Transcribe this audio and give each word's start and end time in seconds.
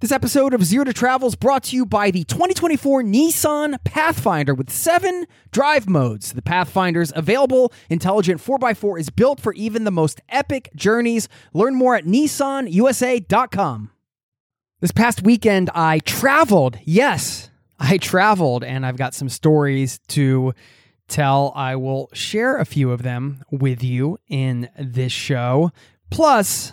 This 0.00 0.12
episode 0.12 0.54
of 0.54 0.64
Zero 0.64 0.84
to 0.84 0.94
Travel 0.94 1.28
is 1.28 1.34
brought 1.34 1.64
to 1.64 1.76
you 1.76 1.84
by 1.84 2.10
the 2.10 2.24
2024 2.24 3.02
Nissan 3.02 3.76
Pathfinder 3.84 4.54
with 4.54 4.70
seven 4.70 5.26
drive 5.50 5.90
modes. 5.90 6.32
The 6.32 6.40
Pathfinder's 6.40 7.12
available 7.14 7.70
intelligent 7.90 8.40
4x4 8.40 8.98
is 8.98 9.10
built 9.10 9.40
for 9.40 9.52
even 9.52 9.84
the 9.84 9.90
most 9.90 10.22
epic 10.30 10.70
journeys. 10.74 11.28
Learn 11.52 11.74
more 11.74 11.96
at 11.96 12.06
nissanusa.com. 12.06 13.90
This 14.80 14.90
past 14.90 15.22
weekend, 15.22 15.68
I 15.74 15.98
traveled. 15.98 16.78
Yes, 16.84 17.50
I 17.78 17.98
traveled, 17.98 18.64
and 18.64 18.86
I've 18.86 18.96
got 18.96 19.12
some 19.12 19.28
stories 19.28 19.98
to 20.08 20.54
tell. 21.08 21.52
I 21.54 21.76
will 21.76 22.08
share 22.14 22.56
a 22.56 22.64
few 22.64 22.90
of 22.90 23.02
them 23.02 23.44
with 23.50 23.84
you 23.84 24.16
in 24.28 24.70
this 24.78 25.12
show. 25.12 25.72
Plus, 26.08 26.72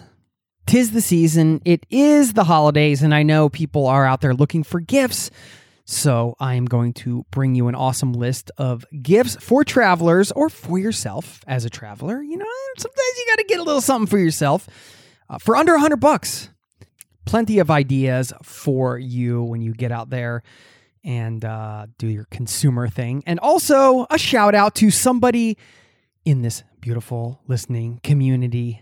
Tis 0.67 0.91
the 0.91 0.99
season, 0.99 1.61
it 1.63 1.85
is 1.89 2.33
the 2.33 2.43
holidays, 2.43 3.01
and 3.01 3.15
I 3.15 3.23
know 3.23 3.47
people 3.47 3.87
are 3.87 4.05
out 4.05 4.19
there 4.19 4.33
looking 4.33 4.63
for 4.63 4.81
gifts. 4.81 5.31
So 5.85 6.35
I 6.41 6.55
am 6.55 6.65
going 6.65 6.91
to 6.95 7.25
bring 7.31 7.55
you 7.55 7.69
an 7.69 7.75
awesome 7.75 8.11
list 8.11 8.51
of 8.57 8.85
gifts 9.01 9.37
for 9.39 9.63
travelers 9.63 10.29
or 10.33 10.49
for 10.49 10.77
yourself 10.77 11.39
as 11.47 11.63
a 11.63 11.69
traveler. 11.69 12.21
You 12.21 12.35
know, 12.35 12.45
sometimes 12.77 13.17
you 13.17 13.25
got 13.29 13.37
to 13.37 13.45
get 13.45 13.59
a 13.61 13.63
little 13.63 13.79
something 13.79 14.07
for 14.07 14.17
yourself 14.17 14.67
uh, 15.29 15.37
for 15.37 15.55
under 15.55 15.73
a 15.75 15.79
hundred 15.79 16.01
bucks. 16.01 16.49
Plenty 17.23 17.59
of 17.59 17.71
ideas 17.71 18.33
for 18.43 18.99
you 18.99 19.43
when 19.43 19.61
you 19.61 19.73
get 19.73 19.93
out 19.93 20.09
there 20.09 20.43
and 21.01 21.45
uh, 21.45 21.87
do 21.97 22.07
your 22.07 22.25
consumer 22.25 22.89
thing. 22.89 23.23
And 23.25 23.39
also 23.39 24.05
a 24.09 24.17
shout 24.17 24.53
out 24.53 24.75
to 24.75 24.91
somebody 24.91 25.57
in 26.25 26.41
this 26.41 26.63
beautiful 26.81 27.39
listening 27.47 28.01
community 28.03 28.81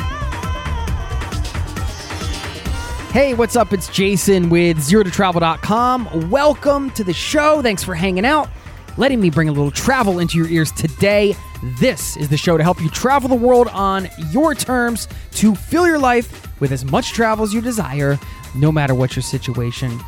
Hey, 3.11 3.33
what's 3.33 3.57
up? 3.57 3.73
It's 3.73 3.89
Jason 3.89 4.49
with 4.49 4.77
ZeroToTravel.com. 4.77 6.29
Welcome 6.29 6.91
to 6.91 7.03
the 7.03 7.11
show. 7.11 7.61
Thanks 7.61 7.83
for 7.83 7.93
hanging 7.93 8.23
out, 8.23 8.49
letting 8.95 9.19
me 9.19 9.29
bring 9.29 9.49
a 9.49 9.51
little 9.51 9.69
travel 9.69 10.19
into 10.19 10.37
your 10.37 10.47
ears 10.47 10.71
today. 10.71 11.35
This 11.61 12.15
is 12.15 12.29
the 12.29 12.37
show 12.37 12.55
to 12.55 12.63
help 12.63 12.79
you 12.79 12.89
travel 12.89 13.27
the 13.27 13.35
world 13.35 13.67
on 13.67 14.07
your 14.29 14.55
terms 14.55 15.09
to 15.31 15.55
fill 15.55 15.85
your 15.85 15.99
life 15.99 16.57
with 16.61 16.71
as 16.71 16.85
much 16.85 17.11
travel 17.11 17.43
as 17.43 17.53
you 17.53 17.59
desire, 17.59 18.17
no 18.55 18.71
matter 18.71 18.95
what 18.95 19.13
your 19.13 19.23
situation 19.23 19.99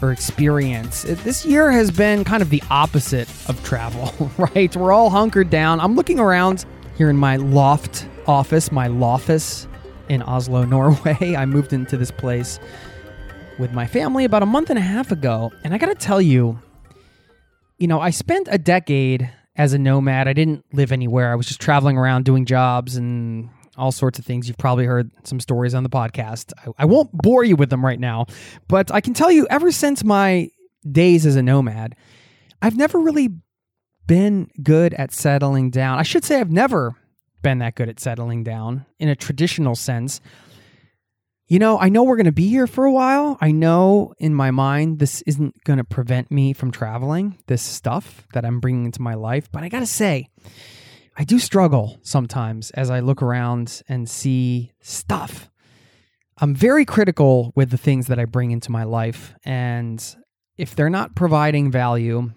or 0.00 0.12
experience. 0.12 1.02
This 1.02 1.44
year 1.44 1.72
has 1.72 1.90
been 1.90 2.22
kind 2.22 2.42
of 2.44 2.50
the 2.50 2.62
opposite 2.70 3.28
of 3.48 3.60
travel, 3.64 4.30
right? 4.54 4.74
We're 4.76 4.92
all 4.92 5.10
hunkered 5.10 5.50
down. 5.50 5.80
I'm 5.80 5.96
looking 5.96 6.20
around 6.20 6.64
here 6.96 7.10
in 7.10 7.16
my 7.16 7.38
loft 7.38 8.06
office, 8.28 8.70
my 8.70 8.86
loffice 8.86 9.66
in 10.12 10.22
Oslo, 10.22 10.64
Norway. 10.66 11.34
I 11.36 11.46
moved 11.46 11.72
into 11.72 11.96
this 11.96 12.10
place 12.10 12.60
with 13.58 13.72
my 13.72 13.86
family 13.86 14.24
about 14.24 14.42
a 14.42 14.46
month 14.46 14.70
and 14.70 14.78
a 14.78 14.82
half 14.82 15.10
ago. 15.10 15.52
And 15.64 15.74
I 15.74 15.78
got 15.78 15.86
to 15.86 15.94
tell 15.94 16.20
you, 16.20 16.60
you 17.78 17.86
know, 17.86 18.00
I 18.00 18.10
spent 18.10 18.48
a 18.50 18.58
decade 18.58 19.30
as 19.56 19.72
a 19.72 19.78
nomad. 19.78 20.28
I 20.28 20.32
didn't 20.32 20.64
live 20.72 20.92
anywhere. 20.92 21.32
I 21.32 21.34
was 21.34 21.46
just 21.46 21.60
traveling 21.60 21.96
around 21.96 22.24
doing 22.24 22.44
jobs 22.44 22.96
and 22.96 23.48
all 23.76 23.92
sorts 23.92 24.18
of 24.18 24.24
things. 24.24 24.48
You've 24.48 24.58
probably 24.58 24.84
heard 24.84 25.10
some 25.24 25.40
stories 25.40 25.74
on 25.74 25.82
the 25.82 25.88
podcast. 25.88 26.52
I, 26.58 26.82
I 26.82 26.84
won't 26.84 27.10
bore 27.12 27.44
you 27.44 27.56
with 27.56 27.70
them 27.70 27.84
right 27.84 27.98
now, 28.00 28.26
but 28.68 28.92
I 28.92 29.00
can 29.00 29.14
tell 29.14 29.30
you, 29.30 29.46
ever 29.48 29.72
since 29.72 30.04
my 30.04 30.50
days 30.90 31.24
as 31.24 31.36
a 31.36 31.42
nomad, 31.42 31.96
I've 32.60 32.76
never 32.76 32.98
really 32.98 33.30
been 34.06 34.50
good 34.62 34.94
at 34.94 35.12
settling 35.12 35.70
down. 35.70 35.98
I 35.98 36.02
should 36.02 36.24
say 36.24 36.38
I've 36.38 36.50
never 36.50 36.94
been 37.42 37.58
that 37.58 37.74
good 37.74 37.88
at 37.88 38.00
settling 38.00 38.44
down 38.44 38.86
in 38.98 39.08
a 39.08 39.16
traditional 39.16 39.74
sense. 39.74 40.20
You 41.46 41.58
know, 41.58 41.78
I 41.78 41.90
know 41.90 42.04
we're 42.04 42.16
going 42.16 42.24
to 42.26 42.32
be 42.32 42.48
here 42.48 42.66
for 42.66 42.84
a 42.84 42.92
while. 42.92 43.36
I 43.40 43.50
know 43.50 44.14
in 44.18 44.34
my 44.34 44.50
mind 44.50 45.00
this 45.00 45.22
isn't 45.22 45.62
going 45.64 45.76
to 45.76 45.84
prevent 45.84 46.30
me 46.30 46.52
from 46.52 46.70
traveling, 46.70 47.38
this 47.46 47.62
stuff 47.62 48.26
that 48.32 48.44
I'm 48.44 48.60
bringing 48.60 48.86
into 48.86 49.02
my 49.02 49.14
life. 49.14 49.50
But 49.52 49.62
I 49.62 49.68
got 49.68 49.80
to 49.80 49.86
say, 49.86 50.28
I 51.16 51.24
do 51.24 51.38
struggle 51.38 51.98
sometimes 52.02 52.70
as 52.70 52.90
I 52.90 53.00
look 53.00 53.20
around 53.20 53.82
and 53.88 54.08
see 54.08 54.72
stuff. 54.80 55.50
I'm 56.38 56.54
very 56.54 56.84
critical 56.84 57.52
with 57.54 57.70
the 57.70 57.76
things 57.76 58.06
that 58.06 58.18
I 58.18 58.24
bring 58.24 58.50
into 58.50 58.72
my 58.72 58.84
life. 58.84 59.34
And 59.44 60.02
if 60.56 60.74
they're 60.74 60.90
not 60.90 61.14
providing 61.14 61.70
value 61.70 62.30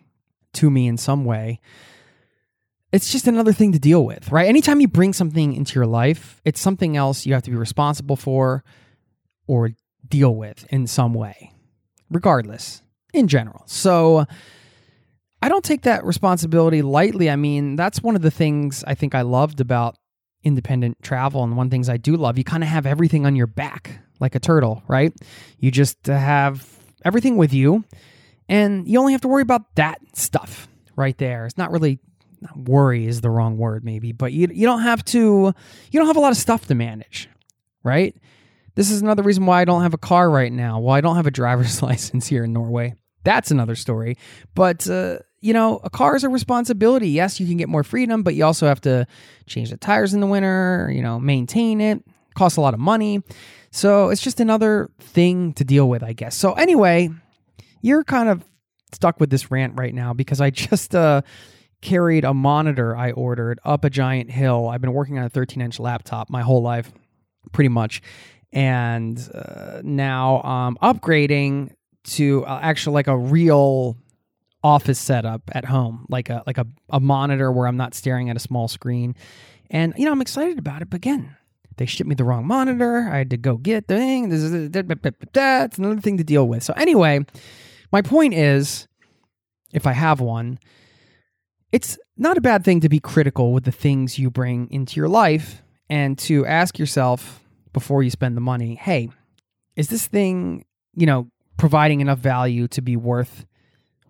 to 0.54 0.70
me 0.70 0.88
in 0.88 0.98
some 0.98 1.24
way, 1.26 1.62
it's 2.96 3.12
just 3.12 3.28
another 3.28 3.52
thing 3.52 3.74
to 3.74 3.80
deal 3.80 4.06
with, 4.06 4.32
right? 4.32 4.48
Anytime 4.48 4.80
you 4.80 4.88
bring 4.88 5.12
something 5.12 5.54
into 5.54 5.76
your 5.76 5.86
life, 5.86 6.40
it's 6.46 6.62
something 6.62 6.96
else 6.96 7.26
you 7.26 7.34
have 7.34 7.44
to 7.44 7.52
be 7.52 7.58
responsible 7.58 8.16
for 8.16 8.64
or 9.48 9.72
deal 10.08 10.34
with 10.34 10.66
in 10.70 10.88
some 10.88 11.14
way, 11.14 11.52
regardless, 12.10 12.82
in 13.14 13.28
general. 13.28 13.64
So 13.66 14.26
I 15.42 15.50
don't 15.50 15.66
take 15.66 15.82
that 15.82 16.06
responsibility 16.06 16.82
lightly. 16.82 17.30
I 17.30 17.36
mean, 17.36 17.76
that's 17.76 18.02
one 18.02 18.16
of 18.16 18.22
the 18.22 18.32
things 18.32 18.82
I 18.88 18.96
think 18.96 19.14
I 19.14 19.24
loved 19.24 19.60
about 19.60 19.98
independent 20.42 21.04
travel. 21.04 21.44
And 21.44 21.58
one 21.58 21.70
things 21.70 21.90
I 21.90 21.98
do 21.98 22.16
love, 22.16 22.38
you 22.38 22.46
kind 22.46 22.64
of 22.64 22.70
have 22.70 22.86
everything 22.86 23.26
on 23.26 23.36
your 23.36 23.48
back 23.48 24.00
like 24.22 24.36
a 24.36 24.40
turtle, 24.40 24.84
right? 24.88 25.12
You 25.60 25.70
just 25.70 26.10
uh, 26.10 26.18
have 26.18 26.66
everything 27.04 27.36
with 27.36 27.54
you 27.54 27.84
and 28.48 28.88
you 28.88 29.00
only 29.00 29.12
have 29.12 29.22
to 29.22 29.28
worry 29.28 29.42
about 29.42 29.76
that 29.76 30.00
stuff 30.14 30.70
right 30.96 31.18
there. 31.18 31.46
It's 31.46 31.58
not 31.58 31.72
really 31.72 32.00
worry 32.56 33.06
is 33.06 33.22
the 33.22 33.30
wrong 33.30 33.58
word 33.58 33.84
maybe, 33.84 34.12
but 34.12 34.34
you 34.34 34.48
you 34.52 34.66
don't 34.66 34.82
have 34.82 35.04
to 35.06 35.54
you 35.92 36.00
don't 36.00 36.08
have 36.08 36.18
a 36.18 36.22
lot 36.22 36.32
of 36.32 36.38
stuff 36.38 36.68
to 36.68 36.76
manage, 36.76 37.30
right? 37.84 38.16
This 38.76 38.92
is 38.92 39.02
another 39.02 39.24
reason 39.24 39.46
why 39.46 39.62
I 39.62 39.66
don't 39.66 39.84
have 39.84 39.94
a 39.94 39.98
car 39.98 40.30
right 40.30 40.52
now. 40.52 40.80
Why 40.80 40.98
I 40.98 41.02
don't 41.02 41.16
have 41.16 41.28
a 41.28 41.32
driver's 41.32 41.82
license 41.82 42.28
here 42.28 42.44
in 42.44 42.54
Norway. 42.54 42.96
That's 43.24 43.52
another 43.52 43.76
story. 43.76 44.18
But 44.54 44.90
uh, 44.90 45.20
you 45.42 45.54
know, 45.54 45.80
a 45.84 45.90
car 45.90 46.16
is 46.16 46.24
a 46.24 46.30
responsibility. 46.30 47.10
Yes, 47.10 47.40
you 47.40 47.48
can 47.48 47.58
get 47.58 47.70
more 47.70 47.84
freedom, 47.84 48.24
but 48.24 48.36
you 48.36 48.44
also 48.44 48.68
have 48.68 48.82
to 48.82 49.08
change 49.46 49.70
the 49.70 49.78
tires 49.78 50.14
in 50.14 50.20
the 50.20 50.28
winter, 50.28 50.90
you 50.94 51.02
know, 51.02 51.20
maintain 51.20 51.82
it. 51.82 52.04
Costs 52.36 52.58
a 52.58 52.62
lot 52.62 52.74
of 52.74 52.80
money. 52.80 53.22
So 53.72 54.10
it's 54.10 54.22
just 54.22 54.40
another 54.40 54.90
thing 55.00 55.54
to 55.54 55.64
deal 55.64 55.88
with, 55.88 56.04
I 56.04 56.14
guess. 56.14 56.36
So 56.36 56.54
anyway, 56.54 57.10
you're 57.82 58.04
kind 58.04 58.28
of 58.28 58.44
stuck 58.92 59.20
with 59.20 59.30
this 59.30 59.52
rant 59.52 59.74
right 59.78 59.94
now 59.94 60.14
because 60.14 60.42
I 60.42 60.50
just 60.50 60.96
uh 60.96 61.22
carried 61.86 62.26
a 62.26 62.34
monitor 62.34 62.98
I 62.98 63.12
ordered 63.12 63.60
up 63.64 63.86
a 63.86 63.90
giant 63.92 64.32
hill. 64.32 64.68
I've 64.68 64.82
been 64.82 64.92
working 64.92 65.20
on 65.20 65.26
a 65.26 65.30
13 65.30 65.62
inch 65.62 65.80
laptop 65.80 66.30
my 66.32 66.42
whole 66.42 66.62
life, 66.62 66.92
pretty 67.52 67.70
much. 67.70 68.02
And 68.52 69.18
uh, 69.34 69.82
now 69.84 70.42
I'm 70.44 70.78
upgrading 70.78 71.74
to 72.06 72.44
uh, 72.46 72.60
actually 72.62 72.96
like 72.96 73.08
a 73.08 73.16
real 73.16 73.98
office 74.64 75.00
setup 75.00 75.44
at 75.52 75.66
home, 75.66 76.08
like 76.10 76.30
a 76.30 76.42
like 76.48 76.58
a, 76.58 76.66
a 76.90 77.00
monitor 77.00 77.52
where 77.52 77.68
I'm 77.68 77.78
not 77.78 77.94
staring 77.94 78.32
at 78.32 78.36
a 78.36 78.40
small 78.40 78.68
screen. 78.68 79.16
And 79.70 79.94
you 79.96 80.06
know, 80.06 80.12
I'm 80.12 80.22
excited 80.22 80.58
about 80.58 80.82
it, 80.82 80.90
but 80.90 80.98
again, 80.98 81.36
they 81.78 81.86
shipped 81.86 82.10
me 82.10 82.16
the 82.16 82.24
wrong 82.24 82.48
monitor. 82.48 83.08
I 83.12 83.20
had 83.20 83.30
to 83.30 83.38
go 83.38 83.58
get 83.58 83.88
the 83.88 83.98
thing. 83.98 84.30
That's 85.34 85.78
another 85.78 86.02
thing 86.02 86.18
to 86.18 86.24
deal 86.24 86.48
with. 86.48 86.64
So 86.64 86.74
anyway, 86.74 87.26
my 87.92 88.02
point 88.02 88.34
is, 88.34 88.88
if 89.72 89.86
I 89.86 89.92
have 89.92 90.20
one, 90.20 90.58
it's 91.76 92.00
not 92.16 92.38
a 92.38 92.42
bad 92.42 92.64
thing 92.64 92.80
to 92.80 92.88
be 92.88 93.02
critical 93.02 93.52
with 93.52 93.66
the 93.66 93.72
things 93.72 94.18
you 94.18 94.32
bring 94.32 94.72
into 94.72 94.96
your 94.96 95.10
life 95.10 95.62
and 95.90 96.18
to 96.18 96.46
ask 96.46 96.80
yourself 96.80 97.44
before 97.74 98.02
you 98.02 98.10
spend 98.10 98.38
the 98.38 98.42
money, 98.42 98.76
hey, 98.76 99.10
is 99.76 99.90
this 99.90 100.08
thing, 100.08 100.64
you 100.96 101.06
know, 101.06 101.28
providing 101.58 102.00
enough 102.00 102.20
value 102.20 102.70
to 102.70 102.82
be 102.82 102.96
worth 102.96 103.46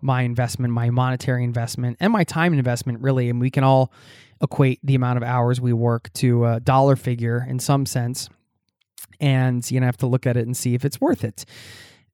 my 0.00 0.22
investment, 0.22 0.72
my 0.72 0.90
monetary 0.90 1.42
investment, 1.42 1.96
and 1.98 2.12
my 2.12 2.22
time 2.22 2.52
investment, 2.52 3.00
really? 3.00 3.28
And 3.28 3.40
we 3.40 3.50
can 3.50 3.64
all 3.64 3.92
equate 4.40 4.78
the 4.84 4.94
amount 4.94 5.16
of 5.16 5.24
hours 5.24 5.60
we 5.60 5.72
work 5.72 6.12
to 6.12 6.46
a 6.46 6.60
dollar 6.60 6.94
figure 6.94 7.44
in 7.48 7.58
some 7.58 7.84
sense. 7.84 8.28
And 9.18 9.68
you 9.68 9.80
know, 9.80 9.86
have 9.86 9.96
to 9.96 10.06
look 10.06 10.24
at 10.24 10.36
it 10.36 10.46
and 10.46 10.56
see 10.56 10.74
if 10.74 10.84
it's 10.84 11.00
worth 11.00 11.24
it. 11.24 11.44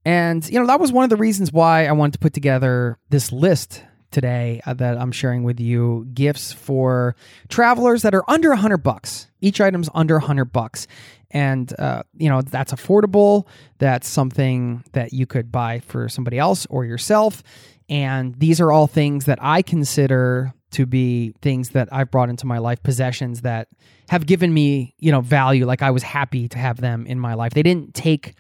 And 0.07 0.49
you 0.49 0.59
know, 0.59 0.67
that 0.67 0.81
was 0.81 0.93
one 0.93 1.05
of 1.05 1.11
the 1.11 1.17
reasons 1.17 1.53
why 1.53 1.85
I 1.85 1.93
wanted 1.93 2.15
to 2.15 2.21
put 2.21 2.33
together 2.33 2.97
this 3.11 3.33
list 3.33 3.83
today 4.13 4.61
uh, 4.67 4.75
that 4.75 4.97
I'm 4.97 5.13
sharing 5.13 5.43
with 5.43 5.59
you 5.59 6.07
gifts 6.15 6.53
for 6.53 7.17
travelers 7.49 8.03
that 8.03 8.15
are 8.15 8.29
under 8.29 8.51
100 8.51 8.79
bucks. 8.79 9.29
Each 9.41 9.61
item's 9.61 9.89
under 9.95 10.15
100 10.15 10.47
bucks. 10.47 10.87
And 11.31 11.73
uh, 11.79 12.03
you 12.17 12.29
know, 12.29 12.43
that's 12.43 12.73
affordable. 12.73 13.47
That's 13.79 14.07
something 14.07 14.85
that 14.93 15.13
you 15.13 15.27
could 15.27 15.51
buy 15.51 15.81
for 15.81 16.09
somebody 16.09 16.39
else 16.39 16.67
or 16.71 16.85
yourself. 16.85 17.43
And 17.89 18.35
these 18.37 18.61
are 18.61 18.71
all 18.71 18.87
things 18.87 19.25
that 19.25 19.39
I 19.43 19.63
consider 19.63 20.53
to 20.73 20.87
be 20.87 21.35
things 21.43 21.71
that 21.71 21.89
I've 21.93 22.11
brought 22.11 22.31
into 22.31 22.47
my 22.47 22.59
life, 22.59 22.83
possessions 22.83 23.43
that 23.43 23.69
have 24.09 24.27
given 24.27 24.53
me, 24.53 24.95
you 24.99 25.13
know, 25.13 25.21
value. 25.21 25.67
Like 25.67 25.83
I 25.83 25.91
was 25.91 26.03
happy 26.03 26.49
to 26.49 26.59
have 26.59 26.81
them 26.81 27.07
in 27.07 27.19
my 27.19 27.35
life. 27.35 27.53
They 27.53 27.63
didn't 27.63 27.95
take 27.95 28.35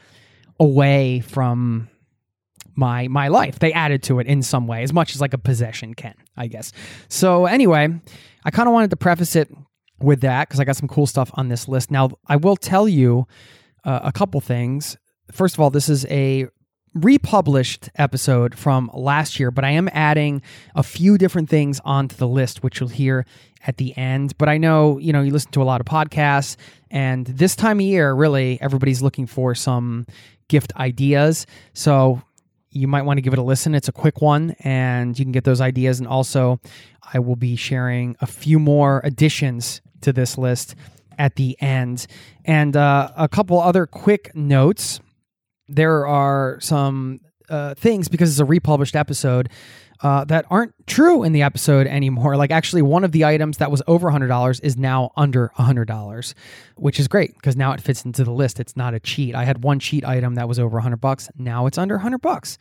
away 0.59 1.21
from 1.21 1.89
my 2.75 3.09
my 3.09 3.29
life. 3.29 3.59
They 3.59 3.73
added 3.73 4.03
to 4.05 4.19
it 4.19 4.27
in 4.27 4.43
some 4.43 4.67
way, 4.67 4.83
as 4.83 4.93
much 4.93 5.15
as 5.15 5.21
like 5.21 5.35
a 5.35 5.39
possession 5.39 5.95
can, 5.95 6.15
I 6.37 6.47
guess. 6.47 6.73
So 7.09 7.47
anyway, 7.47 7.89
I 8.45 8.51
kind 8.51 8.69
of 8.69 8.73
wanted 8.73 8.91
to 8.91 8.97
preface 8.97 9.37
it 9.37 9.51
with 10.01 10.21
that 10.23 10.49
because 10.49 10.61
I 10.61 10.65
got 10.65 10.77
some 10.77 10.89
cool 10.89 11.07
stuff 11.07 11.31
on 11.35 11.49
this 11.49 11.69
list. 11.69 11.91
Now, 11.91 12.11
I 12.27 12.37
will 12.37 12.57
tell 12.57 12.89
you 12.89 13.27
uh, 13.85 14.01
a 14.03 14.13
couple 14.13 14.41
things. 14.41 14.97
First 15.31 15.55
of 15.55 15.61
all, 15.61 15.71
this 15.71 15.89
is 15.89 16.05
a 16.07 16.49
republished 16.95 17.89
episode 17.97 18.55
from 18.55 18.91
last 18.93 19.41
year, 19.41 19.51
but 19.51 19.65
I 19.65 19.71
am 19.71 19.89
adding 19.93 20.43
a 20.75 20.83
few 20.83 21.17
different 21.17 21.49
things 21.49 21.81
onto 21.85 22.17
the 22.17 22.29
list, 22.29 22.63
which 22.63 22.81
you'll 22.81 22.91
hear 22.91 23.25
at 23.67 23.79
the 23.79 23.97
end. 23.97 24.37
But 24.37 24.49
I 24.49 24.59
know, 24.59 24.99
you 24.99 25.13
know, 25.13 25.23
you 25.23 25.33
listen 25.33 25.53
to 25.53 25.63
a 25.63 25.65
lot 25.65 25.81
of 25.81 25.87
podcasts, 25.87 26.57
and 26.91 27.27
this 27.27 27.57
time 27.57 27.79
of 27.79 27.87
year, 27.87 28.13
really, 28.13 28.61
everybody's 28.61 29.01
looking 29.01 29.27
for 29.27 29.55
some 29.55 30.07
gift 30.49 30.75
ideas. 30.77 31.47
So 31.73 32.21
you 32.73 32.89
might 32.89 33.03
want 33.03 33.19
to 33.19 33.23
give 33.23 33.33
it 33.33 33.39
a 33.39 33.43
listen. 33.43 33.75
It's 33.75 33.89
a 33.89 33.93
quick 33.93 34.21
one, 34.21 34.57
and 34.61 35.19
you 35.19 35.25
can 35.25 35.33
get 35.33 35.45
those 35.45 35.61
ideas. 35.61 35.99
And 35.99 36.09
also, 36.09 36.61
I 37.13 37.19
will 37.19 37.37
be 37.37 37.57
sharing 37.57 38.17
a 38.21 38.27
few 38.27 38.59
more 38.59 39.01
additions 39.05 39.81
to 40.01 40.13
this 40.13 40.37
list 40.37 40.75
at 41.19 41.37
the 41.37 41.57
end. 41.61 42.07
And 42.45 42.77
uh, 42.77 43.11
a 43.17 43.29
couple 43.29 43.61
other 43.61 43.87
quick 43.87 44.35
notes. 44.35 45.01
There 45.69 46.07
are 46.07 46.59
some 46.61 47.21
uh, 47.49 47.75
things 47.75 48.09
because 48.09 48.31
it's 48.31 48.41
a 48.41 48.45
republished 48.45 48.97
episode 48.97 49.49
uh, 50.03 50.25
that 50.25 50.45
aren't 50.51 50.75
true 50.87 51.23
in 51.23 51.33
the 51.33 51.43
episode 51.43 51.87
anymore. 51.87 52.37
Like, 52.37 52.51
actually, 52.51 52.83
one 52.83 53.05
of 53.05 53.13
the 53.13 53.25
items 53.25 53.59
that 53.59 53.71
was 53.71 53.83
over 53.87 54.11
$100 54.11 54.61
is 54.63 54.77
now 54.77 55.13
under 55.17 55.53
$100, 55.57 56.35
which 56.77 56.99
is 56.99 57.07
great 57.09 57.35
because 57.35 57.57
now 57.57 57.73
it 57.73 57.81
fits 57.81 58.05
into 58.05 58.25
the 58.25 58.33
list. 58.33 58.59
It's 58.59 58.77
not 58.77 58.95
a 58.95 59.01
cheat. 59.01 59.35
I 59.35 59.45
had 59.45 59.63
one 59.63 59.79
cheat 59.79 60.05
item 60.05 60.35
that 60.35 60.49
was 60.49 60.59
over 60.59 60.75
100 60.75 60.97
bucks. 60.97 61.31
Now 61.37 61.67
it's 61.67 61.79
under 61.79 61.95
100 61.95 62.19
bucks, 62.19 62.59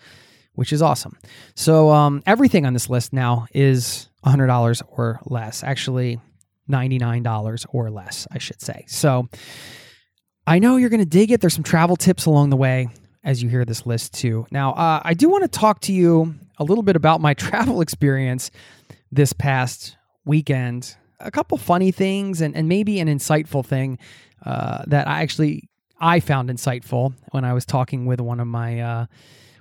which 0.54 0.72
is 0.72 0.82
awesome. 0.82 1.18
So, 1.56 1.90
um, 1.90 2.22
everything 2.28 2.66
on 2.66 2.74
this 2.74 2.90
list 2.90 3.12
now 3.12 3.48
is 3.54 4.08
$100 4.24 4.84
or 4.90 5.20
less. 5.26 5.64
Actually, 5.64 6.20
$99 6.70 7.66
or 7.70 7.90
less, 7.90 8.28
I 8.32 8.38
should 8.38 8.62
say. 8.62 8.86
So, 8.88 9.28
I 10.46 10.60
know 10.60 10.76
you're 10.78 10.90
going 10.90 11.02
to 11.02 11.06
dig 11.06 11.32
it. 11.32 11.42
There's 11.42 11.54
some 11.54 11.64
travel 11.64 11.96
tips 11.96 12.26
along 12.26 12.50
the 12.50 12.58
way 12.58 12.90
as 13.24 13.42
you 13.42 13.50
hear 13.50 13.66
this 13.66 13.86
list 13.86 14.14
too. 14.14 14.46
Now, 14.52 14.74
uh, 14.74 15.02
I 15.04 15.14
do 15.14 15.30
want 15.30 15.44
to 15.44 15.48
talk 15.48 15.82
to 15.82 15.94
you 15.94 16.36
a 16.58 16.64
little 16.64 16.84
bit 16.84 16.96
about 16.96 17.22
my 17.22 17.34
travel 17.36 17.82
experience 17.82 18.52
this 19.12 19.34
past 19.34 19.98
weekend. 20.26 20.96
A 21.20 21.32
couple 21.32 21.58
funny 21.58 21.92
things 21.92 22.42
and, 22.42 22.56
and 22.56 22.68
maybe 22.68 23.00
an 23.00 23.08
insightful 23.08 23.66
thing 23.66 24.00
uh, 24.46 24.84
that 24.88 25.08
I 25.08 25.22
actually 25.22 25.70
I 26.00 26.20
found 26.20 26.50
insightful 26.50 27.14
when 27.30 27.46
I 27.46 27.54
was 27.54 27.66
talking 27.66 28.08
with 28.08 28.20
one 28.20 28.40
of 28.40 28.48
my 28.48 28.80
uh, 28.80 29.06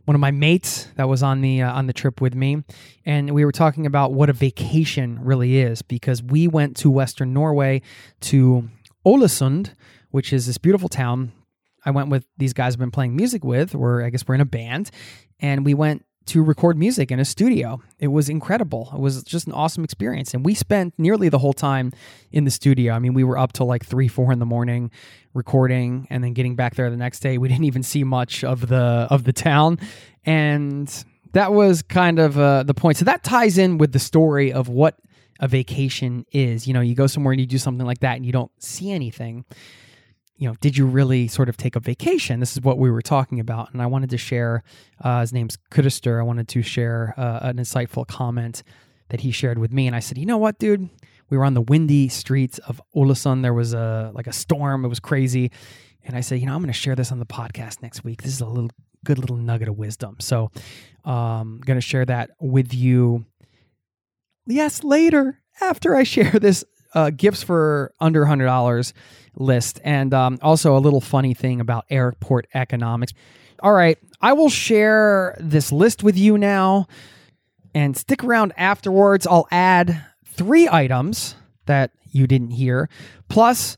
one 0.06 0.14
of 0.14 0.20
my 0.20 0.30
mates 0.30 0.88
that 0.96 1.06
was 1.06 1.22
on 1.22 1.42
the 1.42 1.62
uh, 1.62 1.72
on 1.72 1.86
the 1.86 1.92
trip 1.92 2.22
with 2.22 2.34
me, 2.34 2.64
and 3.04 3.30
we 3.34 3.44
were 3.44 3.52
talking 3.52 3.84
about 3.84 4.12
what 4.12 4.30
a 4.30 4.32
vacation 4.32 5.22
really 5.22 5.58
is 5.58 5.82
because 5.82 6.22
we 6.22 6.48
went 6.48 6.78
to 6.78 6.90
Western 6.90 7.34
Norway 7.34 7.82
to 8.20 8.70
Ålesund, 9.06 9.74
which 10.10 10.32
is 10.32 10.46
this 10.46 10.56
beautiful 10.56 10.88
town. 10.88 11.32
I 11.84 11.90
went 11.90 12.08
with 12.08 12.26
these 12.38 12.54
guys 12.54 12.74
I've 12.74 12.80
been 12.80 12.90
playing 12.90 13.16
music 13.16 13.44
with, 13.44 13.74
or 13.74 14.02
I 14.02 14.08
guess 14.08 14.26
we're 14.26 14.34
in 14.34 14.40
a 14.40 14.46
band, 14.46 14.90
and 15.40 15.64
we 15.64 15.74
went 15.74 16.06
to 16.30 16.44
record 16.44 16.78
music 16.78 17.10
in 17.10 17.18
a 17.18 17.24
studio. 17.24 17.82
It 17.98 18.06
was 18.06 18.28
incredible. 18.28 18.88
It 18.94 19.00
was 19.00 19.24
just 19.24 19.48
an 19.48 19.52
awesome 19.52 19.82
experience. 19.82 20.32
And 20.32 20.44
we 20.44 20.54
spent 20.54 20.94
nearly 20.96 21.28
the 21.28 21.38
whole 21.38 21.52
time 21.52 21.92
in 22.30 22.44
the 22.44 22.52
studio. 22.52 22.92
I 22.94 23.00
mean, 23.00 23.14
we 23.14 23.24
were 23.24 23.36
up 23.36 23.52
till 23.52 23.66
like 23.66 23.84
three, 23.84 24.06
four 24.06 24.32
in 24.32 24.38
the 24.38 24.46
morning 24.46 24.92
recording 25.34 26.06
and 26.08 26.22
then 26.22 26.32
getting 26.32 26.54
back 26.54 26.76
there 26.76 26.88
the 26.88 26.96
next 26.96 27.18
day. 27.18 27.36
We 27.36 27.48
didn't 27.48 27.64
even 27.64 27.82
see 27.82 28.04
much 28.04 28.44
of 28.44 28.68
the 28.68 29.08
of 29.10 29.24
the 29.24 29.32
town. 29.32 29.80
And 30.24 31.04
that 31.32 31.52
was 31.52 31.82
kind 31.82 32.20
of 32.20 32.38
uh, 32.38 32.62
the 32.62 32.74
point. 32.74 32.96
So 32.96 33.04
that 33.06 33.24
ties 33.24 33.58
in 33.58 33.78
with 33.78 33.90
the 33.90 33.98
story 33.98 34.52
of 34.52 34.68
what 34.68 34.98
a 35.40 35.48
vacation 35.48 36.26
is. 36.30 36.68
You 36.68 36.74
know, 36.74 36.80
you 36.80 36.94
go 36.94 37.08
somewhere 37.08 37.32
and 37.32 37.40
you 37.40 37.46
do 37.46 37.58
something 37.58 37.86
like 37.86 38.00
that 38.00 38.16
and 38.16 38.24
you 38.24 38.32
don't 38.32 38.52
see 38.62 38.92
anything 38.92 39.44
you 40.40 40.48
know, 40.48 40.56
did 40.62 40.74
you 40.74 40.86
really 40.86 41.28
sort 41.28 41.50
of 41.50 41.58
take 41.58 41.76
a 41.76 41.80
vacation? 41.80 42.40
This 42.40 42.54
is 42.54 42.62
what 42.62 42.78
we 42.78 42.90
were 42.90 43.02
talking 43.02 43.40
about. 43.40 43.74
And 43.74 43.82
I 43.82 43.86
wanted 43.86 44.08
to 44.08 44.16
share, 44.16 44.62
uh, 45.04 45.20
his 45.20 45.34
name's 45.34 45.58
Kudister. 45.70 46.18
I 46.18 46.22
wanted 46.22 46.48
to 46.48 46.62
share 46.62 47.12
uh, 47.18 47.40
an 47.42 47.58
insightful 47.58 48.06
comment 48.06 48.62
that 49.10 49.20
he 49.20 49.32
shared 49.32 49.58
with 49.58 49.70
me. 49.70 49.86
And 49.86 49.94
I 49.94 50.00
said, 50.00 50.16
you 50.16 50.24
know 50.24 50.38
what, 50.38 50.58
dude? 50.58 50.88
We 51.28 51.36
were 51.36 51.44
on 51.44 51.52
the 51.52 51.60
windy 51.60 52.08
streets 52.08 52.58
of 52.60 52.80
Ålesund. 52.96 53.42
There 53.42 53.52
was 53.52 53.74
a 53.74 54.12
like 54.14 54.26
a 54.26 54.32
storm. 54.32 54.82
It 54.86 54.88
was 54.88 54.98
crazy. 54.98 55.50
And 56.04 56.16
I 56.16 56.22
said, 56.22 56.40
you 56.40 56.46
know, 56.46 56.54
I'm 56.54 56.62
going 56.62 56.72
to 56.72 56.72
share 56.72 56.96
this 56.96 57.12
on 57.12 57.18
the 57.18 57.26
podcast 57.26 57.82
next 57.82 58.02
week. 58.02 58.22
This 58.22 58.32
is 58.32 58.40
a 58.40 58.46
little 58.46 58.70
good 59.04 59.18
little 59.18 59.36
nugget 59.36 59.68
of 59.68 59.76
wisdom. 59.76 60.16
So 60.20 60.50
I'm 61.04 61.12
um, 61.12 61.60
going 61.62 61.76
to 61.76 61.82
share 61.82 62.06
that 62.06 62.30
with 62.40 62.72
you. 62.72 63.26
Yes, 64.46 64.82
later 64.84 65.42
after 65.60 65.94
I 65.94 66.02
share 66.04 66.30
this 66.30 66.64
uh, 66.94 67.10
gifts 67.10 67.42
for 67.42 67.92
under 68.00 68.24
$100 68.24 68.92
list. 69.36 69.80
And 69.84 70.12
um, 70.14 70.38
also 70.42 70.76
a 70.76 70.78
little 70.78 71.00
funny 71.00 71.34
thing 71.34 71.60
about 71.60 71.84
airport 71.90 72.46
economics. 72.54 73.12
All 73.62 73.72
right, 73.72 73.98
I 74.20 74.32
will 74.32 74.48
share 74.48 75.36
this 75.38 75.70
list 75.70 76.02
with 76.02 76.16
you 76.16 76.38
now 76.38 76.86
and 77.74 77.96
stick 77.96 78.24
around 78.24 78.52
afterwards. 78.56 79.26
I'll 79.26 79.48
add 79.50 80.04
three 80.24 80.68
items 80.68 81.34
that 81.66 81.92
you 82.10 82.26
didn't 82.26 82.50
hear, 82.50 82.88
plus 83.28 83.76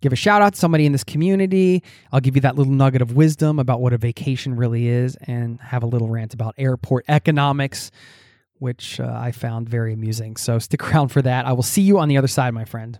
give 0.00 0.12
a 0.12 0.16
shout 0.16 0.42
out 0.42 0.54
to 0.54 0.58
somebody 0.58 0.86
in 0.86 0.92
this 0.92 1.04
community. 1.04 1.82
I'll 2.12 2.20
give 2.20 2.36
you 2.36 2.42
that 2.42 2.56
little 2.56 2.72
nugget 2.72 3.02
of 3.02 3.12
wisdom 3.12 3.58
about 3.58 3.80
what 3.80 3.92
a 3.92 3.98
vacation 3.98 4.54
really 4.56 4.86
is 4.86 5.16
and 5.16 5.60
have 5.60 5.82
a 5.82 5.86
little 5.86 6.08
rant 6.08 6.34
about 6.34 6.54
airport 6.58 7.06
economics, 7.08 7.90
which 8.58 9.00
uh, 9.00 9.12
I 9.14 9.32
found 9.32 9.68
very 9.68 9.92
amusing. 9.92 10.36
So 10.36 10.58
stick 10.58 10.90
around 10.90 11.08
for 11.08 11.22
that. 11.22 11.46
I 11.46 11.52
will 11.52 11.62
see 11.62 11.82
you 11.82 11.98
on 11.98 12.08
the 12.08 12.16
other 12.16 12.28
side, 12.28 12.54
my 12.54 12.64
friend. 12.64 12.98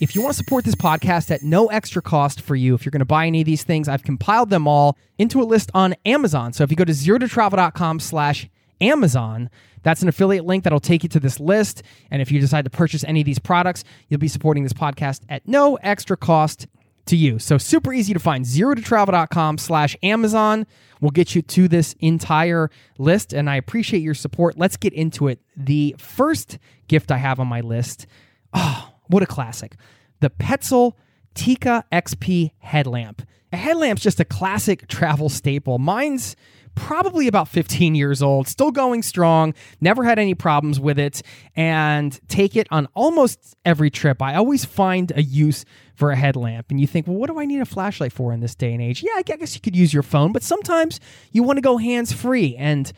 If 0.00 0.14
you 0.14 0.22
want 0.22 0.34
to 0.34 0.36
support 0.36 0.64
this 0.64 0.74
podcast 0.74 1.30
at 1.30 1.42
no 1.42 1.66
extra 1.66 2.02
cost 2.02 2.40
for 2.40 2.56
you, 2.56 2.74
if 2.74 2.84
you're 2.84 2.90
going 2.90 2.98
to 2.98 3.06
buy 3.06 3.26
any 3.26 3.40
of 3.40 3.46
these 3.46 3.62
things, 3.62 3.88
I've 3.88 4.02
compiled 4.02 4.50
them 4.50 4.66
all 4.66 4.98
into 5.18 5.40
a 5.40 5.44
list 5.44 5.70
on 5.72 5.94
Amazon. 6.04 6.52
So 6.52 6.64
if 6.64 6.70
you 6.70 6.76
go 6.76 6.84
to 6.84 6.92
zerototravel.com 6.92 8.00
slash 8.00 8.48
Amazon, 8.80 9.50
that's 9.82 10.02
an 10.02 10.08
affiliate 10.08 10.44
link 10.44 10.64
that'll 10.64 10.80
take 10.80 11.04
you 11.04 11.08
to 11.10 11.20
this 11.20 11.38
list. 11.38 11.84
And 12.10 12.20
if 12.20 12.32
you 12.32 12.40
decide 12.40 12.64
to 12.64 12.70
purchase 12.70 13.04
any 13.04 13.20
of 13.20 13.26
these 13.26 13.38
products, 13.38 13.84
you'll 14.08 14.20
be 14.20 14.28
supporting 14.28 14.64
this 14.64 14.72
podcast 14.72 15.20
at 15.28 15.46
no 15.46 15.76
extra 15.76 16.16
cost 16.16 16.66
to 17.06 17.16
you. 17.16 17.38
So 17.38 17.58
super 17.58 17.92
easy 17.92 18.12
to 18.14 18.20
find. 18.20 18.44
Zerototravel.com 18.44 19.58
slash 19.58 19.96
Amazon 20.02 20.66
will 21.00 21.10
get 21.10 21.34
you 21.34 21.42
to 21.42 21.68
this 21.68 21.94
entire 22.00 22.70
list. 22.98 23.32
And 23.32 23.50
I 23.50 23.56
appreciate 23.56 24.00
your 24.02 24.14
support. 24.14 24.58
Let's 24.58 24.76
get 24.76 24.92
into 24.92 25.28
it. 25.28 25.40
The 25.56 25.94
first 25.98 26.58
gift 26.88 27.10
I 27.12 27.18
have 27.18 27.40
on 27.40 27.46
my 27.46 27.60
list. 27.60 28.06
Oh, 28.52 28.92
what 29.08 29.22
a 29.22 29.26
classic. 29.26 29.76
The 30.20 30.30
Petzl 30.30 30.94
Tikka 31.34 31.84
XP 31.92 32.52
headlamp. 32.58 33.26
A 33.52 33.56
headlamp's 33.56 34.02
just 34.02 34.20
a 34.20 34.24
classic 34.24 34.88
travel 34.88 35.28
staple. 35.28 35.78
Mine's 35.78 36.36
probably 36.74 37.28
about 37.28 37.48
15 37.48 37.94
years 37.94 38.22
old, 38.22 38.48
still 38.48 38.70
going 38.70 39.02
strong, 39.02 39.54
never 39.80 40.04
had 40.04 40.18
any 40.18 40.34
problems 40.34 40.80
with 40.80 40.98
it, 40.98 41.22
and 41.56 42.18
take 42.28 42.56
it 42.56 42.66
on 42.70 42.88
almost 42.94 43.56
every 43.64 43.90
trip. 43.90 44.20
I 44.20 44.34
always 44.34 44.64
find 44.64 45.12
a 45.16 45.22
use 45.22 45.64
for 45.94 46.10
a 46.10 46.16
headlamp. 46.16 46.66
And 46.70 46.80
you 46.80 46.86
think, 46.86 47.06
well, 47.06 47.16
what 47.16 47.30
do 47.30 47.38
I 47.38 47.44
need 47.44 47.60
a 47.60 47.64
flashlight 47.64 48.12
for 48.12 48.32
in 48.32 48.40
this 48.40 48.54
day 48.54 48.72
and 48.72 48.82
age? 48.82 49.02
Yeah, 49.02 49.12
I 49.16 49.22
guess 49.22 49.54
you 49.54 49.60
could 49.60 49.76
use 49.76 49.94
your 49.94 50.02
phone, 50.02 50.32
but 50.32 50.42
sometimes 50.42 51.00
you 51.32 51.42
want 51.42 51.56
to 51.56 51.62
go 51.62 51.78
hands 51.78 52.12
free. 52.12 52.56
And 52.56 52.92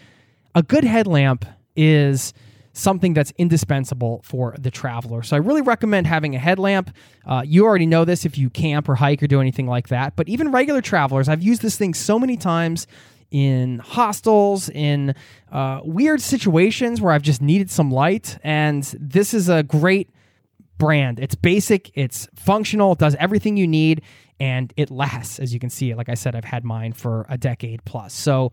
a 0.54 0.62
good 0.62 0.84
headlamp 0.84 1.44
is 1.76 2.32
something 2.72 3.14
that's 3.14 3.32
indispensable 3.38 4.20
for 4.22 4.54
the 4.58 4.70
traveler. 4.70 5.22
So 5.22 5.34
I 5.34 5.38
really 5.38 5.62
recommend 5.62 6.06
having 6.06 6.34
a 6.34 6.38
headlamp. 6.38 6.94
Uh, 7.24 7.42
you 7.44 7.64
already 7.64 7.86
know 7.86 8.04
this 8.04 8.26
if 8.26 8.36
you 8.36 8.50
camp 8.50 8.88
or 8.88 8.96
hike 8.96 9.22
or 9.22 9.26
do 9.26 9.40
anything 9.40 9.66
like 9.66 9.88
that, 9.88 10.14
but 10.14 10.28
even 10.28 10.52
regular 10.52 10.82
travelers, 10.82 11.28
I've 11.28 11.42
used 11.42 11.62
this 11.62 11.76
thing 11.76 11.94
so 11.94 12.18
many 12.18 12.36
times 12.36 12.86
in 13.30 13.78
hostels, 13.80 14.68
in 14.70 15.14
uh, 15.50 15.80
weird 15.84 16.20
situations 16.20 17.00
where 17.00 17.12
I've 17.12 17.22
just 17.22 17.42
needed 17.42 17.70
some 17.70 17.90
light. 17.90 18.38
And 18.42 18.82
this 18.98 19.34
is 19.34 19.48
a 19.48 19.62
great 19.62 20.10
brand. 20.78 21.18
It's 21.20 21.34
basic, 21.34 21.90
it's 21.94 22.28
functional, 22.34 22.92
it 22.92 22.98
does 22.98 23.14
everything 23.16 23.56
you 23.56 23.66
need, 23.66 24.02
and 24.38 24.72
it 24.76 24.90
lasts. 24.90 25.38
As 25.38 25.54
you 25.54 25.60
can 25.60 25.70
see, 25.70 25.94
like 25.94 26.08
I 26.08 26.14
said, 26.14 26.34
I've 26.34 26.44
had 26.44 26.64
mine 26.64 26.92
for 26.92 27.26
a 27.28 27.38
decade 27.38 27.84
plus. 27.84 28.12
So 28.12 28.52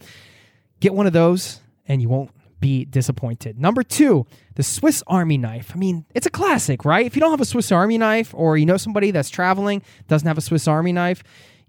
get 0.79 0.93
one 0.93 1.07
of 1.07 1.13
those 1.13 1.61
and 1.87 2.01
you 2.01 2.09
won't 2.09 2.31
be 2.63 2.85
disappointed. 2.85 3.59
Number 3.59 3.83
two, 3.83 4.25
the 4.55 4.63
Swiss 4.63 5.03
Army 5.05 5.37
knife. 5.37 5.71
I 5.75 5.77
mean, 5.77 6.05
it's 6.15 6.25
a 6.25 6.29
classic, 6.29 6.85
right? 6.85 7.05
If 7.05 7.13
you 7.13 7.19
don't 7.19 7.31
have 7.31 7.41
a 7.41 7.45
Swiss 7.45 7.73
Army 7.73 7.97
knife 7.97 8.33
or 8.33 8.57
you 8.57 8.65
know 8.65 8.77
somebody 8.77 9.11
that's 9.11 9.29
traveling, 9.29 9.81
doesn't 10.07 10.27
have 10.27 10.37
a 10.37 10.41
Swiss 10.41 10.65
Army 10.65 10.93
knife, 10.93 11.23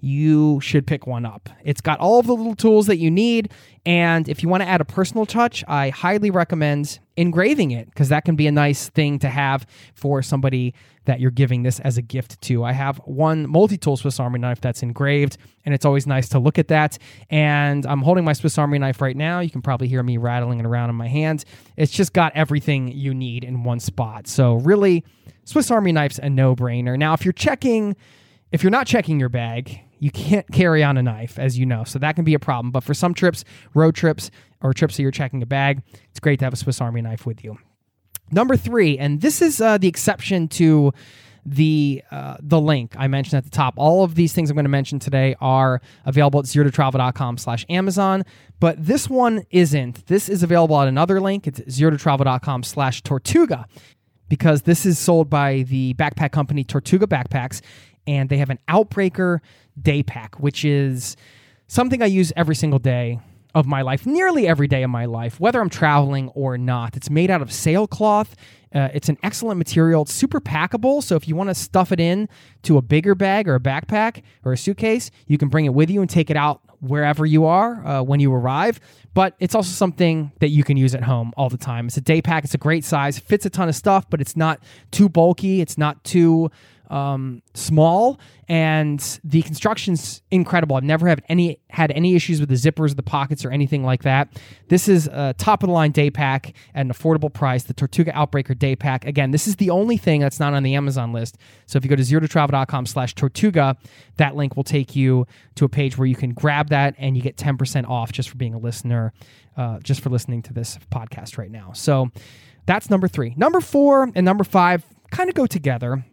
you 0.05 0.61
should 0.61 0.87
pick 0.87 1.07
one 1.07 1.25
up. 1.25 1.49
It's 1.65 1.81
got 1.81 1.99
all 1.99 2.21
of 2.21 2.27
the 2.27 2.35
little 2.35 2.55
tools 2.55 2.87
that 2.89 2.99
you 2.99 3.11
need. 3.11 3.51
And 3.87 4.29
if 4.29 4.43
you 4.43 4.51
want 4.51 4.63
to 4.63 4.69
add 4.69 4.83
a 4.83 4.85
personal 4.85 5.25
touch, 5.25 5.65
I 5.67 5.89
highly 5.89 6.31
recommend 6.31 6.99
engraving 7.17 7.71
it 7.71 7.87
because 7.87 8.11
that 8.11 8.25
can 8.25 8.37
be 8.37 8.47
a 8.47 8.53
nice 8.53 8.91
thing 8.91 9.19
to 9.21 9.29
have 9.31 9.67
for 9.95 10.21
somebody 10.21 10.75
that 11.07 11.21
you're 11.21 11.31
giving 11.31 11.63
this 11.63 11.81
as 11.81 11.97
a 11.97 12.03
gift 12.03 12.41
to. 12.43 12.65
I 12.65 12.73
have 12.73 12.99
one 13.07 13.49
multi 13.49 13.79
tool 13.79 13.97
Swiss 13.97 14.21
Army 14.21 14.39
knife 14.39 14.61
that's 14.61 14.83
engraved, 14.83 15.39
and 15.65 15.75
it's 15.75 15.87
always 15.87 16.07
nice 16.07 16.29
to 16.31 16.39
look 16.39 16.59
at 16.59 16.69
that. 16.69 16.99
And 17.31 17.87
I'm 17.87 18.03
holding 18.03 18.25
my 18.25 18.35
Swiss 18.35 18.59
Army 18.59 18.79
knife 18.79 19.01
right 19.01 19.17
now. 19.17 19.41
You 19.41 19.51
can 19.51 19.63
probably 19.63 19.89
hear 19.89 20.03
me 20.03 20.19
rattling 20.19 20.61
it 20.61 20.67
around 20.67 20.91
in 20.91 20.97
my 20.97 21.09
hand. 21.09 21.45
It's 21.77 21.93
just 21.93 22.13
got 22.13 22.33
everything 22.35 22.89
you 22.89 23.15
need 23.15 23.43
in 23.43 23.65
one 23.65 23.81
spot. 23.81 24.27
So, 24.27 24.55
really, 24.57 25.03
Swiss 25.45 25.71
Army 25.71 25.93
knife's 25.93 26.19
a 26.19 26.29
no 26.29 26.55
brainer. 26.55 26.99
Now, 26.99 27.15
if 27.15 27.25
you're 27.25 27.33
checking, 27.33 27.97
if 28.53 28.63
you're 28.63 28.71
not 28.71 28.87
checking 28.87 29.19
your 29.19 29.29
bag, 29.29 29.81
you 30.05 30.11
can't 30.11 30.47
carry 30.53 30.85
on 30.85 30.99
a 30.99 31.03
knife, 31.03 31.39
as 31.39 31.59
you 31.59 31.65
know. 31.65 31.83
So 31.83 31.99
that 31.99 32.15
can 32.15 32.27
be 32.27 32.35
a 32.35 32.39
problem. 32.39 32.71
But 32.71 32.85
for 32.85 32.93
some 32.93 33.15
trips, 33.15 33.43
road 33.73 33.95
trips, 33.95 34.31
or 34.61 34.75
trips 34.75 34.99
that 34.99 35.03
you're 35.03 35.11
checking 35.11 35.43
a 35.43 35.47
bag, 35.47 35.81
it's 36.11 36.21
great 36.21 36.41
to 36.41 36.45
have 36.45 36.53
a 36.53 36.57
Swiss 36.57 36.79
Army 36.79 37.01
knife 37.01 37.25
with 37.25 37.43
you. 37.43 37.57
Number 38.31 38.55
three, 38.55 38.99
and 38.99 39.23
this 39.23 39.41
is 39.41 39.63
uh, 39.63 39.79
the 39.79 39.89
exception 39.89 40.49
to 40.49 40.93
the 41.47 42.03
uh, 42.11 42.37
the 42.39 42.61
link 42.61 42.93
I 42.99 43.09
mentioned 43.09 43.39
at 43.39 43.45
the 43.45 43.51
top. 43.51 43.75
All 43.79 44.05
of 44.05 44.15
these 44.15 44.35
things 44.35 44.51
I'm 44.51 44.57
going 44.57 44.67
to 44.67 44.71
mention 44.71 44.99
today 44.99 45.37
are 45.41 45.81
available 46.05 46.39
at 46.39 46.45
zerototravel.com 46.45 47.39
slash 47.39 47.65
Amazon, 47.71 48.25
but 48.61 48.85
this 48.85 49.09
one 49.09 49.47
isn't. 49.51 50.07
This 50.07 50.29
is 50.29 50.43
available 50.43 50.79
at 50.83 50.87
another 50.87 51.19
link. 51.19 51.47
It's 51.47 51.61
zerototravel.com 51.61 52.63
slash 52.63 53.01
Tortuga 53.01 53.67
because 54.29 54.63
this 54.63 54.85
is 54.85 54.99
sold 54.99 55.31
by 55.31 55.63
the 55.63 55.95
backpack 55.95 56.33
company 56.33 56.63
Tortuga 56.63 57.07
Backpacks 57.07 57.63
and 58.07 58.29
they 58.29 58.39
have 58.39 58.51
an 58.51 58.59
Outbreaker 58.69 59.41
day 59.81 60.03
pack, 60.03 60.39
which 60.41 60.65
is 60.65 61.17
something 61.67 62.03
I 62.03 62.07
use 62.07 62.33
every 62.37 62.55
single 62.55 62.79
day 62.79 63.21
of 63.55 63.67
my 63.67 63.83
life, 63.83 64.05
nearly 64.05 64.49
every 64.49 64.67
day 64.67 64.83
of 64.83 64.91
my 64.91 65.05
life, 65.05 65.39
whether 65.39 65.61
I'm 65.61 65.71
traveling 65.71 66.29
or 66.31 66.59
not. 66.59 66.97
It's 66.97 67.09
made 67.09 67.31
out 67.31 67.41
of 67.41 67.53
sailcloth. 67.53 68.35
Uh, 68.75 68.89
it's 68.93 69.09
an 69.09 69.17
excellent 69.23 69.59
material. 69.59 70.03
It's 70.03 70.13
super 70.13 70.41
packable. 70.41 71.03
So 71.03 71.15
if 71.15 71.29
you 71.29 71.37
want 71.37 71.51
to 71.51 71.55
stuff 71.55 71.93
it 71.93 72.01
in 72.01 72.29
to 72.63 72.77
a 72.77 72.83
bigger 72.83 73.15
bag 73.15 73.49
or 73.49 73.55
a 73.55 73.61
backpack 73.61 74.23
or 74.45 74.53
a 74.53 74.57
suitcase, 74.57 75.13
you 75.29 75.39
can 75.39 75.49
bring 75.49 75.65
it 75.67 75.75
with 75.75 75.89
you 75.89 76.01
and 76.01 76.11
take 76.11 76.31
it 76.31 76.37
out 76.37 76.63
wherever 76.81 77.25
you 77.25 77.45
are 77.45 77.87
uh, 77.87 78.03
when 78.03 78.19
you 78.19 78.35
arrive. 78.35 78.81
But 79.15 79.37
it's 79.39 79.55
also 79.55 79.71
something 79.71 80.33
that 80.41 80.49
you 80.49 80.65
can 80.65 80.77
use 80.77 80.95
at 80.95 81.05
home 81.05 81.33
all 81.37 81.49
the 81.49 81.57
time. 81.57 81.87
It's 81.87 81.97
a 81.97 82.01
day 82.01 82.21
pack. 82.21 82.43
It's 82.43 82.55
a 82.55 82.59
great 82.59 82.85
size. 82.85 83.21
Fits 83.21 83.47
a 83.47 83.51
ton 83.51 83.69
of 83.69 83.77
stuff, 83.77 84.11
but 84.11 84.21
it's 84.21 84.37
not 84.37 84.61
too 84.91 85.09
bulky. 85.09 85.61
It's 85.61 85.79
not 85.79 86.03
too 86.03 86.51
um, 86.95 87.43
small, 87.55 88.21
and 88.49 89.19
the 89.25 89.43
construction's 89.43 90.23
incredible. 90.31 90.77
I've 90.77 90.85
never 90.85 91.09
had 91.09 91.25
any 91.29 91.59
had 91.69 91.91
any 91.91 92.15
issues 92.15 92.39
with 92.39 92.49
the 92.49 92.55
zippers, 92.55 92.95
the 92.95 93.03
pockets, 93.03 93.45
or 93.45 93.51
anything 93.51 93.83
like 93.83 94.05
that. 94.05 94.29
This 94.69 94.87
is 94.87 95.09
a 95.09 95.35
top 95.37 95.65
of 95.65 95.69
the 95.69 95.73
line 95.73 95.91
day 95.91 96.09
pack 96.09 96.55
at 96.73 96.83
an 96.87 96.93
affordable 96.93 97.33
price. 97.33 97.65
The 97.65 97.75
Tortuga 97.75 98.13
Outbreaker 98.13 98.57
day 98.57 98.77
pack. 98.77 99.05
Again, 99.07 99.33
this 99.33 99.49
is 99.49 99.57
the 99.57 99.71
only 99.71 99.97
thing 99.97 100.21
that's 100.21 100.39
not 100.39 100.55
on 100.55 100.63
the 100.63 100.77
Amazon 100.77 101.13
list. 101.13 101.37
So 101.67 101.79
if 101.79 101.85
you 101.85 101.91
go 101.91 101.97
to 101.97 102.03
zerototravel.com 102.03 102.87
slash 102.87 103.17
Tortuga, 103.17 103.77
that 104.19 104.37
link 104.37 104.55
will 104.55 104.63
take 104.63 104.95
you 104.95 105.27
to 105.57 105.65
a 105.65 105.69
page 105.69 105.99
where 105.99 106.07
you 106.07 106.15
can 106.15 106.33
grab 106.33 106.69
that 106.69 106.95
and 106.97 107.17
you 107.17 107.23
get 107.25 107.37
10% 107.37 107.89
off 107.89 108.13
just 108.13 108.29
for 108.29 108.37
being 108.37 108.55
a 108.55 108.59
listener, 108.59 109.13
uh, 109.57 109.81
just 109.81 110.01
for 110.01 110.11
listening 110.11 110.43
to 110.43 110.53
this 110.53 110.79
podcast 110.93 111.39
right 111.39 111.51
now. 111.51 111.73
So 111.73 112.13
that's 112.67 112.89
number 112.89 113.09
three. 113.09 113.35
Number 113.37 113.61
four 113.61 114.13
and 114.15 114.25
number 114.25 114.45
five 114.45 114.85
kind 115.11 115.29
of 115.29 115.35
go 115.35 115.47
together 115.47 116.05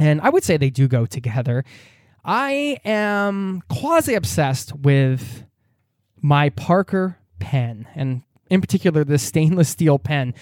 and 0.00 0.20
I 0.20 0.30
would 0.30 0.44
say 0.44 0.56
they 0.56 0.70
do 0.70 0.88
go 0.88 1.06
together. 1.06 1.64
I 2.24 2.78
am 2.84 3.62
quasi 3.68 4.14
obsessed 4.14 4.74
with 4.76 5.44
my 6.20 6.50
Parker 6.50 7.18
pen, 7.38 7.86
and 7.94 8.22
in 8.50 8.60
particular, 8.60 9.04
this 9.04 9.22
stainless 9.22 9.68
steel 9.68 9.98
pen. 9.98 10.34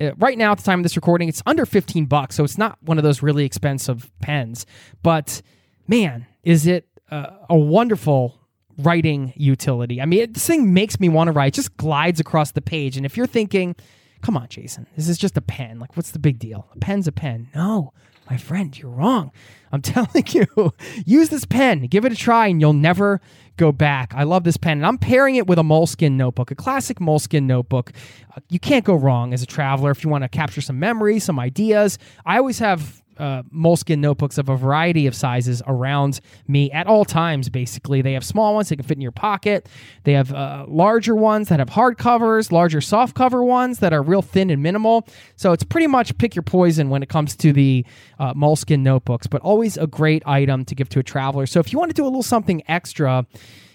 Uh, 0.00 0.14
right 0.16 0.36
now, 0.36 0.52
at 0.52 0.58
the 0.58 0.64
time 0.64 0.80
of 0.80 0.82
this 0.82 0.96
recording, 0.96 1.28
it's 1.28 1.42
under 1.46 1.64
15 1.64 2.06
bucks, 2.06 2.34
so 2.36 2.44
it's 2.44 2.58
not 2.58 2.78
one 2.82 2.98
of 2.98 3.04
those 3.04 3.22
really 3.22 3.44
expensive 3.44 4.10
pens. 4.20 4.66
But 5.02 5.40
man, 5.88 6.26
is 6.42 6.66
it 6.66 6.88
a 7.10 7.56
wonderful 7.56 8.40
writing 8.78 9.32
utility. 9.36 10.00
I 10.00 10.06
mean, 10.06 10.32
this 10.32 10.46
thing 10.46 10.74
makes 10.74 10.98
me 10.98 11.08
want 11.08 11.28
to 11.28 11.32
write, 11.32 11.48
it 11.48 11.54
just 11.54 11.76
glides 11.76 12.20
across 12.20 12.52
the 12.52 12.62
page. 12.62 12.96
And 12.96 13.06
if 13.06 13.16
you're 13.16 13.26
thinking, 13.26 13.76
come 14.22 14.36
on, 14.36 14.48
Jason, 14.48 14.86
this 14.96 15.08
is 15.08 15.18
just 15.18 15.36
a 15.36 15.40
pen, 15.40 15.78
like, 15.78 15.96
what's 15.96 16.10
the 16.10 16.18
big 16.18 16.38
deal? 16.38 16.66
A 16.74 16.78
pen's 16.78 17.06
a 17.06 17.12
pen. 17.12 17.48
No, 17.54 17.92
my 18.30 18.36
friend, 18.36 18.76
you're 18.76 18.90
wrong. 18.90 19.30
I'm 19.72 19.82
telling 19.82 20.24
you, 20.28 20.72
use 21.04 21.28
this 21.28 21.44
pen, 21.44 21.86
give 21.86 22.04
it 22.04 22.12
a 22.12 22.16
try, 22.16 22.48
and 22.48 22.60
you'll 22.60 22.72
never 22.72 23.20
go 23.56 23.72
back. 23.72 24.12
I 24.14 24.24
love 24.24 24.44
this 24.44 24.56
pen, 24.56 24.78
and 24.78 24.86
I'm 24.86 24.98
pairing 24.98 25.36
it 25.36 25.46
with 25.46 25.58
a 25.58 25.62
Moleskine 25.62 26.12
notebook, 26.12 26.50
a 26.50 26.54
classic 26.54 26.98
Moleskine 26.98 27.44
notebook. 27.44 27.92
Uh, 28.36 28.40
you 28.48 28.58
can't 28.58 28.84
go 28.84 28.94
wrong 28.94 29.32
as 29.32 29.42
a 29.42 29.46
traveler 29.46 29.90
if 29.90 30.02
you 30.02 30.10
want 30.10 30.24
to 30.24 30.28
capture 30.28 30.60
some 30.60 30.78
memories, 30.78 31.24
some 31.24 31.38
ideas. 31.38 31.98
I 32.26 32.38
always 32.38 32.58
have 32.58 33.02
uh, 33.18 33.42
Moleskine 33.54 33.98
notebooks 33.98 34.38
of 34.38 34.48
a 34.48 34.56
variety 34.56 35.06
of 35.06 35.14
sizes 35.14 35.62
around 35.66 36.20
me 36.48 36.70
at 36.72 36.86
all 36.86 37.04
times. 37.04 37.48
Basically, 37.48 38.02
they 38.02 38.12
have 38.12 38.24
small 38.24 38.54
ones 38.54 38.68
that 38.68 38.76
can 38.76 38.84
fit 38.84 38.96
in 38.96 39.02
your 39.02 39.12
pocket. 39.12 39.68
They 40.04 40.12
have 40.12 40.32
uh, 40.32 40.66
larger 40.68 41.14
ones 41.14 41.48
that 41.48 41.58
have 41.58 41.70
hard 41.70 41.98
covers, 41.98 42.52
larger 42.52 42.80
soft 42.80 43.14
cover 43.14 43.42
ones 43.44 43.78
that 43.78 43.92
are 43.92 44.02
real 44.02 44.22
thin 44.22 44.50
and 44.50 44.62
minimal. 44.62 45.06
So 45.36 45.52
it's 45.52 45.64
pretty 45.64 45.86
much 45.86 46.16
pick 46.18 46.34
your 46.34 46.42
poison 46.42 46.90
when 46.90 47.02
it 47.02 47.08
comes 47.08 47.36
to 47.36 47.52
the 47.52 47.84
uh, 48.18 48.34
Moleskine 48.34 48.80
notebooks, 48.80 49.26
but 49.26 49.40
always 49.42 49.76
a 49.76 49.86
great 49.86 50.26
item 50.26 50.64
to 50.64 50.74
give 50.74 50.88
to 50.90 50.98
a 50.98 51.02
traveler. 51.02 51.46
So 51.46 51.60
if 51.60 51.72
you 51.72 51.78
want 51.78 51.90
to 51.90 51.94
do 51.94 52.04
a 52.04 52.06
little 52.06 52.22
something 52.22 52.62
extra 52.68 53.26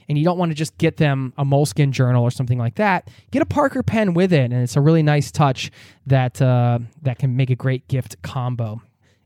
and 0.08 0.17
you 0.17 0.25
don't 0.25 0.39
want 0.39 0.50
to 0.51 0.55
just 0.55 0.77
get 0.79 0.98
them 0.98 1.34
a 1.38 1.46
Moleskine 1.46 1.91
journal 1.91 2.24
or 2.24 2.31
something 2.31 2.58
like 2.58 2.75
that, 2.75 3.10
get 3.31 3.41
a 3.41 3.46
Parker 3.46 3.84
pen 3.84 4.13
with 4.13 4.34
it, 4.34 4.51
and 4.51 4.53
it's 4.53 4.75
a 4.75 4.81
really 4.81 5.03
nice 5.03 5.31
touch 5.31 5.72
that 6.08 6.41
uh, 6.41 6.79
that 7.03 7.19
can 7.19 7.36
make 7.36 7.51
a 7.51 7.55
great 7.55 7.88
gift 7.88 8.19
combo. 8.24 8.81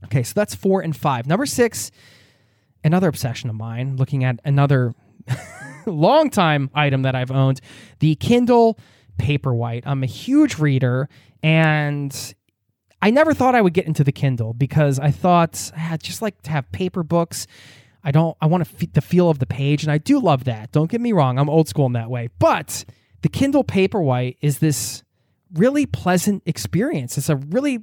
Okay, 0.05 0.23
so 0.23 0.33
that's 0.35 0.55
four 0.55 0.81
and 0.81 0.95
five. 0.95 1.27
Number 1.27 1.45
six, 1.45 1.91
another 2.83 3.07
obsession 3.07 3.49
of 3.49 3.55
mine, 3.55 3.97
looking 3.97 4.23
at 4.23 4.39
another 4.45 4.93
long 5.85 6.29
time 6.29 6.69
item 6.73 7.03
that 7.03 7.15
I've 7.15 7.31
owned, 7.31 7.61
the 7.99 8.15
Kindle 8.15 8.77
Paperwhite. 9.17 9.83
I'm 9.85 10.03
a 10.03 10.07
huge 10.07 10.59
reader 10.59 11.09
and 11.41 12.35
I 13.01 13.11
never 13.11 13.33
thought 13.33 13.55
I 13.55 13.61
would 13.61 13.73
get 13.73 13.85
into 13.85 14.03
the 14.03 14.11
Kindle 14.11 14.53
because 14.53 14.99
I 14.99 15.11
thought 15.11 15.71
I'd 15.77 16.01
just 16.01 16.21
like 16.21 16.41
to 16.43 16.51
have 16.51 16.71
paper 16.71 17.03
books. 17.03 17.47
I 18.03 18.11
don't 18.11 18.35
I 18.41 18.47
want 18.47 18.65
to 18.67 18.75
f- 18.75 18.93
the 18.93 19.01
feel 19.01 19.29
of 19.29 19.39
the 19.39 19.45
page 19.45 19.83
and 19.83 19.91
I 19.91 19.97
do 19.97 20.19
love 20.19 20.45
that. 20.45 20.71
Don't 20.71 20.89
get 20.89 21.01
me 21.01 21.11
wrong, 21.11 21.37
I'm 21.37 21.49
old 21.49 21.67
school 21.67 21.85
in 21.85 21.93
that 21.93 22.09
way. 22.09 22.29
But 22.39 22.85
the 23.21 23.29
Kindle 23.29 23.63
Paperwhite 23.63 24.37
is 24.41 24.59
this 24.59 25.03
really 25.53 25.85
pleasant 25.85 26.43
experience. 26.45 27.17
It's 27.17 27.29
a 27.29 27.35
really 27.35 27.79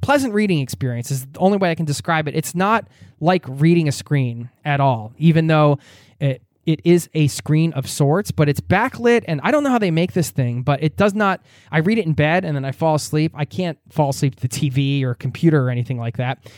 pleasant 0.00 0.34
reading 0.34 0.60
experience 0.60 1.10
is 1.10 1.26
the 1.26 1.38
only 1.38 1.58
way 1.58 1.70
I 1.70 1.74
can 1.74 1.86
describe 1.86 2.28
it. 2.28 2.34
It's 2.34 2.54
not 2.54 2.86
like 3.20 3.44
reading 3.48 3.88
a 3.88 3.92
screen 3.92 4.50
at 4.64 4.80
all, 4.80 5.12
even 5.18 5.46
though 5.46 5.78
it 6.20 6.42
it 6.66 6.80
is 6.84 7.08
a 7.14 7.26
screen 7.26 7.72
of 7.72 7.88
sorts, 7.88 8.30
but 8.30 8.48
it's 8.48 8.60
backlit 8.60 9.24
and 9.26 9.40
I 9.42 9.50
don't 9.50 9.64
know 9.64 9.70
how 9.70 9.78
they 9.78 9.90
make 9.90 10.12
this 10.12 10.30
thing, 10.30 10.62
but 10.62 10.82
it 10.82 10.96
does 10.96 11.14
not 11.14 11.42
I 11.72 11.78
read 11.78 11.98
it 11.98 12.06
in 12.06 12.12
bed 12.12 12.44
and 12.44 12.54
then 12.54 12.64
I 12.64 12.72
fall 12.72 12.94
asleep. 12.94 13.32
I 13.34 13.44
can't 13.44 13.78
fall 13.88 14.10
asleep 14.10 14.36
to 14.36 14.42
the 14.42 14.48
TV 14.48 15.02
or 15.02 15.14
computer 15.14 15.64
or 15.64 15.70
anything 15.70 15.98
like 15.98 16.18
that. 16.18 16.50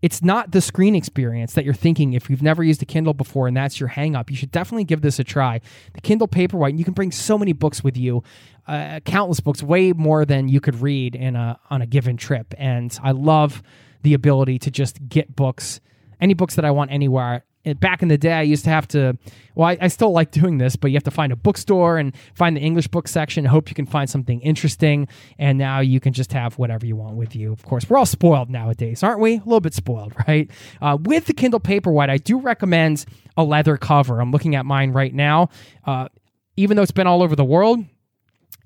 It's 0.00 0.22
not 0.22 0.52
the 0.52 0.60
screen 0.60 0.94
experience 0.94 1.54
that 1.54 1.64
you're 1.64 1.74
thinking 1.74 2.12
if 2.12 2.30
you've 2.30 2.42
never 2.42 2.62
used 2.62 2.82
a 2.82 2.86
Kindle 2.86 3.14
before 3.14 3.48
and 3.48 3.56
that's 3.56 3.80
your 3.80 3.88
hang 3.88 4.14
up. 4.14 4.30
You 4.30 4.36
should 4.36 4.52
definitely 4.52 4.84
give 4.84 5.00
this 5.00 5.18
a 5.18 5.24
try. 5.24 5.60
The 5.94 6.00
Kindle 6.00 6.28
Paperwhite, 6.28 6.78
you 6.78 6.84
can 6.84 6.94
bring 6.94 7.10
so 7.10 7.36
many 7.36 7.52
books 7.52 7.82
with 7.82 7.96
you, 7.96 8.22
uh, 8.66 9.00
countless 9.04 9.40
books, 9.40 9.62
way 9.62 9.92
more 9.92 10.24
than 10.24 10.48
you 10.48 10.60
could 10.60 10.80
read 10.80 11.14
in 11.14 11.34
a 11.34 11.58
on 11.70 11.82
a 11.82 11.86
given 11.86 12.16
trip. 12.16 12.54
And 12.58 12.96
I 13.02 13.10
love 13.10 13.62
the 14.02 14.14
ability 14.14 14.58
to 14.60 14.70
just 14.70 15.08
get 15.08 15.34
books, 15.34 15.80
any 16.20 16.34
books 16.34 16.54
that 16.54 16.64
I 16.64 16.70
want 16.70 16.92
anywhere 16.92 17.44
back 17.80 18.02
in 18.02 18.08
the 18.08 18.18
day, 18.18 18.32
I 18.32 18.42
used 18.42 18.64
to 18.64 18.70
have 18.70 18.88
to. 18.88 19.16
Well, 19.54 19.68
I, 19.68 19.78
I, 19.80 19.88
still 19.88 20.12
like 20.12 20.30
doing 20.30 20.58
this, 20.58 20.76
but 20.76 20.90
you 20.90 20.96
have 20.96 21.04
to 21.04 21.10
find 21.10 21.32
a 21.32 21.36
bookstore 21.36 21.98
and 21.98 22.14
find 22.34 22.56
the 22.56 22.60
English 22.60 22.88
book 22.88 23.08
section. 23.08 23.44
Hope 23.44 23.68
you 23.68 23.74
can 23.74 23.86
find 23.86 24.08
something 24.08 24.40
interesting. 24.40 25.08
And 25.38 25.58
now 25.58 25.80
you 25.80 25.98
can 26.00 26.12
just 26.12 26.32
have 26.32 26.58
whatever 26.58 26.86
you 26.86 26.96
want 26.96 27.16
with 27.16 27.34
you. 27.34 27.52
Of 27.52 27.64
course, 27.64 27.90
we're 27.90 27.98
all 27.98 28.06
spoiled 28.06 28.50
nowadays, 28.50 29.02
aren't 29.02 29.20
we? 29.20 29.34
A 29.34 29.38
little 29.38 29.60
bit 29.60 29.74
spoiled, 29.74 30.14
right? 30.28 30.50
Uh, 30.80 30.96
with 31.00 31.26
the 31.26 31.34
Kindle 31.34 31.60
Paperwhite, 31.60 32.10
I 32.10 32.18
do 32.18 32.38
recommend 32.38 33.04
a 33.36 33.44
leather 33.44 33.76
cover. 33.76 34.20
I'm 34.20 34.30
looking 34.30 34.54
at 34.54 34.64
mine 34.64 34.92
right 34.92 35.12
now. 35.12 35.50
Uh, 35.84 36.08
even 36.56 36.76
though 36.76 36.82
it's 36.82 36.92
been 36.92 37.06
all 37.06 37.22
over 37.22 37.36
the 37.36 37.44
world, 37.44 37.84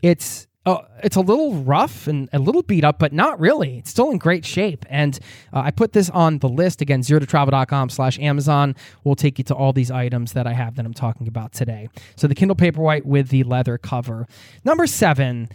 it's 0.03 0.47
Oh, 0.65 0.83
it's 1.03 1.17
a 1.17 1.21
little 1.21 1.55
rough 1.55 2.07
and 2.07 2.29
a 2.33 2.39
little 2.39 2.63
beat 2.63 2.85
up, 2.85 3.01
but 3.01 3.13
not 3.13 3.41
really. 3.41 3.79
It's 3.79 3.91
still 3.91 4.11
in 4.11 4.19
great 4.19 4.45
shape. 4.45 4.87
And 4.89 5.19
uh, 5.53 5.63
I 5.65 5.73
put 5.73 5.93
this 5.93 6.09
on 6.11 6.39
the 6.39 6.49
list 6.49 6.81
again, 6.81 7.03
zero 7.03 7.19
to 7.19 7.87
slash 7.91 8.19
Amazon 8.21 8.77
will 9.03 9.17
take 9.17 9.39
you 9.39 9.45
to 9.45 9.55
all 9.55 9.73
these 9.73 9.91
items 9.91 10.35
that 10.35 10.47
I 10.47 10.53
have 10.53 10.77
that 10.77 10.87
I'm 10.87 10.95
talking 10.95 11.27
about 11.27 11.53
today. 11.53 11.89
So 12.15 12.29
the 12.29 12.37
Kindle 12.37 12.55
Paperwhite 12.55 13.05
with 13.05 13.31
the 13.31 13.43
leather 13.43 13.77
cover. 13.77 14.29
Number 14.65 14.87
seven, 14.87 15.49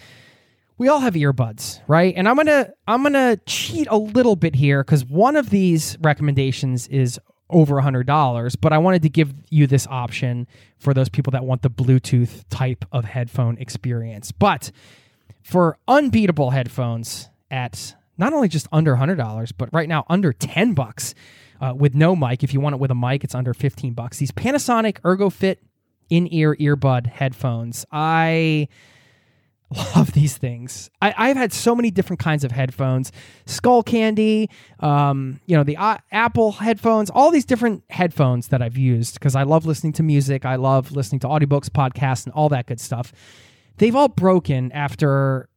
we 0.77 0.89
all 0.89 0.99
have 0.99 1.13
earbuds, 1.13 1.79
right? 1.87 2.13
And 2.15 2.27
I'm 2.27 2.35
gonna 2.35 2.71
I'm 2.85 3.01
gonna 3.01 3.37
cheat 3.45 3.87
a 3.89 3.97
little 3.97 4.35
bit 4.35 4.55
here 4.55 4.83
because 4.83 5.05
one 5.05 5.35
of 5.37 5.49
these 5.49 5.97
recommendations 6.01 6.87
is 6.89 7.19
over 7.49 7.79
a 7.79 7.83
$100, 7.83 8.55
but 8.59 8.73
I 8.73 8.77
wanted 8.77 9.01
to 9.03 9.09
give 9.09 9.33
you 9.49 9.67
this 9.67 9.87
option 9.87 10.47
for 10.77 10.93
those 10.93 11.09
people 11.09 11.31
that 11.31 11.45
want 11.45 11.61
the 11.61 11.69
Bluetooth 11.69 12.43
type 12.49 12.85
of 12.91 13.05
headphone 13.05 13.57
experience. 13.57 14.31
But 14.31 14.71
for 15.43 15.77
unbeatable 15.87 16.49
headphones 16.49 17.29
at 17.49 17.95
not 18.17 18.33
only 18.33 18.47
just 18.47 18.67
under 18.71 18.95
$100, 18.95 19.51
but 19.57 19.69
right 19.71 19.87
now 19.87 20.05
under 20.09 20.33
10 20.33 20.73
bucks 20.73 21.15
uh, 21.61 21.73
with 21.75 21.95
no 21.95 22.15
mic. 22.15 22.43
If 22.43 22.53
you 22.53 22.59
want 22.59 22.75
it 22.75 22.79
with 22.79 22.91
a 22.91 22.95
mic, 22.95 23.23
it's 23.23 23.35
under 23.35 23.53
15 23.53 23.93
bucks. 23.93 24.17
These 24.17 24.31
Panasonic 24.31 24.99
ErgoFit 25.01 25.57
in-ear 26.09 26.55
earbud 26.55 27.07
headphones. 27.07 27.85
I 27.91 28.67
love 29.95 30.13
these 30.13 30.37
things. 30.37 30.89
I, 31.01 31.27
have 31.27 31.37
had 31.37 31.51
so 31.51 31.75
many 31.75 31.91
different 31.91 32.19
kinds 32.19 32.43
of 32.43 32.51
headphones, 32.51 33.11
Skullcandy, 33.45 34.49
um, 34.79 35.41
you 35.45 35.57
know, 35.57 35.63
the 35.63 35.75
uh, 35.75 35.97
Apple 36.11 36.53
headphones, 36.53 37.09
all 37.09 37.31
these 37.31 37.43
different 37.43 37.83
headphones 37.89 38.47
that 38.47 38.61
I've 38.61 38.77
used 38.77 39.15
because 39.15 39.35
I 39.35 39.43
love 39.43 39.65
listening 39.65 39.93
to 39.93 40.03
music. 40.03 40.45
I 40.45 40.55
love 40.55 40.93
listening 40.93 41.19
to 41.19 41.27
audiobooks, 41.27 41.69
podcasts, 41.69 42.25
and 42.25 42.33
all 42.33 42.47
that 42.49 42.65
good 42.65 42.79
stuff. 42.79 43.11
They've 43.77 43.95
all 43.95 44.07
broken 44.07 44.71
after 44.71 45.49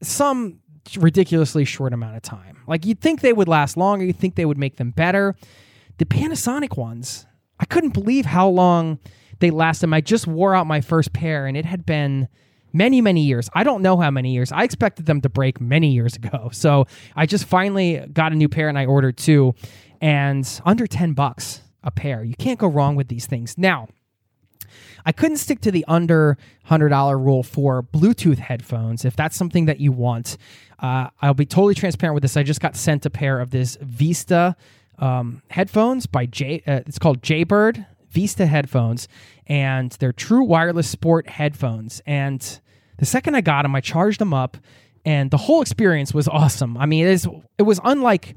some 0.00 0.60
ridiculously 0.96 1.64
short 1.64 1.92
amount 1.92 2.16
of 2.16 2.22
time. 2.22 2.58
Like 2.68 2.86
you'd 2.86 3.00
think 3.00 3.20
they 3.20 3.32
would 3.32 3.48
last 3.48 3.76
longer, 3.76 4.04
you'd 4.04 4.16
think 4.16 4.36
they 4.36 4.46
would 4.46 4.58
make 4.58 4.76
them 4.76 4.90
better. 4.90 5.34
The 5.98 6.04
Panasonic 6.04 6.76
ones, 6.76 7.26
I 7.58 7.64
couldn't 7.64 7.94
believe 7.94 8.26
how 8.26 8.48
long 8.48 9.00
they 9.40 9.50
lasted. 9.50 9.92
I 9.92 10.00
just 10.00 10.28
wore 10.28 10.54
out 10.54 10.66
my 10.68 10.80
first 10.80 11.12
pair 11.12 11.46
and 11.46 11.56
it 11.56 11.64
had 11.64 11.84
been 11.84 12.28
many, 12.72 13.00
many 13.00 13.22
years. 13.22 13.48
I 13.54 13.64
don't 13.64 13.82
know 13.82 13.96
how 13.96 14.10
many 14.10 14.32
years. 14.32 14.52
I 14.52 14.64
expected 14.64 15.06
them 15.06 15.20
to 15.22 15.28
break 15.28 15.60
many 15.60 15.92
years 15.92 16.16
ago. 16.16 16.50
So 16.66 16.86
I 17.14 17.26
just 17.26 17.44
finally 17.44 18.04
got 18.12 18.32
a 18.32 18.34
new 18.34 18.48
pair 18.48 18.68
and 18.68 18.78
I 18.78 18.86
ordered 18.86 19.16
two, 19.16 19.54
and 20.00 20.60
under 20.64 20.86
10 20.86 21.12
bucks 21.12 21.60
a 21.84 21.90
pair. 21.90 22.24
You 22.24 22.34
can't 22.34 22.58
go 22.58 22.66
wrong 22.66 22.96
with 22.96 23.08
these 23.08 23.26
things. 23.26 23.56
Now, 23.56 23.88
I 25.04 25.12
couldn't 25.12 25.36
stick 25.36 25.60
to 25.60 25.70
the 25.70 25.84
under 25.86 26.36
$100 26.68 27.24
rule 27.24 27.42
for 27.42 27.82
Bluetooth 27.82 28.38
headphones. 28.38 29.04
If 29.04 29.14
that's 29.14 29.36
something 29.36 29.66
that 29.66 29.78
you 29.78 29.92
want, 29.92 30.36
uh, 30.80 31.10
I'll 31.22 31.34
be 31.34 31.46
totally 31.46 31.74
transparent 31.74 32.14
with 32.14 32.22
this. 32.22 32.36
I 32.36 32.42
just 32.42 32.60
got 32.60 32.74
sent 32.74 33.06
a 33.06 33.10
pair 33.10 33.38
of 33.38 33.50
this 33.50 33.78
Vista 33.80 34.56
um, 34.98 35.42
headphones 35.50 36.06
by 36.06 36.26
J. 36.26 36.62
Uh, 36.66 36.80
it's 36.86 36.98
called 36.98 37.22
Jaybird 37.22 37.86
Vista 38.16 38.46
headphones, 38.46 39.08
and 39.46 39.92
they're 39.92 40.10
true 40.10 40.42
wireless 40.42 40.88
sport 40.88 41.28
headphones. 41.28 42.00
And 42.06 42.60
the 42.96 43.04
second 43.04 43.34
I 43.34 43.42
got 43.42 43.62
them, 43.62 43.76
I 43.76 43.82
charged 43.82 44.20
them 44.20 44.32
up, 44.32 44.56
and 45.04 45.30
the 45.30 45.36
whole 45.36 45.60
experience 45.60 46.14
was 46.14 46.26
awesome. 46.26 46.78
I 46.78 46.86
mean, 46.86 47.06
it, 47.06 47.10
is, 47.10 47.28
it 47.58 47.64
was 47.64 47.78
unlike 47.84 48.34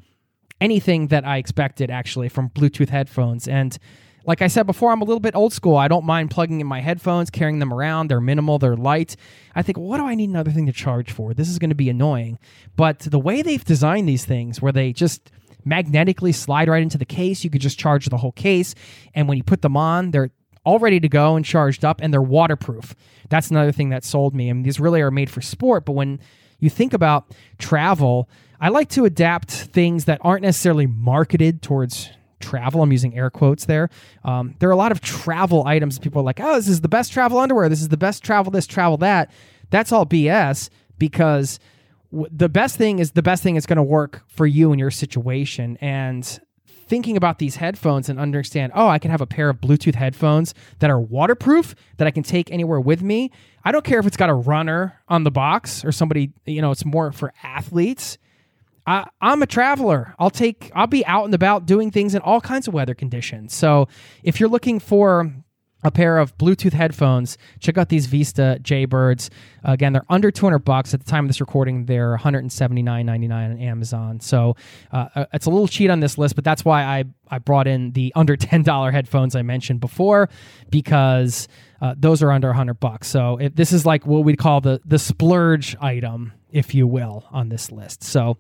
anything 0.60 1.08
that 1.08 1.26
I 1.26 1.38
expected 1.38 1.90
actually 1.90 2.28
from 2.28 2.50
Bluetooth 2.50 2.90
headphones. 2.90 3.48
And 3.48 3.78
like 4.26 4.42
I 4.42 4.48
said 4.48 4.68
before, 4.68 4.92
I'm 4.92 5.02
a 5.02 5.06
little 5.06 5.22
bit 5.22 5.34
old 5.34 5.54
school. 5.54 5.78
I 5.78 5.88
don't 5.88 6.04
mind 6.04 6.30
plugging 6.30 6.60
in 6.60 6.68
my 6.68 6.82
headphones, 6.82 7.30
carrying 7.30 7.60
them 7.60 7.74
around. 7.74 8.10
They're 8.10 8.20
minimal, 8.20 8.60
they're 8.60 8.76
light. 8.76 9.16
I 9.56 9.62
think, 9.62 9.78
what 9.78 9.96
do 9.96 10.06
I 10.06 10.14
need 10.14 10.30
another 10.30 10.52
thing 10.52 10.66
to 10.66 10.74
charge 10.74 11.10
for? 11.10 11.34
This 11.34 11.48
is 11.48 11.58
going 11.58 11.70
to 11.70 11.76
be 11.76 11.90
annoying. 11.90 12.38
But 12.76 13.00
the 13.00 13.18
way 13.18 13.42
they've 13.42 13.64
designed 13.64 14.10
these 14.10 14.26
things, 14.26 14.62
where 14.62 14.74
they 14.74 14.92
just 14.92 15.32
magnetically 15.66 16.32
slide 16.32 16.70
right 16.70 16.82
into 16.82 16.98
the 16.98 17.06
case, 17.06 17.44
you 17.44 17.50
could 17.50 17.62
just 17.62 17.80
charge 17.80 18.06
the 18.08 18.18
whole 18.18 18.32
case. 18.32 18.76
And 19.14 19.28
when 19.28 19.38
you 19.38 19.44
put 19.44 19.62
them 19.62 19.78
on, 19.78 20.12
they're 20.12 20.32
all 20.64 20.80
ready 20.80 21.00
to 21.00 21.10
go 21.10 21.36
and 21.36 21.46
charged 21.46 21.86
up, 21.86 22.02
and 22.02 22.14
they're 22.14 22.22
waterproof. 22.22 22.96
That's 23.30 23.50
another 23.50 23.72
thing 23.72 23.90
that 23.90 24.04
sold 24.04 24.36
me. 24.36 24.50
I 24.50 24.54
mean, 24.54 24.64
these 24.64 24.80
really 24.80 25.02
are 25.02 25.12
made 25.12 25.30
for 25.30 25.42
sport, 25.42 25.86
but 25.86 25.94
when 25.94 26.20
you 26.60 26.70
think 26.70 26.94
about 26.94 27.34
travel, 27.58 28.30
I 28.60 28.70
like 28.70 28.90
to 28.90 29.06
adapt 29.06 29.52
things 29.52 30.06
that 30.06 30.20
aren't 30.22 30.44
necessarily 30.44 30.86
marketed 30.86 31.62
towards 31.62 32.10
travel. 32.40 32.82
I'm 32.82 32.92
using 32.92 33.18
air 33.18 33.30
quotes 33.30 33.66
there. 33.66 33.90
Um, 34.24 34.56
there 34.60 34.70
are 34.70 34.74
a 34.74 34.78
lot 34.78 34.92
of 34.92 35.02
travel 35.02 35.66
items. 35.66 36.00
People 36.00 36.22
are 36.22 36.26
like, 36.26 36.40
oh, 36.40 36.56
this 36.56 36.68
is 36.68 36.82
the 36.82 36.90
best 36.90 37.12
travel 37.12 37.38
underwear. 37.38 37.70
This 37.70 37.82
is 37.82 37.90
the 37.90 37.98
best 37.98 38.24
travel 38.24 38.52
this, 38.52 38.68
travel 38.68 38.98
that. 38.98 39.32
That's 39.70 39.92
all 39.92 40.06
BS 40.06 40.70
because 40.98 41.60
the 42.12 42.50
best 42.50 42.78
thing 42.78 43.00
is 43.00 43.12
the 43.12 43.22
best 43.22 43.44
thing 43.44 43.56
is 43.56 43.66
going 43.66 43.78
to 43.78 43.84
work 43.84 44.24
for 44.28 44.48
you 44.48 44.72
and 44.72 44.80
your 44.80 44.92
situation. 44.92 45.78
And 45.82 46.40
thinking 46.90 47.16
about 47.16 47.38
these 47.38 47.58
headphones 47.58 48.10
and 48.10 48.20
understand, 48.20 48.72
oh, 48.76 48.88
I 48.88 48.98
can 48.98 49.12
have 49.12 49.22
a 49.22 49.28
pair 49.28 49.48
of 49.48 49.62
Bluetooth 49.62 49.94
headphones 49.94 50.56
that 50.80 50.90
are 50.90 51.00
waterproof 51.00 51.76
that 51.98 52.08
I 52.08 52.12
can 52.12 52.24
take 52.24 52.52
anywhere 52.52 52.80
with 52.80 53.04
me. 53.04 53.32
I 53.64 53.72
don't 53.72 53.86
care 53.86 54.00
if 54.00 54.08
it's 54.08 54.18
got 54.18 54.30
a 54.30 54.34
runner 54.34 55.00
on 55.08 55.24
the 55.24 55.30
box 55.30 55.86
or 55.86 55.92
somebody, 55.92 56.34
you 56.46 56.62
know, 56.62 56.72
it's 56.72 56.84
more 56.84 57.12
for 57.12 57.32
athletes. 57.44 58.18
I, 58.88 59.08
I'm 59.22 59.44
a 59.44 59.46
traveler. 59.46 60.16
I'll 60.18 60.32
take, 60.32 60.72
I'll 60.74 60.88
be 60.88 61.06
out 61.06 61.26
and 61.26 61.36
about 61.36 61.68
doing 61.68 61.92
things 61.92 62.16
in 62.16 62.24
all 62.24 62.42
kinds 62.42 62.68
of 62.68 62.74
weather 62.74 62.96
conditions. 62.96 63.54
So 63.54 63.88
if 64.24 64.40
you're 64.40 64.50
looking 64.50 64.80
for 64.80 65.32
a 65.84 65.92
pair 65.92 66.18
of 66.18 66.38
Bluetooth 66.38 66.74
headphones. 66.74 67.38
Check 67.60 67.78
out 67.78 67.90
these 67.90 68.06
Vista 68.06 68.60
Jaybirds. 68.62 69.30
Again, 69.64 69.94
they're 69.94 70.06
under 70.10 70.32
200 70.32 70.60
bucks 70.60 70.94
at 70.94 71.04
the 71.04 71.10
time 71.10 71.26
of 71.26 71.30
this 71.30 71.40
recording. 71.40 71.86
They're 71.86 72.18
179.99 72.18 73.32
on 73.32 73.58
Amazon. 73.60 74.20
So 74.20 74.56
uh, 74.92 75.08
uh, 75.16 75.26
it's 75.34 75.46
a 75.46 75.50
little 75.50 75.68
cheat 75.68 75.90
on 75.90 76.00
this 76.00 76.18
list, 76.18 76.36
but 76.36 76.44
that's 76.44 76.66
why 76.66 76.84
I 76.84 77.06
I 77.32 77.38
brought 77.38 77.68
in 77.68 77.92
the 77.92 78.12
under 78.16 78.36
$10 78.38 78.92
headphones 78.92 79.36
I 79.36 79.42
mentioned 79.42 79.80
before 79.80 80.30
because 80.70 81.48
uh, 81.82 81.96
those 81.98 82.22
are 82.22 82.32
under 82.32 82.50
100 82.50 82.80
bucks. 82.80 83.08
So 83.08 83.40
this 83.54 83.72
is 83.72 83.86
like 83.86 84.06
what 84.06 84.24
we'd 84.24 84.38
call 84.38 84.62
the 84.62 84.82
the 84.84 85.00
splurge 85.00 85.76
item, 85.80 86.34
if 86.52 86.76
you 86.76 86.88
will, 86.88 87.26
on 87.32 87.50
this 87.50 87.72
list. 87.72 88.04
So 88.04 88.38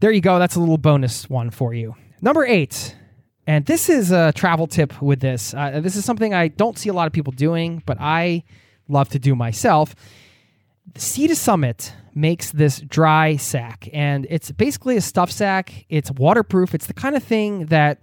there 0.00 0.12
you 0.12 0.20
go. 0.20 0.38
That's 0.38 0.54
a 0.56 0.60
little 0.60 0.78
bonus 0.78 1.28
one 1.28 1.50
for 1.50 1.74
you. 1.74 1.94
Number 2.20 2.44
eight 2.44 2.94
and 3.48 3.64
this 3.64 3.88
is 3.88 4.12
a 4.12 4.30
travel 4.34 4.66
tip 4.66 5.00
with 5.00 5.20
this. 5.20 5.54
Uh, 5.54 5.80
this 5.80 5.96
is 5.96 6.04
something 6.04 6.34
I 6.34 6.48
don't 6.48 6.78
see 6.78 6.90
a 6.90 6.92
lot 6.92 7.06
of 7.06 7.14
people 7.14 7.32
doing, 7.32 7.82
but 7.86 7.96
I 7.98 8.44
love 8.88 9.08
to 9.08 9.18
do 9.18 9.34
myself. 9.34 9.94
Sea 10.96 11.28
to 11.28 11.34
Summit 11.34 11.94
makes 12.14 12.50
this 12.50 12.80
dry 12.80 13.36
sack, 13.36 13.88
and 13.94 14.26
it's 14.28 14.50
basically 14.50 14.98
a 14.98 15.00
stuff 15.00 15.30
sack. 15.30 15.86
It's 15.88 16.10
waterproof. 16.10 16.74
It's 16.74 16.88
the 16.88 16.92
kind 16.92 17.16
of 17.16 17.24
thing 17.24 17.66
that 17.66 18.02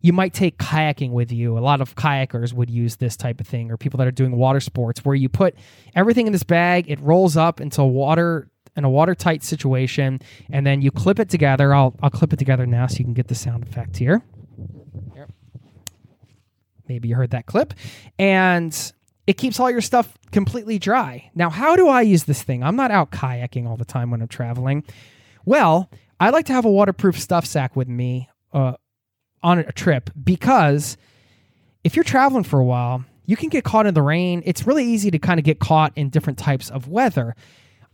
you 0.00 0.12
might 0.12 0.32
take 0.32 0.58
kayaking 0.58 1.10
with 1.10 1.32
you. 1.32 1.58
A 1.58 1.60
lot 1.60 1.80
of 1.80 1.96
kayakers 1.96 2.52
would 2.52 2.70
use 2.70 2.94
this 2.94 3.16
type 3.16 3.40
of 3.40 3.48
thing, 3.48 3.72
or 3.72 3.76
people 3.76 3.98
that 3.98 4.06
are 4.06 4.12
doing 4.12 4.36
water 4.36 4.60
sports, 4.60 5.04
where 5.04 5.16
you 5.16 5.28
put 5.28 5.56
everything 5.96 6.28
in 6.28 6.32
this 6.32 6.44
bag, 6.44 6.88
it 6.88 7.00
rolls 7.00 7.36
up 7.36 7.60
into 7.60 7.82
water 7.82 8.48
in 8.76 8.84
a 8.84 8.90
watertight 8.90 9.42
situation, 9.42 10.20
and 10.50 10.64
then 10.64 10.82
you 10.82 10.92
clip 10.92 11.18
it 11.18 11.28
together. 11.28 11.74
I'll 11.74 11.96
I'll 12.00 12.10
clip 12.10 12.32
it 12.32 12.38
together 12.38 12.64
now 12.64 12.86
so 12.86 12.98
you 12.98 13.04
can 13.04 13.14
get 13.14 13.26
the 13.26 13.34
sound 13.34 13.64
effect 13.64 13.96
here. 13.96 14.22
Maybe 16.88 17.08
you 17.08 17.16
heard 17.16 17.30
that 17.30 17.46
clip. 17.46 17.74
And 18.18 18.92
it 19.26 19.34
keeps 19.34 19.58
all 19.58 19.70
your 19.70 19.80
stuff 19.80 20.18
completely 20.32 20.78
dry. 20.78 21.30
Now, 21.34 21.50
how 21.50 21.76
do 21.76 21.88
I 21.88 22.02
use 22.02 22.24
this 22.24 22.42
thing? 22.42 22.62
I'm 22.62 22.76
not 22.76 22.90
out 22.90 23.10
kayaking 23.10 23.66
all 23.66 23.76
the 23.76 23.84
time 23.84 24.10
when 24.10 24.20
I'm 24.20 24.28
traveling. 24.28 24.84
Well, 25.44 25.90
I 26.20 26.30
like 26.30 26.46
to 26.46 26.52
have 26.52 26.64
a 26.64 26.70
waterproof 26.70 27.18
stuff 27.18 27.46
sack 27.46 27.74
with 27.76 27.88
me 27.88 28.28
uh, 28.52 28.74
on 29.42 29.58
a 29.60 29.72
trip 29.72 30.10
because 30.22 30.96
if 31.84 31.96
you're 31.96 32.04
traveling 32.04 32.44
for 32.44 32.58
a 32.60 32.64
while, 32.64 33.04
you 33.26 33.36
can 33.36 33.48
get 33.48 33.64
caught 33.64 33.86
in 33.86 33.94
the 33.94 34.02
rain. 34.02 34.42
It's 34.44 34.66
really 34.66 34.84
easy 34.84 35.10
to 35.10 35.18
kind 35.18 35.40
of 35.40 35.44
get 35.44 35.58
caught 35.58 35.92
in 35.96 36.10
different 36.10 36.38
types 36.38 36.70
of 36.70 36.88
weather. 36.88 37.34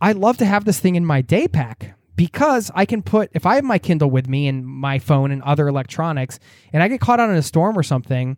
I 0.01 0.11
love 0.11 0.37
to 0.37 0.45
have 0.45 0.65
this 0.65 0.79
thing 0.79 0.95
in 0.95 1.05
my 1.05 1.21
day 1.21 1.47
pack 1.47 1.95
because 2.15 2.71
I 2.75 2.85
can 2.85 3.01
put 3.01 3.29
if 3.33 3.45
I 3.45 3.55
have 3.55 3.63
my 3.63 3.79
Kindle 3.79 4.09
with 4.09 4.27
me 4.27 4.47
and 4.47 4.65
my 4.65 4.99
phone 4.99 5.31
and 5.31 5.41
other 5.43 5.67
electronics, 5.67 6.39
and 6.73 6.83
I 6.83 6.87
get 6.87 7.01
caught 7.01 7.19
out 7.19 7.29
in 7.29 7.35
a 7.35 7.41
storm 7.41 7.77
or 7.77 7.83
something, 7.83 8.37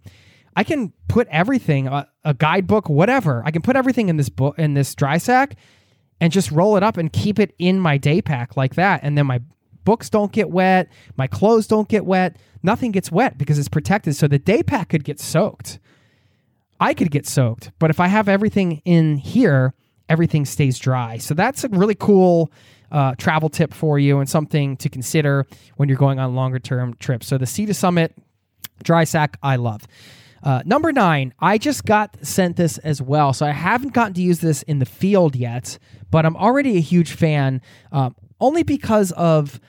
I 0.56 0.64
can 0.64 0.94
put 1.08 1.28
everything 1.30 1.88
a, 1.88 2.08
a 2.24 2.34
guidebook, 2.34 2.90
whatever. 2.90 3.42
I 3.46 3.52
can 3.52 3.62
put 3.62 3.76
everything 3.76 4.10
in 4.10 4.18
this 4.18 4.30
book 4.30 4.58
in 4.58 4.74
this 4.74 4.94
dry 4.96 5.18
sack, 5.18 5.56
and 6.22 6.32
just 6.32 6.52
roll 6.52 6.78
it 6.78 6.84
up 6.84 6.98
and 6.98 7.12
keep 7.12 7.40
it 7.40 7.54
in 7.60 7.80
my 7.80 7.98
day 7.98 8.22
pack 8.22 8.56
like 8.56 8.76
that, 8.76 9.02
and 9.04 9.18
then 9.18 9.26
my 9.26 9.42
books 9.84 10.10
don't 10.10 10.32
get 10.32 10.50
wet, 10.50 10.90
my 11.18 11.28
clothes 11.28 11.68
don't 11.68 11.90
get 11.90 12.06
wet, 12.06 12.38
nothing 12.62 12.92
gets 12.92 13.12
wet 13.12 13.38
because 13.38 13.60
it's 13.60 13.68
protected. 13.68 14.16
So 14.16 14.28
the 14.28 14.40
day 14.40 14.64
pack 14.64 14.90
could 14.90 15.04
get 15.04 15.20
soaked. 15.20 15.80
I 16.80 16.94
could 16.94 17.12
get 17.12 17.28
soaked, 17.28 17.72
but 17.80 17.90
if 17.90 18.00
I 18.00 18.08
have 18.08 18.28
everything 18.28 18.82
in 18.86 19.18
here, 19.18 19.74
everything 20.10 20.46
stays 20.46 20.80
dry. 20.80 21.18
So 21.18 21.34
that's 21.34 21.64
a 21.64 21.70
really 21.70 21.96
cool 21.96 22.52
uh, 22.92 23.16
travel 23.16 23.50
tip 23.50 23.74
for 23.74 24.00
you 24.00 24.20
and 24.20 24.30
something 24.30 24.78
to 24.78 24.90
consider 24.90 25.46
when 25.78 25.90
you're 25.90 25.98
going 25.98 26.20
on 26.20 26.36
longer 26.36 26.60
term 26.60 26.96
trips. 26.96 27.28
So 27.28 27.38
the 27.38 27.46
Sea 27.46 27.66
to 27.66 27.74
Summit 27.74 28.14
dry 28.84 29.04
sack, 29.04 29.38
I 29.42 29.56
love. 29.56 29.88
Uh, 30.44 30.62
number 30.66 30.92
nine, 30.92 31.34
I 31.40 31.58
just 31.58 31.86
got 31.86 32.18
sent 32.22 32.58
this 32.58 32.78
as 32.80 33.02
well. 33.02 33.32
So 33.32 33.46
I 33.46 33.52
haven't 33.52 33.94
gotten 33.94 34.14
to 34.16 34.22
use 34.22 34.40
this 34.40 34.62
in 34.64 34.80
the 34.80 34.86
field 34.86 35.36
yet, 35.36 35.80
but 36.12 36.26
I'm 36.26 36.36
already 36.36 36.76
a 36.78 36.82
huge 36.82 37.14
fan 37.14 37.62
um, 37.94 38.16
only 38.42 38.64
because 38.64 39.12
of 39.14 39.62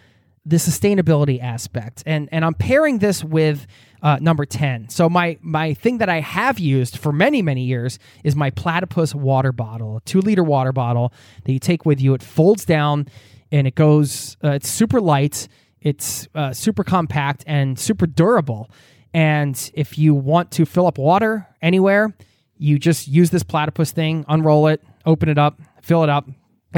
the 0.46 0.57
sustainability 0.57 1.42
aspect. 1.42 2.02
And, 2.07 2.28
and 2.30 2.44
I'm 2.44 2.54
pairing 2.54 2.98
this 2.98 3.24
with 3.24 3.66
uh, 4.04 4.18
number 4.20 4.44
10. 4.44 4.90
So 4.90 5.09
my 5.09 5.38
my 5.40 5.72
thing 5.72 5.98
that 5.98 6.11
I 6.11 6.20
have 6.20 6.59
used 6.59 6.98
for 6.98 7.11
many 7.11 7.40
many 7.40 7.64
years 7.64 7.98
is 8.22 8.37
my 8.37 8.50
platypus 8.50 9.14
water 9.14 9.50
bottle, 9.50 9.96
a 9.96 10.00
2 10.02 10.20
liter 10.20 10.44
water 10.44 10.72
bottle 10.72 11.12
that 11.44 11.52
you 11.52 11.59
take 11.59 11.87
with 11.87 12.02
you. 12.02 12.12
It 12.12 12.22
folds 12.22 12.66
down 12.66 13.09
and 13.50 13.66
it 13.66 13.74
goes 13.74 14.37
uh, 14.44 14.50
it's 14.50 14.68
super 14.68 15.00
light, 15.00 15.48
it's 15.80 16.28
uh, 16.35 16.52
super 16.52 16.85
compact 16.85 17.44
and 17.46 17.78
super 17.78 18.07
durable. 18.07 18.70
And 19.14 19.70
if 19.72 19.96
you 19.96 20.14
want 20.14 20.50
to 20.52 20.66
fill 20.66 20.87
up 20.87 20.98
water 20.98 21.48
anywhere, 21.62 22.14
you 22.59 22.78
just 22.78 23.09
use 23.09 23.30
this 23.30 23.42
platypus 23.42 23.90
thing, 23.92 24.26
unroll 24.28 24.66
it, 24.66 24.83
open 25.07 25.30
it 25.30 25.38
up, 25.38 25.59
fill 25.80 26.02
it 26.02 26.11
up, 26.11 26.28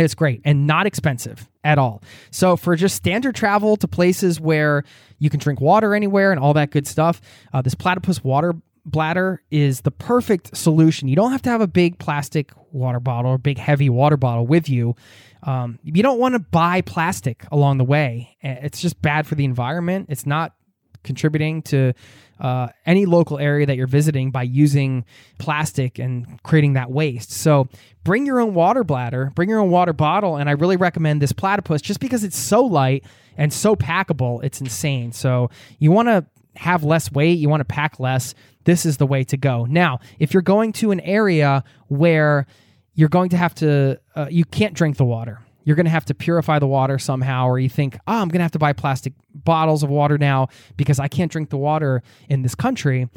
it's 0.05 0.15
great 0.15 0.41
and 0.45 0.67
not 0.67 0.87
expensive 0.87 1.49
at 1.65 1.79
all. 1.79 2.03
So, 2.31 2.57
for 2.57 2.77
just 2.77 2.97
standard 2.97 3.35
travel 3.35 3.77
to 3.77 3.89
places 3.89 4.41
where 4.41 4.85
you 5.19 5.31
can 5.31 5.41
drink 5.41 5.61
water 5.61 5.95
anywhere 5.95 6.31
and 6.33 6.41
all 6.41 6.55
that 6.55 6.71
good 6.71 6.87
stuff, 6.87 7.21
uh, 7.53 7.63
this 7.63 7.75
platypus 7.75 8.23
water 8.23 8.55
bladder 8.85 9.43
is 9.51 9.81
the 9.81 9.91
perfect 9.91 10.57
solution. 10.57 11.09
You 11.09 11.17
don't 11.17 11.33
have 11.33 11.43
to 11.43 11.51
have 11.51 11.61
a 11.61 11.67
big 11.67 11.99
plastic 11.99 12.53
water 12.71 13.01
bottle 13.01 13.33
or 13.33 13.39
big 13.39 13.59
heavy 13.59 13.91
water 13.91 14.17
bottle 14.17 14.47
with 14.47 14.69
you. 14.69 14.95
Um, 15.43 15.79
you 15.83 16.03
don't 16.03 16.19
want 16.19 16.35
to 16.35 16.39
buy 16.39 16.81
plastic 16.81 17.45
along 17.51 17.79
the 17.79 17.85
way. 17.85 18.37
It's 18.41 18.81
just 18.81 19.03
bad 19.03 19.27
for 19.27 19.35
the 19.35 19.45
environment. 19.45 20.07
It's 20.09 20.27
not 20.27 20.55
contributing 21.03 21.63
to 21.63 21.93
uh, 22.41 22.69
any 22.85 23.07
local 23.07 23.39
area 23.39 23.67
that 23.67 23.77
you're 23.77 23.87
visiting 23.87 24.31
by 24.31 24.43
using 24.43 25.05
plastic 25.39 25.99
and 25.99 26.43
creating 26.43 26.75
that 26.75 26.91
waste. 26.91 27.33
So 27.33 27.69
bring 28.05 28.27
your 28.27 28.41
own 28.41 28.55
water 28.55 28.85
bladder, 28.85 29.33
bring 29.35 29.49
your 29.49 29.61
own 29.61 29.71
water 29.71 29.93
bottle, 29.93 30.37
and 30.37 30.49
I 30.49 30.53
really 30.53 30.77
recommend 30.77 31.23
this 31.23 31.33
platypus 31.33 31.83
just 31.83 32.01
because 32.01 32.25
it's 32.25 32.39
so 32.39 32.65
light 32.65 33.05
and 33.37 33.53
so 33.53 33.77
packable. 33.77 34.43
It's 34.45 34.61
insane. 34.61 35.13
So 35.13 35.51
you 35.79 35.91
want 35.91 36.09
to 36.09 36.27
have 36.57 36.85
less 36.85 37.13
weight, 37.13 37.39
you 37.39 37.49
want 37.49 37.61
to 37.61 37.67
pack 37.67 38.01
less. 38.01 38.35
This 38.65 38.85
is 38.85 38.97
the 38.97 39.07
way 39.07 39.25
to 39.25 39.37
go. 39.37 39.65
Now, 39.65 40.01
if 40.19 40.33
you're 40.33 40.43
going 40.43 40.73
to 40.75 40.91
an 40.91 41.01
area 41.01 41.63
where 41.89 42.47
you're 42.95 43.09
going 43.09 43.29
to 43.31 43.37
have 43.37 43.55
to, 43.57 44.01
uh, 44.15 44.27
you 44.31 44.45
can't 44.45 44.75
drink 44.75 44.97
the 44.97 45.05
water 45.05 45.46
you're 45.67 45.77
going 45.77 45.85
to 45.85 45.91
have 45.91 46.05
to 46.07 46.15
purify 46.15 46.61
the 46.61 46.67
water 46.67 46.97
somehow, 46.97 47.49
or 47.49 47.59
you 47.59 47.69
think, 47.69 47.97
oh, 48.07 48.21
I'm 48.21 48.29
going 48.29 48.39
to 48.39 48.45
have 48.45 48.53
to 48.53 48.59
buy 48.59 48.73
plastic 48.73 49.13
bottles 49.35 49.83
of 49.83 49.91
water 49.91 50.17
now 50.17 50.47
because 50.77 51.01
I 51.01 51.09
can't 51.09 51.31
drink 51.31 51.51
the 51.51 51.59
water 51.59 52.05
in 52.29 52.43
this 52.43 52.55
country. 52.55 53.09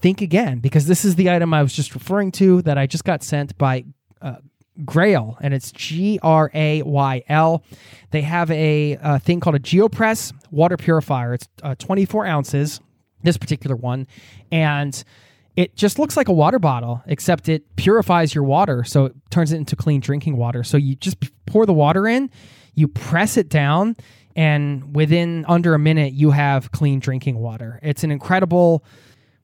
Think 0.00 0.20
again, 0.20 0.60
because 0.60 0.86
this 0.86 1.04
is 1.04 1.16
the 1.16 1.28
item 1.28 1.52
I 1.52 1.60
was 1.60 1.72
just 1.72 1.94
referring 1.94 2.30
to 2.32 2.62
that 2.62 2.78
I 2.78 2.86
just 2.86 3.04
got 3.04 3.24
sent 3.24 3.58
by 3.58 3.84
uh, 4.22 4.36
Grayl, 4.84 5.36
and 5.40 5.52
it's 5.52 5.72
G 5.72 6.20
R 6.22 6.52
A 6.54 6.82
Y 6.82 7.22
L. 7.28 7.64
They 8.12 8.22
have 8.22 8.48
a, 8.52 8.96
a, 9.02 9.18
thing 9.18 9.40
called 9.40 9.56
a 9.56 9.60
GeoPress 9.60 10.32
water 10.52 10.76
purifier. 10.76 11.34
It's 11.34 11.48
uh, 11.64 11.74
24 11.74 12.26
ounces, 12.26 12.80
this 13.24 13.36
particular 13.36 13.74
one, 13.74 14.06
and 14.52 15.02
it 15.58 15.74
just 15.74 15.98
looks 15.98 16.16
like 16.16 16.28
a 16.28 16.32
water 16.32 16.60
bottle, 16.60 17.02
except 17.06 17.48
it 17.48 17.74
purifies 17.74 18.32
your 18.32 18.44
water. 18.44 18.84
So 18.84 19.06
it 19.06 19.16
turns 19.30 19.50
it 19.50 19.56
into 19.56 19.74
clean 19.74 19.98
drinking 20.00 20.36
water. 20.36 20.62
So 20.62 20.76
you 20.76 20.94
just 20.94 21.16
pour 21.46 21.66
the 21.66 21.72
water 21.72 22.06
in, 22.06 22.30
you 22.74 22.86
press 22.86 23.36
it 23.36 23.48
down, 23.48 23.96
and 24.36 24.94
within 24.94 25.44
under 25.48 25.74
a 25.74 25.78
minute, 25.80 26.12
you 26.12 26.30
have 26.30 26.70
clean 26.70 27.00
drinking 27.00 27.40
water. 27.40 27.80
It's 27.82 28.04
an 28.04 28.12
incredible 28.12 28.84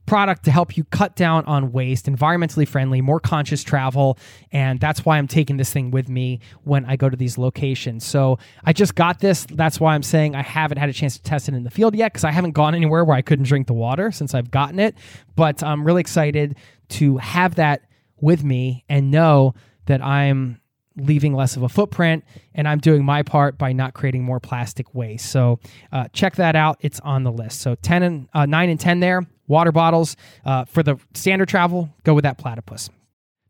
product 0.07 0.45
to 0.45 0.51
help 0.51 0.77
you 0.77 0.85
cut 0.85 1.17
down 1.17 1.45
on 1.47 1.73
waste, 1.73 2.07
environmentally 2.07 2.67
friendly, 2.67 3.01
more 3.01 3.21
conscious 3.21 3.65
travel. 3.65 4.19
And 4.53 4.81
that's 4.81 5.05
why 5.05 5.19
I'm 5.19 5.29
taking 5.29 5.57
this 5.57 5.73
thing 5.73 5.91
with 5.91 6.09
me 6.09 6.41
when 6.63 6.85
I 6.85 6.97
go 6.97 7.09
to 7.09 7.17
these 7.17 7.39
locations. 7.39 8.05
So 8.05 8.39
I 8.65 8.73
just 8.73 8.95
got 8.95 9.21
this. 9.21 9.47
That's 9.51 9.81
why 9.81 9.95
I'm 9.95 10.03
saying 10.03 10.35
I 10.35 10.43
haven't 10.43 10.79
had 10.79 10.89
a 10.89 10.93
chance 10.93 11.17
to 11.17 11.23
test 11.23 11.49
it 11.49 11.55
in 11.55 11.65
the 11.65 11.71
field 11.71 11.95
yet 11.95 12.13
because 12.13 12.25
I 12.25 12.31
haven't 12.31 12.53
gone 12.53 12.75
anywhere 12.75 13.05
where 13.05 13.17
I 13.17 13.23
couldn't 13.23 13.47
drink 13.47 13.67
the 13.67 13.75
water 13.75 14.13
since 14.13 14.35
I've 14.35 14.51
gotten 14.51 14.79
it. 14.79 14.95
But 15.37 15.63
I'm 15.63 15.85
really 15.85 16.01
excited 16.01 16.57
to 16.91 17.17
have 17.19 17.57
that 17.57 17.83
with 18.21 18.45
me 18.45 18.85
and 18.89 19.11
know 19.11 19.55
that 19.87 20.03
I'm 20.03 20.61
leaving 20.97 21.35
less 21.35 21.57
of 21.57 21.63
a 21.63 21.69
footprint 21.69 22.25
and 22.55 22.69
i'm 22.69 22.79
doing 22.79 23.05
my 23.05 23.21
part 23.21 23.59
by 23.59 23.73
not 23.73 23.95
creating 23.95 24.23
more 24.23 24.39
plastic 24.39 24.95
waste 24.95 25.27
so 25.27 25.59
uh, 25.91 26.07
check 26.13 26.37
that 26.37 26.55
out 26.55 26.77
it's 26.81 27.01
on 27.01 27.25
the 27.25 27.33
list 27.33 27.61
so 27.61 27.75
10 27.75 28.03
and 28.05 28.29
uh, 28.33 28.47
9 28.47 28.69
and 28.69 28.79
10 28.79 29.01
there 29.01 29.27
water 29.47 29.73
bottles 29.73 30.17
uh, 30.45 30.65
for 30.65 30.83
the 30.83 30.97
standard 31.15 31.49
travel 31.49 31.91
go 32.03 32.15
with 32.15 32.25
that 32.25 32.39
platypus 32.39 32.91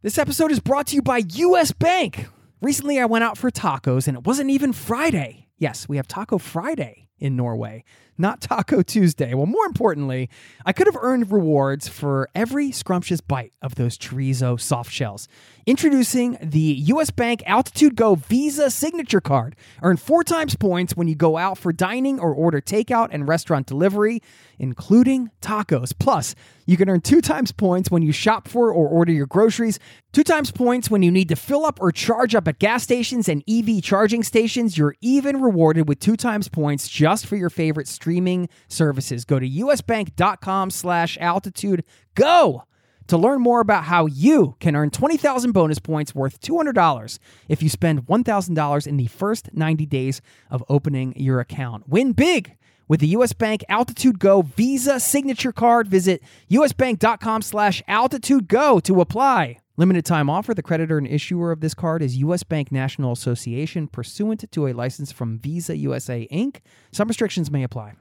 this 0.03 0.19
episode 0.19 0.51
is 0.51 0.61
brought 0.61 0.87
to 0.87 0.97
you 0.97 1.03
by 1.03 1.21
us 1.21 1.73
bank 1.73 2.27
recently 2.61 2.99
i 2.99 3.05
went 3.05 3.25
out 3.25 3.39
for 3.39 3.51
tacos 3.51 4.07
and 4.09 4.17
it 4.17 4.25
wasn't 4.25 4.49
even 4.51 4.73
friday 4.73 5.47
yes 5.59 5.89
we 5.89 5.97
have 5.97 6.09
taco 6.09 6.39
friday 6.39 7.09
in 7.19 7.37
norway 7.37 7.85
not 8.19 8.41
Taco 8.41 8.83
Tuesday. 8.83 9.35
Well, 9.35 9.47
more 9.47 9.67
importantly, 9.67 10.29
I 10.65 10.73
could 10.73 10.87
have 10.87 10.97
earned 11.01 11.31
rewards 11.31 11.89
for 11.89 12.29
every 12.35 12.71
scrumptious 12.71 13.21
bite 13.21 13.53
of 13.63 13.75
those 13.75 13.99
chorizo 13.99 14.61
soft 14.61 14.93
shells. 14.93 15.29
Introducing 15.67 16.37
the 16.43 16.77
US 16.89 17.11
Bank 17.11 17.43
Altitude 17.47 17.97
Go 17.97 18.17
Visa 18.17 18.71
Signature 18.71 19.23
Card. 19.23 19.57
Earn 19.81 19.97
four 19.97 20.23
times 20.23 20.57
points 20.57 20.95
when 20.95 21.09
you 21.09 21.15
go 21.15 21.39
out 21.39 21.57
for 21.57 21.73
dining 21.73 22.21
or 22.21 22.35
order 22.35 22.61
takeout 22.61 23.09
and 23.13 23.27
restaurant 23.27 23.67
delivery, 23.67 24.21
including 24.59 25.31
tacos. 25.41 25.99
Plus, 25.99 26.35
you 26.67 26.77
can 26.77 26.91
earn 26.91 27.01
two 27.01 27.23
times 27.23 27.51
points 27.51 27.91
when 27.91 28.03
you 28.03 28.13
shop 28.13 28.47
for 28.47 28.71
or 28.71 28.87
order 28.89 29.11
your 29.11 29.25
groceries, 29.27 29.79
two 30.13 30.23
times 30.23 30.51
points 30.51 30.91
when 30.91 31.03
you 31.03 31.11
need 31.11 31.31
to 31.31 31.37
fill 31.37 31.65
up 31.65 31.81
or 31.81 31.91
charge 31.91 32.35
up 32.35 32.47
at 32.47 32.59
gas 32.59 32.83
stations 32.83 33.27
and 33.27 33.43
EV 33.49 33.83
charging 33.83 34.23
stations. 34.23 34.77
You're 34.77 34.97
even 35.01 35.41
rewarded 35.41 35.89
with 35.89 35.99
two 35.99 36.19
times 36.19 36.47
points 36.47 36.89
just 36.89 37.25
for 37.25 37.37
your 37.37 37.51
favorite 37.51 37.89
streaming 37.89 38.51
services. 38.69 39.25
Go 39.25 39.39
to 39.39 39.49
usbank.com 39.49 40.71
slash 40.71 41.17
altitude 41.23 41.85
go 42.15 42.65
to 43.09 43.17
learn 43.17 43.41
more 43.41 43.61
about 43.61 43.85
how 43.85 44.07
you 44.07 44.57
can 44.61 44.77
earn 44.77 44.91
20,000 44.91 45.53
bonus 45.53 45.79
points 45.79 46.15
worth 46.15 46.41
$200 46.41 47.19
if 47.49 47.63
you 47.63 47.69
spend 47.69 48.07
$1,000 48.07 48.87
in 48.87 48.97
the 48.97 49.07
first 49.07 49.51
90 49.53 49.87
days 49.87 50.21
of 50.51 50.65
opening 50.69 51.15
your 51.17 51.41
account. 51.41 51.89
Win 51.89 52.13
big 52.13 52.57
with 52.89 53.01
the 53.01 53.09
US 53.09 53.33
Bank 53.33 53.65
Altitude 53.69 54.19
Go 54.19 54.43
Visa 54.43 55.01
Signature 55.01 55.53
Card. 55.53 55.89
Visit 55.89 56.23
usbank.com 56.51 57.43
slash 57.43 57.83
altitude 57.89 58.49
go 58.49 58.81
to 58.81 59.01
apply. 59.01 59.59
Limited 59.77 60.05
time 60.05 60.31
offer. 60.31 60.55
The 60.55 60.63
creditor 60.63 60.99
and 60.99 61.07
issuer 61.07 61.51
of 61.51 61.61
this 61.61 61.75
card 61.75 62.01
is 62.01 62.19
U.S. 62.19 62.45
Bank 62.45 62.71
National 62.71 63.11
Association, 63.11 63.89
pursuant 63.89 64.51
to 64.53 64.69
a 64.69 64.73
license 64.73 65.11
from 65.11 65.41
Visa 65.41 65.77
USA 65.77 66.29
Inc. 66.31 66.59
Some 66.93 67.09
restrictions 67.09 67.51
may 67.51 67.65
apply. 67.65 67.95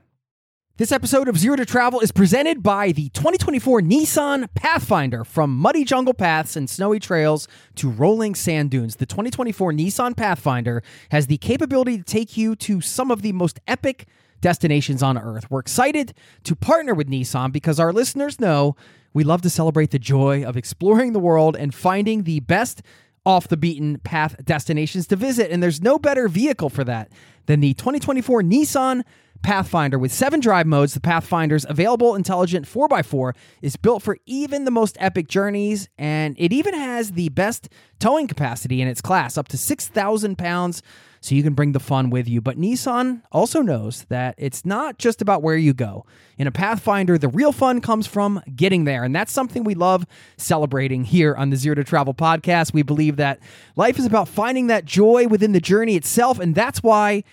This 0.77 0.91
episode 0.91 1.27
of 1.27 1.37
Zero 1.37 1.55
to 1.57 1.67
Travel 1.67 1.99
is 1.99 2.11
presented 2.11 2.63
by 2.63 2.93
the 2.93 3.09
2024 3.09 3.81
Nissan 3.81 4.47
Pathfinder. 4.55 5.23
From 5.23 5.55
muddy 5.55 5.83
jungle 5.83 6.15
paths 6.15 6.55
and 6.55 6.67
snowy 6.67 6.99
trails 6.99 7.47
to 7.75 7.91
rolling 7.91 8.33
sand 8.33 8.71
dunes, 8.71 8.95
the 8.95 9.05
2024 9.05 9.71
Nissan 9.71 10.17
Pathfinder 10.17 10.81
has 11.11 11.27
the 11.27 11.37
capability 11.37 11.99
to 11.99 12.03
take 12.03 12.35
you 12.35 12.55
to 12.55 12.81
some 12.81 13.11
of 13.11 13.21
the 13.21 13.33
most 13.33 13.59
epic 13.67 14.07
destinations 14.41 15.03
on 15.03 15.15
earth. 15.15 15.45
We're 15.51 15.59
excited 15.59 16.15
to 16.43 16.55
partner 16.55 16.95
with 16.95 17.07
Nissan 17.07 17.51
because 17.51 17.79
our 17.79 17.93
listeners 17.93 18.39
know 18.39 18.75
we 19.13 19.23
love 19.23 19.43
to 19.43 19.51
celebrate 19.51 19.91
the 19.91 19.99
joy 19.99 20.43
of 20.43 20.57
exploring 20.57 21.13
the 21.13 21.19
world 21.19 21.55
and 21.55 21.71
finding 21.71 22.23
the 22.23 22.39
best 22.39 22.81
off 23.27 23.47
the 23.47 23.57
beaten 23.57 23.99
path 23.99 24.43
destinations 24.43 25.05
to 25.05 25.15
visit. 25.17 25.51
And 25.51 25.61
there's 25.61 25.83
no 25.83 25.99
better 25.99 26.27
vehicle 26.27 26.71
for 26.71 26.83
that 26.83 27.11
than 27.45 27.59
the 27.59 27.75
2024 27.75 28.41
Nissan 28.41 29.03
Pathfinder 29.43 29.99
with 29.99 30.11
seven 30.11 30.39
drive 30.39 30.65
modes. 30.65 30.93
The 30.93 31.01
Pathfinder's 31.01 31.65
available 31.67 32.15
intelligent 32.15 32.65
4x4 32.65 33.35
is 33.61 33.75
built 33.75 34.01
for 34.01 34.17
even 34.25 34.65
the 34.65 34.71
most 34.71 34.97
epic 34.99 35.27
journeys, 35.27 35.89
and 35.97 36.35
it 36.39 36.51
even 36.51 36.73
has 36.73 37.11
the 37.11 37.29
best 37.29 37.69
towing 37.99 38.27
capacity 38.27 38.81
in 38.81 38.87
its 38.87 39.01
class, 39.01 39.37
up 39.37 39.47
to 39.49 39.57
6,000 39.57 40.37
pounds 40.37 40.81
so 41.23 41.35
you 41.35 41.43
can 41.43 41.53
bring 41.53 41.71
the 41.71 41.79
fun 41.79 42.09
with 42.09 42.27
you. 42.27 42.41
But 42.41 42.57
Nissan 42.57 43.21
also 43.31 43.61
knows 43.61 44.03
that 44.09 44.35
it's 44.37 44.65
not 44.65 44.97
just 44.97 45.21
about 45.21 45.41
where 45.41 45.55
you 45.55 45.73
go. 45.73 46.05
In 46.37 46.47
a 46.47 46.51
Pathfinder, 46.51 47.17
the 47.17 47.29
real 47.29 47.53
fun 47.53 47.79
comes 47.79 48.07
from 48.07 48.41
getting 48.53 48.83
there. 48.83 49.05
And 49.05 49.15
that's 49.15 49.31
something 49.31 49.63
we 49.63 49.73
love 49.73 50.05
celebrating 50.35 51.05
here 51.05 51.33
on 51.33 51.49
the 51.49 51.55
Zero 51.55 51.75
to 51.75 51.83
Travel 51.85 52.13
podcast. 52.13 52.73
We 52.73 52.83
believe 52.83 53.15
that 53.17 53.39
life 53.77 53.97
is 53.97 54.05
about 54.05 54.27
finding 54.27 54.67
that 54.67 54.83
joy 54.83 55.27
within 55.27 55.53
the 55.53 55.61
journey 55.61 55.95
itself. 55.95 56.39
And 56.39 56.55
that's 56.55 56.83
why 56.83 57.23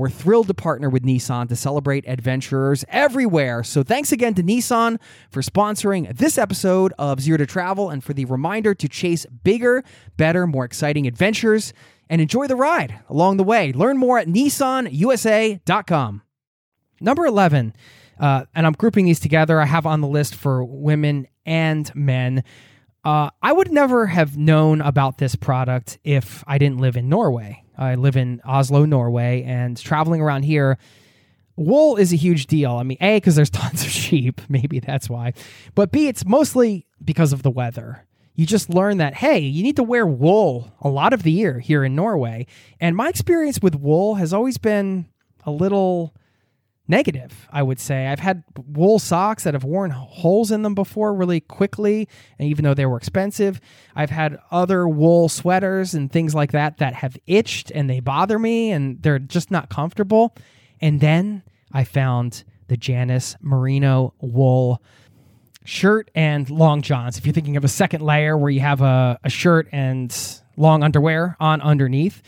we're 0.00 0.08
thrilled 0.08 0.46
to 0.46 0.54
partner 0.54 0.88
with 0.88 1.02
Nissan 1.02 1.46
to 1.50 1.56
celebrate 1.56 2.08
adventurers 2.08 2.86
everywhere. 2.88 3.62
So 3.62 3.82
thanks 3.82 4.12
again 4.12 4.32
to 4.34 4.42
Nissan 4.42 4.98
for 5.30 5.42
sponsoring 5.42 6.16
this 6.16 6.38
episode 6.38 6.94
of 6.98 7.20
Zero 7.20 7.36
to 7.36 7.44
Travel 7.44 7.90
and 7.90 8.02
for 8.02 8.14
the 8.14 8.24
reminder 8.24 8.74
to 8.74 8.88
chase 8.88 9.26
bigger, 9.26 9.84
better, 10.16 10.46
more 10.46 10.64
exciting 10.64 11.06
adventures 11.06 11.74
and 12.08 12.22
enjoy 12.22 12.46
the 12.46 12.56
ride 12.56 12.98
along 13.10 13.36
the 13.36 13.44
way. 13.44 13.72
Learn 13.72 13.98
more 13.98 14.18
at 14.18 14.26
nissanusa.com. 14.26 16.22
Number 17.02 17.26
11, 17.26 17.74
uh, 18.18 18.44
and 18.54 18.66
I'm 18.66 18.72
grouping 18.72 19.04
these 19.04 19.20
together. 19.20 19.60
I 19.60 19.66
have 19.66 19.84
on 19.84 20.00
the 20.00 20.08
list 20.08 20.34
for 20.34 20.64
women 20.64 21.26
and 21.44 21.94
men. 21.94 22.42
Uh, 23.04 23.30
I 23.42 23.52
would 23.52 23.70
never 23.70 24.06
have 24.06 24.38
known 24.38 24.80
about 24.80 25.18
this 25.18 25.34
product 25.34 25.98
if 26.04 26.42
I 26.46 26.56
didn't 26.56 26.78
live 26.78 26.96
in 26.96 27.08
Norway. 27.10 27.64
I 27.80 27.94
live 27.94 28.16
in 28.16 28.42
Oslo, 28.44 28.84
Norway, 28.84 29.42
and 29.42 29.76
traveling 29.76 30.20
around 30.20 30.42
here, 30.42 30.78
wool 31.56 31.96
is 31.96 32.12
a 32.12 32.16
huge 32.16 32.46
deal. 32.46 32.72
I 32.72 32.82
mean, 32.82 32.98
A, 33.00 33.16
because 33.16 33.34
there's 33.34 33.50
tons 33.50 33.82
of 33.82 33.88
sheep. 33.88 34.40
Maybe 34.48 34.78
that's 34.78 35.08
why. 35.08 35.32
But 35.74 35.90
B, 35.90 36.06
it's 36.06 36.24
mostly 36.24 36.86
because 37.02 37.32
of 37.32 37.42
the 37.42 37.50
weather. 37.50 38.06
You 38.34 38.46
just 38.46 38.70
learn 38.70 38.98
that, 38.98 39.14
hey, 39.14 39.38
you 39.38 39.62
need 39.62 39.76
to 39.76 39.82
wear 39.82 40.06
wool 40.06 40.72
a 40.80 40.88
lot 40.88 41.12
of 41.12 41.24
the 41.24 41.32
year 41.32 41.58
here 41.58 41.82
in 41.82 41.94
Norway. 41.94 42.46
And 42.78 42.94
my 42.96 43.08
experience 43.08 43.60
with 43.60 43.74
wool 43.74 44.14
has 44.16 44.32
always 44.32 44.56
been 44.56 45.06
a 45.44 45.50
little 45.50 46.14
negative, 46.90 47.48
I 47.52 47.62
would 47.62 47.80
say. 47.80 48.08
I've 48.08 48.20
had 48.20 48.42
wool 48.66 48.98
socks 48.98 49.44
that 49.44 49.54
have 49.54 49.64
worn 49.64 49.90
holes 49.90 50.50
in 50.50 50.62
them 50.62 50.74
before 50.74 51.14
really 51.14 51.40
quickly, 51.40 52.08
and 52.38 52.48
even 52.48 52.64
though 52.64 52.74
they 52.74 52.84
were 52.84 52.96
expensive, 52.96 53.60
I've 53.94 54.10
had 54.10 54.38
other 54.50 54.86
wool 54.86 55.28
sweaters 55.28 55.94
and 55.94 56.12
things 56.12 56.34
like 56.34 56.52
that 56.52 56.78
that 56.78 56.94
have 56.94 57.16
itched 57.26 57.70
and 57.70 57.88
they 57.88 58.00
bother 58.00 58.38
me 58.38 58.72
and 58.72 59.02
they're 59.02 59.18
just 59.18 59.50
not 59.50 59.70
comfortable. 59.70 60.34
And 60.80 61.00
then 61.00 61.42
I 61.72 61.84
found 61.84 62.44
the 62.68 62.76
Janus 62.76 63.36
Merino 63.40 64.12
wool 64.20 64.82
shirt 65.64 66.10
and 66.14 66.50
long 66.50 66.82
johns. 66.82 67.16
If 67.16 67.26
you're 67.26 67.32
thinking 67.32 67.56
of 67.56 67.64
a 67.64 67.68
second 67.68 68.02
layer 68.02 68.36
where 68.36 68.50
you 68.50 68.60
have 68.60 68.80
a, 68.80 69.18
a 69.22 69.30
shirt 69.30 69.68
and 69.72 70.14
long 70.56 70.82
underwear 70.82 71.36
on 71.38 71.60
underneath, 71.60 72.22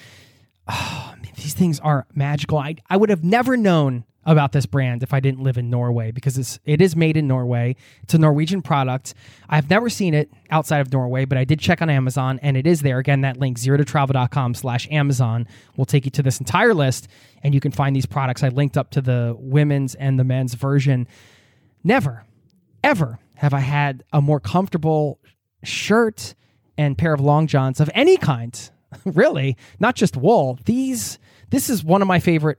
oh, 0.69 1.15
these 1.37 1.55
things 1.55 1.81
are 1.81 2.07
magical. 2.15 2.59
I, 2.59 2.77
I 2.89 2.97
would 2.97 3.11
have 3.11 3.25
never 3.25 3.57
known 3.57 4.05
about 4.25 4.53
this 4.53 4.67
brand 4.67 5.03
if 5.03 5.13
I 5.13 5.21
didn't 5.21 5.43
live 5.43 5.59
in 5.59 5.69
Norway 5.69 6.13
because 6.13 6.39
it's 6.39 6.59
it 6.65 6.81
is 6.81 6.95
made 6.95 7.17
in 7.17 7.27
Norway. 7.27 7.77
It's 8.03 8.15
a 8.15 8.19
Norwegian 8.19 8.63
product. 8.63 9.15
I've 9.49 9.69
never 9.69 9.91
seen 9.91 10.15
it 10.15 10.31
outside 10.51 10.81
of 10.81 10.93
Norway, 10.93 11.25
but 11.25 11.39
I 11.39 11.45
did 11.45 11.59
check 11.59 11.83
on 11.83 11.91
Amazon 11.91 12.39
and 12.43 12.57
it 12.57 12.67
is 12.67 12.83
there. 12.83 12.99
Again, 12.99 13.23
that 13.23 13.39
link 13.39 13.59
zero 13.59 13.77
to 13.77 13.85
travel.com 13.85 14.55
slash 14.55 14.89
Amazon 14.91 15.49
will 15.77 15.85
take 15.85 16.05
you 16.05 16.11
to 16.13 16.23
this 16.23 16.39
entire 16.39 16.75
list 16.75 17.09
and 17.43 17.55
you 17.55 17.61
can 17.61 17.73
find 17.73 17.97
these 17.97 18.07
products. 18.07 18.43
I 18.43 18.49
linked 18.49 18.77
up 18.77 18.91
to 18.93 19.01
the 19.01 19.35
women's 19.39 19.95
and 19.97 20.19
the 20.19 20.25
men's 20.25 20.55
version. 20.55 21.09
Never, 21.83 22.25
ever 22.85 23.19
have 23.37 23.55
I 23.55 23.61
had 23.61 24.05
a 24.13 24.23
more 24.23 24.39
comfortable 24.39 25.19
shirt 25.65 26.35
and 26.79 26.97
pair 26.97 27.13
of 27.13 27.21
long 27.21 27.47
johns 27.49 27.81
of 27.81 27.91
any 27.95 28.17
kind. 28.17 28.71
really, 29.05 29.57
not 29.81 29.97
just 29.97 30.17
wool. 30.17 30.59
These 30.65 31.19
this 31.51 31.69
is 31.69 31.85
one 31.85 32.03
of 32.03 32.09
my 32.09 32.19
favorite 32.19 32.59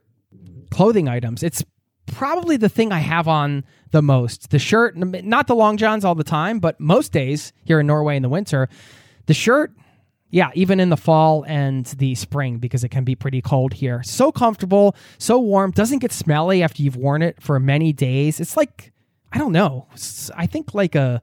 clothing 0.73 1.07
items. 1.07 1.43
It's 1.43 1.63
probably 2.05 2.57
the 2.57 2.67
thing 2.67 2.91
I 2.91 2.99
have 2.99 3.27
on 3.27 3.63
the 3.91 4.01
most. 4.01 4.49
The 4.49 4.59
shirt, 4.59 4.97
not 4.97 5.47
the 5.47 5.55
long 5.55 5.77
johns 5.77 6.03
all 6.03 6.15
the 6.15 6.23
time, 6.23 6.59
but 6.59 6.79
most 6.79 7.11
days 7.11 7.53
here 7.63 7.79
in 7.79 7.87
Norway 7.87 8.15
in 8.15 8.23
the 8.23 8.29
winter, 8.29 8.67
the 9.27 9.33
shirt, 9.33 9.71
yeah, 10.29 10.49
even 10.55 10.79
in 10.79 10.89
the 10.89 10.97
fall 10.97 11.45
and 11.47 11.85
the 11.85 12.15
spring 12.15 12.57
because 12.57 12.83
it 12.83 12.89
can 12.89 13.03
be 13.03 13.13
pretty 13.15 13.39
cold 13.39 13.73
here. 13.73 14.01
So 14.01 14.31
comfortable, 14.31 14.95
so 15.19 15.37
warm, 15.37 15.71
doesn't 15.71 15.99
get 15.99 16.11
smelly 16.11 16.63
after 16.63 16.81
you've 16.81 16.95
worn 16.95 17.21
it 17.21 17.39
for 17.39 17.59
many 17.59 17.93
days. 17.93 18.39
It's 18.39 18.57
like 18.57 18.91
I 19.31 19.37
don't 19.37 19.51
know. 19.51 19.87
I 20.35 20.47
think 20.47 20.73
like 20.73 20.95
a 20.95 21.21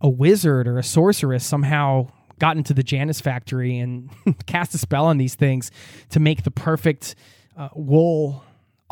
a 0.00 0.08
wizard 0.10 0.68
or 0.68 0.78
a 0.78 0.82
sorceress 0.82 1.44
somehow 1.44 2.08
got 2.38 2.58
into 2.58 2.74
the 2.74 2.82
Janus 2.82 3.20
factory 3.20 3.78
and 3.78 4.10
cast 4.46 4.74
a 4.74 4.78
spell 4.78 5.06
on 5.06 5.16
these 5.16 5.34
things 5.34 5.70
to 6.10 6.20
make 6.20 6.42
the 6.42 6.50
perfect 6.50 7.14
uh, 7.56 7.68
wool 7.74 8.44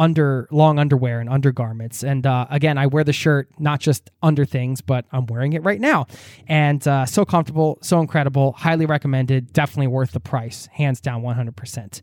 under 0.03 0.49
long 0.51 0.81
underwear 0.81 1.21
and 1.21 1.31
undergarments. 1.31 2.03
And 2.03 2.27
uh, 2.27 2.47
again, 2.51 2.77
I 2.77 2.87
wear 2.87 3.05
the 3.05 3.13
shirt 3.13 3.49
not 3.61 3.79
just 3.79 4.11
under 4.21 4.45
things, 4.45 4.81
but 4.81 5.05
I'm 5.13 5.27
wearing 5.27 5.53
it 5.53 5.63
right 5.63 5.81
now. 5.81 6.09
And 6.49 6.87
uh, 6.89 7.07
so 7.07 7.25
comfortable, 7.25 7.79
so 7.83 8.01
incredible, 8.01 8.51
highly 8.51 8.85
recommended, 8.85 9.53
definitely 9.53 9.87
worth 9.87 10.11
the 10.11 10.19
price, 10.19 10.67
hands 10.73 11.01
down 11.01 11.23
100%. 11.23 12.03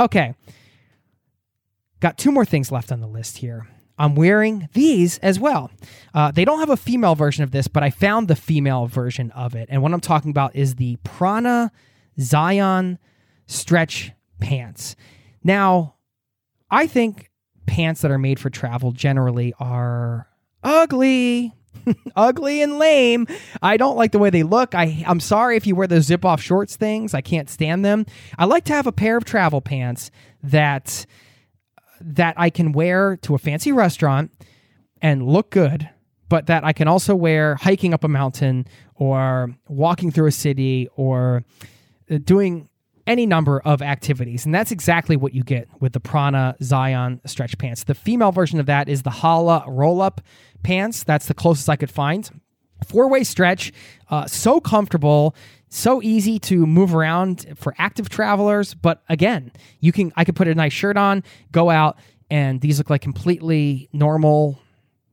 Okay. 0.00 0.34
Got 2.00 2.16
two 2.16 2.32
more 2.32 2.46
things 2.46 2.72
left 2.72 2.90
on 2.90 3.00
the 3.00 3.06
list 3.06 3.36
here. 3.36 3.68
I'm 3.98 4.14
wearing 4.14 4.70
these 4.72 5.18
as 5.18 5.38
well. 5.38 5.70
Uh, 6.14 6.30
they 6.30 6.46
don't 6.46 6.60
have 6.60 6.70
a 6.70 6.78
female 6.78 7.14
version 7.14 7.44
of 7.44 7.50
this, 7.50 7.68
but 7.68 7.82
I 7.82 7.90
found 7.90 8.26
the 8.26 8.34
female 8.34 8.86
version 8.86 9.30
of 9.32 9.54
it. 9.54 9.68
And 9.70 9.82
what 9.82 9.92
I'm 9.92 10.00
talking 10.00 10.30
about 10.30 10.56
is 10.56 10.76
the 10.76 10.96
Prana 11.04 11.70
Zion 12.18 12.98
stretch 13.46 14.12
pants. 14.40 14.96
Now, 15.44 15.96
I 16.72 16.86
think 16.86 17.30
pants 17.66 18.00
that 18.00 18.10
are 18.10 18.18
made 18.18 18.40
for 18.40 18.50
travel 18.50 18.90
generally 18.90 19.54
are 19.60 20.26
ugly. 20.64 21.52
ugly 22.16 22.62
and 22.62 22.78
lame. 22.78 23.26
I 23.62 23.76
don't 23.76 23.96
like 23.96 24.12
the 24.12 24.18
way 24.18 24.30
they 24.30 24.42
look. 24.42 24.74
I 24.74 25.04
I'm 25.06 25.20
sorry 25.20 25.56
if 25.56 25.66
you 25.66 25.74
wear 25.74 25.86
those 25.86 26.04
zip 26.04 26.24
off 26.24 26.40
shorts 26.40 26.76
things. 26.76 27.14
I 27.14 27.20
can't 27.20 27.48
stand 27.48 27.84
them. 27.84 28.06
I 28.38 28.44
like 28.44 28.64
to 28.64 28.72
have 28.72 28.86
a 28.86 28.92
pair 28.92 29.16
of 29.16 29.24
travel 29.24 29.60
pants 29.60 30.10
that 30.42 31.06
that 32.00 32.34
I 32.36 32.50
can 32.50 32.72
wear 32.72 33.16
to 33.18 33.34
a 33.34 33.38
fancy 33.38 33.72
restaurant 33.72 34.32
and 35.00 35.26
look 35.26 35.50
good, 35.50 35.88
but 36.28 36.46
that 36.46 36.64
I 36.64 36.72
can 36.72 36.88
also 36.88 37.14
wear 37.14 37.56
hiking 37.56 37.94
up 37.94 38.04
a 38.04 38.08
mountain 38.08 38.66
or 38.94 39.54
walking 39.68 40.10
through 40.10 40.26
a 40.26 40.32
city 40.32 40.88
or 40.94 41.44
uh, 42.10 42.18
doing 42.22 42.68
any 43.12 43.26
number 43.26 43.60
of 43.60 43.82
activities. 43.82 44.46
And 44.46 44.54
that's 44.54 44.70
exactly 44.70 45.16
what 45.16 45.34
you 45.34 45.44
get 45.44 45.68
with 45.80 45.92
the 45.92 46.00
Prana 46.00 46.56
Zion 46.62 47.20
stretch 47.26 47.58
pants. 47.58 47.84
The 47.84 47.94
female 47.94 48.32
version 48.32 48.58
of 48.58 48.66
that 48.66 48.88
is 48.88 49.02
the 49.02 49.10
Halle 49.10 49.62
roll 49.68 50.00
up 50.00 50.22
pants. 50.62 51.04
That's 51.04 51.26
the 51.26 51.34
closest 51.34 51.68
I 51.68 51.76
could 51.76 51.90
find. 51.90 52.28
Four 52.86 53.08
way 53.08 53.22
stretch, 53.22 53.70
uh, 54.10 54.26
so 54.26 54.60
comfortable, 54.60 55.36
so 55.68 56.02
easy 56.02 56.38
to 56.40 56.66
move 56.66 56.94
around 56.94 57.46
for 57.54 57.74
active 57.78 58.08
travelers. 58.08 58.72
But 58.74 59.02
again, 59.10 59.52
you 59.80 59.92
can 59.92 60.10
I 60.16 60.24
could 60.24 60.34
put 60.34 60.48
a 60.48 60.54
nice 60.54 60.72
shirt 60.72 60.96
on, 60.96 61.22
go 61.52 61.68
out, 61.68 61.98
and 62.30 62.62
these 62.62 62.78
look 62.78 62.88
like 62.88 63.02
completely 63.02 63.90
normal 63.92 64.58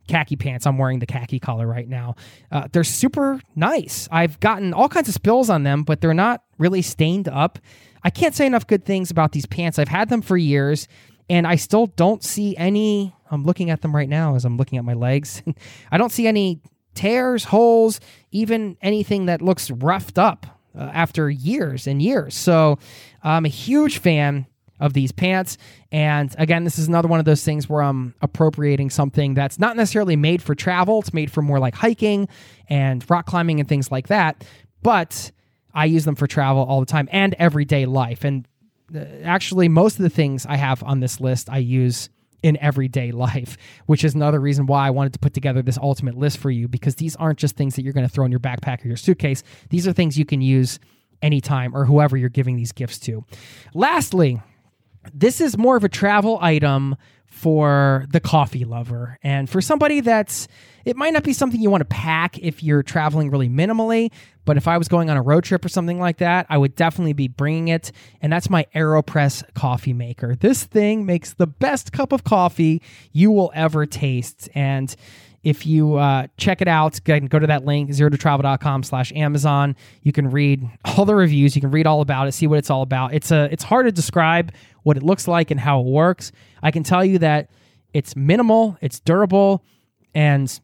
khaki 0.08 0.36
pants. 0.36 0.66
I'm 0.66 0.78
wearing 0.78 1.00
the 1.00 1.06
khaki 1.06 1.40
color 1.40 1.68
right 1.68 1.88
now. 1.88 2.16
Uh, 2.52 2.68
they're 2.72 2.84
super 2.84 3.40
nice. 3.56 4.08
I've 4.12 4.40
gotten 4.40 4.74
all 4.74 4.90
kinds 4.90 5.08
of 5.08 5.14
spills 5.14 5.50
on 5.50 5.64
them, 5.64 5.84
but 5.84 6.02
they're 6.02 6.14
not 6.14 6.44
really 6.58 6.82
stained 6.82 7.28
up. 7.28 7.60
I 8.04 8.10
can't 8.10 8.36
say 8.36 8.46
enough 8.46 8.68
good 8.68 8.86
things 8.86 9.12
about 9.12 9.32
these 9.32 9.46
pants. 9.46 9.80
I've 9.80 9.88
had 9.88 10.10
them 10.10 10.22
for 10.22 10.38
years, 10.38 10.88
and 11.30 11.46
I 11.46 11.56
still 11.56 11.88
don't 11.88 12.24
see 12.24 12.56
any. 12.58 13.16
I'm 13.32 13.44
looking 13.44 13.70
at 13.70 13.82
them 13.82 13.96
right 13.96 14.10
now 14.10 14.36
as 14.36 14.46
I'm 14.46 14.58
looking 14.58 14.78
at 14.78 14.86
my 14.86 14.94
legs. 14.94 15.42
I 15.92 15.98
don't 15.98 16.12
see 16.12 16.28
any 16.28 16.62
tears, 16.96 17.46
holes, 17.46 18.00
even 18.32 18.78
anything 18.82 19.28
that 19.28 19.42
looks 19.42 19.70
roughed 19.72 20.18
up 20.18 20.46
uh, 20.78 20.90
after 20.94 21.30
years 21.30 21.88
and 21.88 22.02
years. 22.02 22.36
So 22.36 22.80
I'm 23.24 23.46
a 23.46 23.50
huge 23.50 24.00
fan 24.00 24.48
of 24.80 24.94
these 24.94 25.12
pants. 25.12 25.58
And 25.92 26.34
again, 26.38 26.64
this 26.64 26.80
is 26.80 26.88
another 26.88 27.08
one 27.08 27.20
of 27.20 27.26
those 27.26 27.44
things 27.44 27.68
where 27.68 27.82
I'm 27.82 28.16
appropriating 28.22 28.90
something 28.90 29.34
that's 29.34 29.60
not 29.60 29.76
necessarily 29.76 30.16
made 30.16 30.42
for 30.42 30.56
travel. 30.56 31.00
It's 31.00 31.14
made 31.14 31.32
for 31.32 31.42
more 31.42 31.60
like 31.60 31.76
hiking 31.76 32.28
and 32.70 33.08
rock 33.10 33.26
climbing 33.26 33.60
and 33.60 33.68
things 33.68 33.92
like 33.92 34.08
that. 34.08 34.46
But 34.82 35.32
I 35.74 35.86
use 35.86 36.06
them 36.06 36.16
for 36.16 36.28
travel 36.28 36.64
all 36.64 36.80
the 36.80 36.86
time 36.86 37.08
and 37.12 37.34
everyday 37.36 37.86
life. 37.86 38.24
And 38.24 38.48
uh, 38.94 39.00
actually, 39.24 39.68
most 39.70 39.98
of 39.98 40.04
the 40.04 40.10
things 40.10 40.46
I 40.46 40.56
have 40.56 40.84
on 40.84 41.00
this 41.00 41.20
list 41.20 41.50
I 41.50 41.58
use 41.58 42.10
in 42.42 42.58
everyday 42.58 43.12
life, 43.28 43.58
which 43.86 44.04
is 44.04 44.16
another 44.16 44.40
reason 44.40 44.66
why 44.66 44.88
I 44.88 44.90
wanted 44.90 45.14
to 45.14 45.20
put 45.20 45.34
together 45.34 45.62
this 45.62 45.78
ultimate 45.78 46.18
list 46.18 46.38
for 46.38 46.50
you 46.50 46.68
because 46.68 46.96
these 46.96 47.16
aren't 47.16 47.40
just 47.40 47.56
things 47.56 47.76
that 47.76 47.84
you're 47.84 47.94
going 47.94 48.08
to 48.08 48.14
throw 48.14 48.26
in 48.26 48.32
your 48.32 48.40
backpack 48.40 48.84
or 48.84 48.88
your 48.88 48.98
suitcase. 48.98 49.44
These 49.70 49.88
are 49.88 49.94
things 49.94 50.18
you 50.18 50.26
can 50.26 50.42
use 50.42 50.80
anytime 51.22 51.76
or 51.76 51.86
whoever 51.86 52.16
you're 52.16 52.30
giving 52.30 52.56
these 52.56 52.72
gifts 52.72 52.98
to. 53.00 53.26
Lastly, 53.74 54.42
this 55.14 55.42
is 55.42 55.58
more 55.58 55.76
of 55.76 55.84
a 55.84 55.90
travel 55.90 56.38
item 56.42 56.96
for 57.28 58.06
the 58.12 58.20
coffee 58.20 58.66
lover. 58.66 59.18
And 59.24 59.50
for 59.50 59.62
somebody 59.62 60.02
that's 60.02 60.48
it 60.86 60.96
might 60.96 61.14
not 61.14 61.24
be 61.24 61.34
something 61.34 61.62
you 61.62 61.70
want 61.70 61.82
to 61.82 61.86
pack 61.86 62.40
if 62.40 62.64
you're 62.64 62.82
traveling 62.82 63.30
really 63.30 63.50
minimally 63.50 64.12
but 64.46 64.58
if 64.58 64.68
i 64.68 64.78
was 64.78 64.88
going 64.88 65.10
on 65.10 65.18
a 65.18 65.22
road 65.22 65.44
trip 65.44 65.64
or 65.64 65.70
something 65.70 66.00
like 66.00 66.18
that 66.18 66.48
i 66.50 66.58
would 66.58 66.74
definitely 66.74 67.14
be 67.14 67.28
bringing 67.28 67.68
it. 67.68 67.92
And 68.22 68.32
that's 68.32 68.50
my 68.50 68.66
aeropress 68.76 69.44
coffee 69.54 69.94
maker. 69.94 70.36
This 70.36 70.64
thing 70.64 71.06
makes 71.06 71.34
the 71.34 71.48
best 71.48 71.92
cup 71.92 72.12
of 72.12 72.24
coffee 72.24 72.82
you 73.12 73.32
will 73.32 73.52
ever 73.54 73.86
taste. 73.86 74.50
And 74.56 74.96
if 75.44 75.66
you 75.66 75.96
uh, 75.96 76.28
check 76.38 76.62
it 76.62 76.68
out 76.68 77.00
go, 77.04 77.20
go 77.20 77.40
to 77.40 77.48
that 77.48 77.66
link 77.66 77.94
zero 77.94 78.10
to 78.10 78.18
travel.com 78.18 78.84
slash 78.84 79.12
amazon. 79.14 79.76
You 80.04 80.12
can 80.12 80.30
read 80.30 80.70
all 80.86 81.06
the 81.06 81.16
reviews. 81.16 81.56
You 81.56 81.62
can 81.62 81.72
read 81.72 81.88
all 81.88 82.02
about 82.02 82.28
it 82.28 82.34
see 82.34 82.48
what 82.48 82.60
it's 82.60 82.70
all 82.70 82.82
about. 82.82 83.14
It's 83.14 83.32
a 83.32 83.48
it's 83.52 83.64
hard 83.64 83.86
to 83.86 83.92
describe 83.92 84.52
what 84.84 84.98
it 84.98 85.04
looks 85.04 85.28
like 85.28 85.52
and 85.52 85.60
how 85.60 85.80
it 85.80 85.86
works. 85.86 86.32
I 86.62 86.72
can 86.72 86.84
tell 86.84 87.04
you 87.06 87.20
that 87.20 87.50
it's 87.94 88.16
minimal 88.16 88.78
it's 88.82 89.00
durable 89.00 89.64
and 90.14 90.60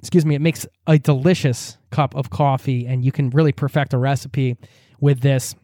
excuse 0.00 0.26
me 0.26 0.34
it 0.34 0.40
makes 0.40 0.66
a 0.86 0.98
delicious 0.98 1.78
cup 1.90 2.14
of 2.14 2.30
coffee 2.30 2.86
and 2.86 3.04
you 3.04 3.12
can 3.12 3.30
really 3.30 3.52
perfect 3.52 3.94
a 3.94 3.98
recipe 3.98 4.56
with 5.00 5.20
this. 5.20 5.54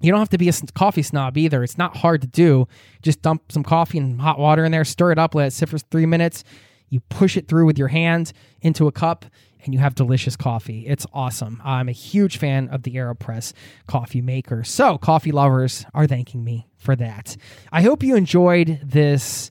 You 0.00 0.10
don't 0.10 0.20
have 0.20 0.30
to 0.30 0.38
be 0.38 0.48
a 0.48 0.52
coffee 0.74 1.02
snob 1.02 1.38
either. 1.38 1.62
It's 1.62 1.78
not 1.78 1.96
hard 1.96 2.20
to 2.22 2.26
do. 2.26 2.66
Just 3.00 3.22
dump 3.22 3.52
some 3.52 3.62
coffee 3.62 3.98
and 3.98 4.20
hot 4.20 4.38
water 4.38 4.64
in 4.64 4.72
there, 4.72 4.84
stir 4.84 5.12
it 5.12 5.18
up, 5.18 5.34
let 5.34 5.48
it 5.48 5.50
sit 5.52 5.68
for 5.68 5.78
three 5.78 6.04
minutes 6.04 6.44
you 6.88 7.00
push 7.08 7.36
it 7.36 7.48
through 7.48 7.66
with 7.66 7.78
your 7.78 7.88
hand 7.88 8.32
into 8.60 8.86
a 8.86 8.92
cup, 8.92 9.24
and 9.64 9.72
you 9.72 9.80
have 9.80 9.94
delicious 9.94 10.36
coffee. 10.36 10.86
It's 10.86 11.06
awesome. 11.12 11.60
I'm 11.64 11.88
a 11.88 11.92
huge 11.92 12.36
fan 12.36 12.68
of 12.68 12.82
the 12.82 12.94
AeroPress 12.94 13.52
coffee 13.86 14.20
maker. 14.20 14.62
So, 14.62 14.98
coffee 14.98 15.32
lovers 15.32 15.86
are 15.94 16.06
thanking 16.06 16.44
me 16.44 16.68
for 16.76 16.94
that. 16.96 17.36
I 17.72 17.82
hope 17.82 18.02
you 18.02 18.14
enjoyed 18.14 18.80
this, 18.84 19.50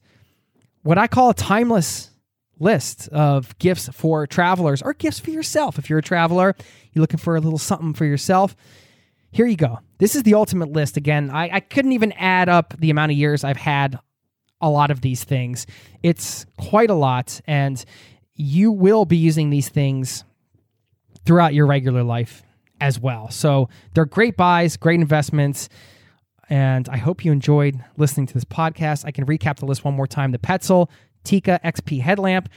what 0.84 0.98
I 0.98 1.08
call 1.08 1.32
a 1.32 1.34
timeless 1.34 2.12
list 2.60 3.10
of 3.10 3.58
gifts 3.58 3.90
for 3.90 4.28
travelers 4.28 4.82
or 4.82 4.94
gifts 4.94 5.20
for 5.20 5.32
yourself. 5.32 5.80
If 5.80 5.90
you're 5.90 6.00
a 6.00 6.04
traveler, 6.04 6.56
you're 6.92 7.02
looking 7.02 7.20
for 7.20 7.36
a 7.36 7.42
little 7.42 7.60
something 7.60 7.94
for 7.94 8.06
yourself. 8.06 8.56
Here 9.32 9.48
you 9.48 9.58
go. 9.58 9.80
This 9.98 10.16
is 10.16 10.24
the 10.24 10.36
ultimate 10.36 10.72
list. 10.72 10.96
Again, 10.96 11.32
I, 11.32 11.50
I 11.56 11.60
couldn't 11.60 11.94
even 11.94 12.12
add 12.14 12.50
up 12.50 12.76
the 12.78 12.92
amount 12.92 13.12
of 13.12 13.18
years 13.18 13.44
I've 13.44 13.58
had 13.58 14.00
a 14.64 14.70
lot 14.70 14.90
of 14.90 15.02
these 15.02 15.24
things. 15.24 15.68
It's 16.02 16.46
quite 16.58 16.90
a 16.90 16.96
lot, 16.96 17.42
and 17.46 17.84
you 18.34 18.72
will 18.72 19.06
be 19.06 19.18
using 19.18 19.50
these 19.50 19.70
things 19.70 20.24
throughout 21.26 21.54
your 21.54 21.68
regular 21.68 22.02
life 22.02 22.44
as 22.80 23.00
well. 23.00 23.30
So 23.30 23.70
they're 23.94 24.06
great 24.06 24.38
buys, 24.38 24.78
great 24.78 25.00
investments. 25.00 25.70
And 26.50 26.88
I 26.90 26.98
hope 26.98 27.24
you 27.24 27.32
enjoyed 27.32 27.84
listening 27.98 28.26
to 28.28 28.34
this 28.34 28.46
podcast. 28.46 29.06
I 29.06 29.12
can 29.12 29.26
recap 29.26 29.58
the 29.58 29.66
list 29.66 29.84
one 29.84 29.94
more 29.94 30.08
time 30.08 30.32
the 30.32 30.40
Petzl 30.40 30.90
Tikka 31.24 31.60
XP 31.64 32.02
headlamp, 32.02 32.50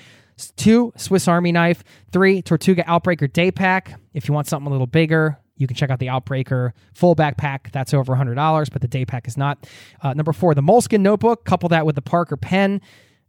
two 0.57 0.93
Swiss 0.97 1.29
Army 1.29 1.53
knife, 1.53 1.83
three 2.13 2.41
Tortuga 2.41 2.83
Outbreaker 2.85 3.33
day 3.33 3.51
pack. 3.51 3.99
If 4.15 4.29
you 4.29 4.35
want 4.35 4.47
something 4.47 4.67
a 4.67 4.71
little 4.71 4.87
bigger, 4.87 5.39
you 5.57 5.67
can 5.67 5.77
check 5.77 5.91
out 5.91 5.99
the 5.99 6.07
Outbreaker 6.07 6.73
full 6.93 7.17
backpack. 7.17 7.71
That's 7.73 7.95
over 7.95 8.15
$100, 8.15 8.71
but 8.73 8.83
the 8.83 8.89
day 8.89 9.05
pack 9.05 9.27
is 9.27 9.37
not. 9.37 9.67
Uh, 10.03 10.13
number 10.15 10.33
four, 10.33 10.55
the 10.55 10.63
Moleskine 10.63 11.01
notebook. 11.01 11.45
Couple 11.45 11.69
that 11.71 11.87
with 11.87 11.95
the 11.95 12.03
Parker 12.03 12.37
pen 12.37 12.81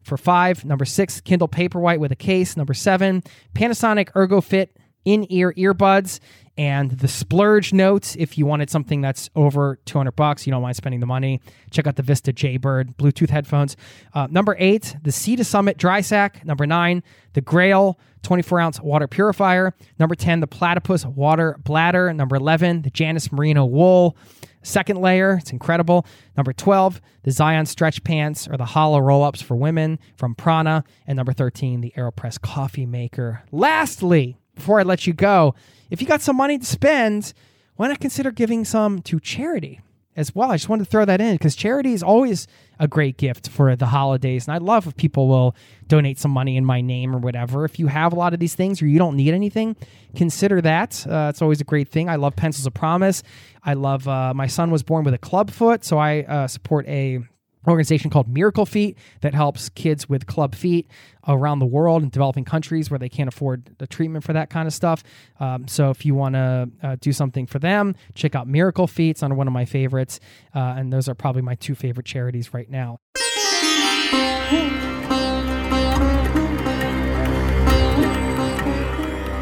for 0.01 0.17
five. 0.17 0.65
Number 0.65 0.85
six, 0.85 1.21
Kindle 1.21 1.47
Paperwhite 1.47 1.99
with 1.99 2.11
a 2.11 2.15
case. 2.15 2.57
Number 2.57 2.73
seven, 2.73 3.23
Panasonic 3.53 4.11
ErgoFit 4.11 4.69
in-ear 5.07 5.53
earbuds 5.53 6.19
and 6.57 6.91
the 6.91 7.07
splurge 7.07 7.71
notes. 7.71 8.15
If 8.19 8.37
you 8.37 8.45
wanted 8.45 8.69
something 8.69 8.99
that's 8.99 9.29
over 9.35 9.79
200 9.85 10.11
bucks 10.11 10.45
you 10.45 10.51
don't 10.51 10.61
mind 10.61 10.75
spending 10.75 10.99
the 10.99 11.05
money 11.05 11.39
check 11.71 11.87
out 11.87 11.95
the 11.95 12.03
vista 12.03 12.33
jaybird 12.33 12.97
bluetooth 12.97 13.29
headphones. 13.29 13.77
Uh, 14.13 14.27
number 14.29 14.57
eight 14.59 14.97
the 15.03 15.11
sea 15.11 15.37
to 15.37 15.45
summit 15.45 15.77
dry 15.77 16.01
sack. 16.01 16.45
Number 16.45 16.67
nine 16.67 17.03
the 17.33 17.41
Grayl 17.41 17.95
24 18.23 18.59
ounce 18.59 18.81
water 18.81 19.07
purifier. 19.07 19.73
Number 19.97 20.13
10 20.13 20.41
the 20.41 20.47
platypus 20.47 21.05
water 21.05 21.57
bladder. 21.63 22.11
Number 22.13 22.35
11 22.35 22.81
the 22.81 22.89
janus 22.89 23.31
merino 23.31 23.63
wool. 23.63 24.17
Second 24.61 24.99
layer 24.99 25.37
it's 25.39 25.53
incredible. 25.53 26.05
Number 26.35 26.51
12 26.51 26.99
the 27.23 27.31
zion 27.31 27.65
stretch 27.65 28.03
pants 28.03 28.45
or 28.45 28.57
the 28.57 28.65
Halle 28.65 29.01
roll-ups 29.01 29.41
for 29.41 29.55
women 29.55 29.99
from 30.17 30.35
prana. 30.35 30.83
And 31.05 31.15
number 31.15 31.31
13 31.31 31.79
the 31.79 31.93
aeropress 31.95 32.41
coffee 32.41 32.85
maker. 32.85 33.43
Lastly 33.53 34.37
before 34.57 34.79
I 34.79 34.83
let 34.83 35.07
you 35.07 35.13
go, 35.13 35.55
if 35.89 36.01
you 36.01 36.07
got 36.07 36.21
some 36.21 36.35
money 36.35 36.57
to 36.57 36.65
spend, 36.65 37.33
why 37.75 37.87
not 37.87 37.99
consider 37.99 38.31
giving 38.31 38.65
some 38.65 39.01
to 39.03 39.19
charity 39.19 39.81
as 40.15 40.35
well? 40.35 40.51
I 40.51 40.55
just 40.55 40.67
wanted 40.67 40.85
to 40.85 40.89
throw 40.89 41.05
that 41.05 41.21
in 41.21 41.35
because 41.35 41.55
charity 41.55 41.93
is 41.93 42.03
always 42.03 42.47
a 42.79 42.87
great 42.87 43.17
gift 43.17 43.49
for 43.49 43.75
the 43.75 43.85
holidays. 43.85 44.47
And 44.47 44.55
I 44.55 44.57
love 44.57 44.87
if 44.87 44.97
people 44.97 45.27
will 45.27 45.55
donate 45.87 46.19
some 46.19 46.31
money 46.31 46.57
in 46.57 46.65
my 46.65 46.81
name 46.81 47.15
or 47.15 47.19
whatever. 47.19 47.65
If 47.65 47.79
you 47.79 47.87
have 47.87 48.13
a 48.13 48.15
lot 48.15 48.33
of 48.33 48.39
these 48.39 48.55
things 48.55 48.81
or 48.81 48.87
you 48.87 48.99
don't 48.99 49.15
need 49.15 49.33
anything, 49.33 49.75
consider 50.15 50.59
that. 50.61 51.05
Uh, 51.07 51.27
it's 51.29 51.41
always 51.41 51.61
a 51.61 51.63
great 51.63 51.87
thing. 51.87 52.09
I 52.09 52.15
love 52.17 52.35
Pencils 52.35 52.65
of 52.65 52.73
Promise. 52.73 53.23
I 53.63 53.75
love, 53.75 54.07
uh, 54.07 54.33
my 54.33 54.47
son 54.47 54.71
was 54.71 54.83
born 54.83 55.05
with 55.05 55.13
a 55.13 55.19
club 55.19 55.51
foot, 55.51 55.85
so 55.85 55.97
I 55.97 56.21
uh, 56.23 56.47
support 56.47 56.87
a 56.87 57.19
organization 57.67 58.09
called 58.09 58.27
Miracle 58.27 58.65
Feet 58.65 58.97
that 59.21 59.33
helps 59.33 59.69
kids 59.69 60.07
with 60.07 60.25
club 60.25 60.55
feet 60.55 60.89
around 61.27 61.59
the 61.59 61.65
world 61.65 62.03
in 62.03 62.09
developing 62.09 62.45
countries 62.45 62.89
where 62.89 62.97
they 62.97 63.09
can't 63.09 63.27
afford 63.27 63.75
the 63.77 63.87
treatment 63.87 64.23
for 64.23 64.33
that 64.33 64.49
kind 64.49 64.67
of 64.67 64.73
stuff. 64.73 65.03
Um, 65.39 65.67
so 65.67 65.89
if 65.89 66.05
you 66.05 66.15
want 66.15 66.35
to 66.35 66.69
uh, 66.81 66.95
do 66.99 67.11
something 67.11 67.45
for 67.45 67.59
them, 67.59 67.95
check 68.15 68.35
out 68.35 68.47
Miracle 68.47 68.87
Feet. 68.87 69.11
It's 69.11 69.23
on 69.23 69.35
one 69.35 69.47
of 69.47 69.53
my 69.53 69.65
favorites, 69.65 70.19
uh, 70.55 70.75
and 70.77 70.91
those 70.91 71.09
are 71.09 71.15
probably 71.15 71.41
my 71.41 71.55
two 71.55 71.75
favorite 71.75 72.05
charities 72.05 72.53
right 72.53 72.69
now. 72.69 72.99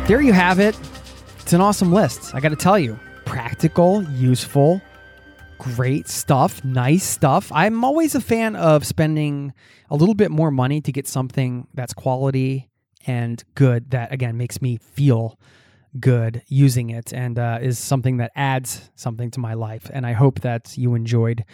There 0.08 0.22
you 0.22 0.34
have 0.34 0.60
it. 0.60 0.78
It's 1.40 1.54
an 1.54 1.62
awesome 1.62 1.92
list. 1.92 2.36
I 2.36 2.40
got 2.40 2.50
to 2.50 2.56
tell 2.56 2.78
you, 2.78 3.00
practical, 3.26 4.04
useful 4.04 4.82
great 5.58 6.08
stuff, 6.08 6.64
nice 6.64 7.04
stuff. 7.04 7.52
I'm 7.54 7.84
always 7.84 8.16
a 8.16 8.22
fan 8.22 8.56
of 8.56 8.86
spending 8.86 9.54
a 9.90 9.96
little 9.96 10.16
bit 10.16 10.32
more 10.32 10.52
money 10.52 10.82
to 10.82 10.92
get 10.92 11.08
something 11.08 11.68
that's 11.74 11.94
quality 11.94 12.70
and 13.08 13.44
good 13.54 13.92
that 13.92 14.12
again 14.12 14.36
makes 14.38 14.62
me 14.62 14.78
feel 14.78 15.40
good 16.00 16.42
using 16.48 16.90
it 16.90 17.14
and 17.14 17.40
uh, 17.40 17.60
is 17.62 17.80
something 17.80 18.18
that 18.18 18.32
adds 18.36 18.90
something 18.96 19.32
to 19.32 19.40
my 19.40 19.54
life. 19.54 19.90
And 19.94 20.06
I 20.06 20.14
hope 20.14 20.42
that 20.42 20.78
you 20.78 20.96
enjoyed 20.96 21.46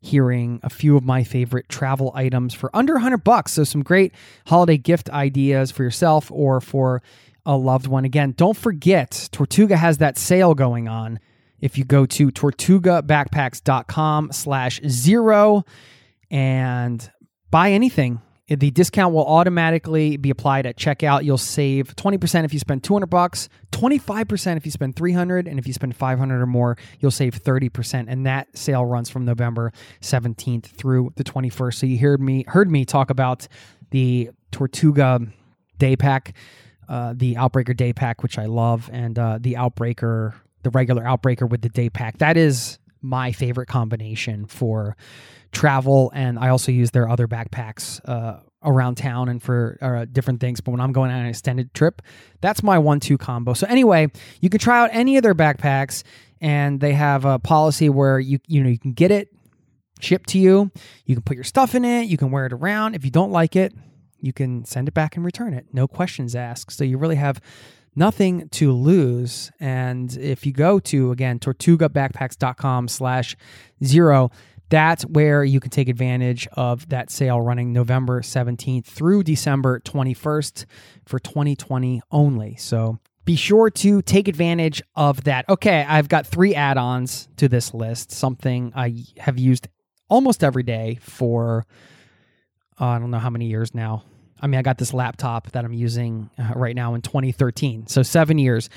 hearing 0.00 0.60
a 0.62 0.70
few 0.70 0.96
of 0.96 1.04
my 1.04 1.22
favorite 1.22 1.68
travel 1.68 2.10
items 2.14 2.54
for 2.54 2.74
under 2.74 2.94
100 2.94 3.18
bucks. 3.18 3.52
So 3.52 3.64
some 3.64 3.82
great 3.82 4.14
holiday 4.46 4.78
gift 4.78 5.10
ideas 5.10 5.70
for 5.70 5.82
yourself 5.82 6.30
or 6.30 6.60
for 6.60 7.02
a 7.44 7.56
loved 7.56 7.86
one. 7.86 8.04
Again, 8.04 8.32
don't 8.36 8.56
forget 8.56 9.28
Tortuga 9.32 9.76
has 9.76 9.98
that 9.98 10.16
sale 10.16 10.54
going 10.54 10.88
on 10.88 11.18
if 11.60 11.78
you 11.78 11.84
go 11.84 12.06
to 12.06 12.30
tortugabackpacks.com 12.30 14.32
slash 14.32 14.80
zero 14.86 15.64
and 16.30 17.10
buy 17.50 17.72
anything. 17.72 18.20
The 18.48 18.70
discount 18.72 19.14
will 19.14 19.26
automatically 19.26 20.16
be 20.16 20.30
applied 20.30 20.66
at 20.66 20.76
checkout. 20.76 21.22
You'll 21.22 21.38
save 21.38 21.94
20% 21.94 22.44
if 22.44 22.52
you 22.52 22.58
spend 22.58 22.82
200 22.82 23.06
bucks 23.06 23.48
25% 23.80 24.56
if 24.56 24.66
you 24.66 24.72
spend 24.72 24.96
300 24.96 25.48
and 25.48 25.58
if 25.58 25.66
you 25.66 25.72
spend 25.72 25.96
500 25.96 26.42
or 26.42 26.46
more 26.46 26.76
you'll 26.98 27.10
save 27.10 27.34
30% 27.34 28.06
and 28.08 28.26
that 28.26 28.56
sale 28.56 28.84
runs 28.84 29.08
from 29.08 29.24
november 29.24 29.72
17th 30.02 30.66
through 30.66 31.12
the 31.16 31.24
21st 31.24 31.74
so 31.74 31.86
you 31.86 31.98
heard 31.98 32.20
me 32.20 32.44
heard 32.46 32.70
me 32.70 32.84
talk 32.84 33.10
about 33.10 33.48
the 33.90 34.30
tortuga 34.50 35.20
day 35.78 35.96
pack 35.96 36.34
uh, 36.88 37.14
the 37.16 37.36
outbreaker 37.36 37.74
day 37.74 37.92
pack 37.92 38.22
which 38.22 38.38
i 38.38 38.46
love 38.46 38.90
and 38.92 39.18
uh, 39.18 39.38
the 39.40 39.54
outbreaker 39.54 40.34
the 40.62 40.70
regular 40.70 41.02
Outbreaker 41.02 41.48
with 41.48 41.62
the 41.62 41.68
day 41.68 41.90
pack. 41.90 42.18
That 42.18 42.36
is 42.36 42.78
my 43.02 43.32
favorite 43.32 43.66
combination 43.66 44.46
for 44.46 44.96
travel. 45.52 46.10
And 46.14 46.38
I 46.38 46.48
also 46.48 46.72
use 46.72 46.90
their 46.90 47.08
other 47.08 47.26
backpacks 47.26 48.00
uh, 48.08 48.40
around 48.62 48.96
town 48.96 49.28
and 49.28 49.42
for 49.42 49.78
uh, 49.80 50.04
different 50.10 50.40
things. 50.40 50.60
But 50.60 50.72
when 50.72 50.80
I'm 50.80 50.92
going 50.92 51.10
on 51.10 51.20
an 51.20 51.26
extended 51.26 51.72
trip, 51.74 52.02
that's 52.40 52.62
my 52.62 52.78
one 52.78 53.00
two 53.00 53.18
combo. 53.18 53.54
So, 53.54 53.66
anyway, 53.66 54.08
you 54.40 54.50
can 54.50 54.60
try 54.60 54.80
out 54.80 54.90
any 54.92 55.16
of 55.16 55.22
their 55.22 55.34
backpacks, 55.34 56.02
and 56.40 56.80
they 56.80 56.92
have 56.92 57.24
a 57.24 57.38
policy 57.38 57.88
where 57.88 58.18
you, 58.18 58.38
you 58.46 58.62
know, 58.62 58.68
you 58.68 58.78
can 58.78 58.92
get 58.92 59.10
it 59.10 59.28
shipped 60.00 60.28
to 60.30 60.38
you. 60.38 60.70
You 61.04 61.14
can 61.14 61.22
put 61.22 61.36
your 61.36 61.44
stuff 61.44 61.74
in 61.74 61.84
it, 61.84 62.04
you 62.04 62.16
can 62.16 62.30
wear 62.30 62.46
it 62.46 62.52
around. 62.52 62.94
If 62.94 63.04
you 63.04 63.10
don't 63.10 63.32
like 63.32 63.56
it, 63.56 63.74
you 64.20 64.32
can 64.32 64.64
send 64.64 64.88
it 64.88 64.94
back 64.94 65.16
and 65.16 65.24
return 65.24 65.54
it. 65.54 65.66
No 65.72 65.88
questions 65.88 66.34
asked. 66.34 66.76
So, 66.76 66.84
you 66.84 66.98
really 66.98 67.16
have 67.16 67.40
nothing 68.00 68.48
to 68.48 68.72
lose. 68.72 69.52
And 69.60 70.16
if 70.16 70.46
you 70.46 70.52
go 70.52 70.80
to, 70.80 71.12
again, 71.12 71.38
tortugabackpacks.com 71.38 72.88
slash 72.88 73.36
zero, 73.84 74.30
that's 74.70 75.04
where 75.04 75.44
you 75.44 75.60
can 75.60 75.70
take 75.70 75.88
advantage 75.88 76.48
of 76.54 76.88
that 76.88 77.10
sale 77.10 77.40
running 77.40 77.72
November 77.72 78.22
17th 78.22 78.86
through 78.86 79.24
December 79.24 79.80
21st 79.80 80.64
for 81.04 81.18
2020 81.18 82.00
only. 82.10 82.56
So 82.56 82.98
be 83.26 83.36
sure 83.36 83.68
to 83.68 84.00
take 84.00 84.28
advantage 84.28 84.82
of 84.96 85.24
that. 85.24 85.46
Okay, 85.48 85.84
I've 85.86 86.08
got 86.08 86.26
three 86.26 86.54
add 86.54 86.78
ons 86.78 87.28
to 87.36 87.48
this 87.48 87.74
list, 87.74 88.12
something 88.12 88.72
I 88.74 89.04
have 89.18 89.38
used 89.38 89.68
almost 90.08 90.42
every 90.42 90.62
day 90.62 90.98
for 91.02 91.66
oh, 92.78 92.86
I 92.86 92.98
don't 92.98 93.10
know 93.10 93.18
how 93.18 93.30
many 93.30 93.46
years 93.46 93.74
now. 93.74 94.04
I 94.40 94.46
mean, 94.46 94.58
I 94.58 94.62
got 94.62 94.78
this 94.78 94.94
laptop 94.94 95.50
that 95.52 95.64
I'm 95.64 95.72
using 95.72 96.30
uh, 96.38 96.52
right 96.56 96.74
now 96.74 96.94
in 96.94 97.02
2013. 97.02 97.86
So 97.86 98.02
seven 98.02 98.38
years. 98.38 98.70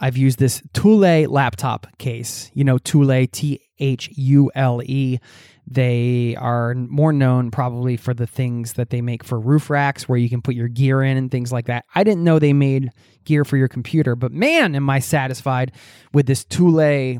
I've 0.00 0.16
used 0.16 0.38
this 0.38 0.62
Thule 0.74 1.26
laptop 1.28 1.86
case. 1.98 2.52
You 2.54 2.62
know, 2.62 2.78
Thule, 2.78 3.26
T 3.26 3.60
H 3.80 4.10
U 4.16 4.50
L 4.54 4.80
E. 4.84 5.18
They 5.66 6.36
are 6.36 6.74
more 6.74 7.12
known 7.12 7.50
probably 7.50 7.96
for 7.96 8.14
the 8.14 8.26
things 8.26 8.74
that 8.74 8.90
they 8.90 9.00
make 9.00 9.24
for 9.24 9.40
roof 9.40 9.68
racks 9.68 10.08
where 10.08 10.16
you 10.16 10.30
can 10.30 10.40
put 10.40 10.54
your 10.54 10.68
gear 10.68 11.02
in 11.02 11.16
and 11.16 11.30
things 11.30 11.52
like 11.52 11.66
that. 11.66 11.84
I 11.94 12.04
didn't 12.04 12.24
know 12.24 12.38
they 12.38 12.52
made 12.52 12.90
gear 13.24 13.44
for 13.44 13.56
your 13.56 13.68
computer, 13.68 14.14
but 14.14 14.32
man, 14.32 14.74
am 14.74 14.88
I 14.88 15.00
satisfied 15.00 15.72
with 16.12 16.26
this 16.26 16.44
Thule 16.44 17.18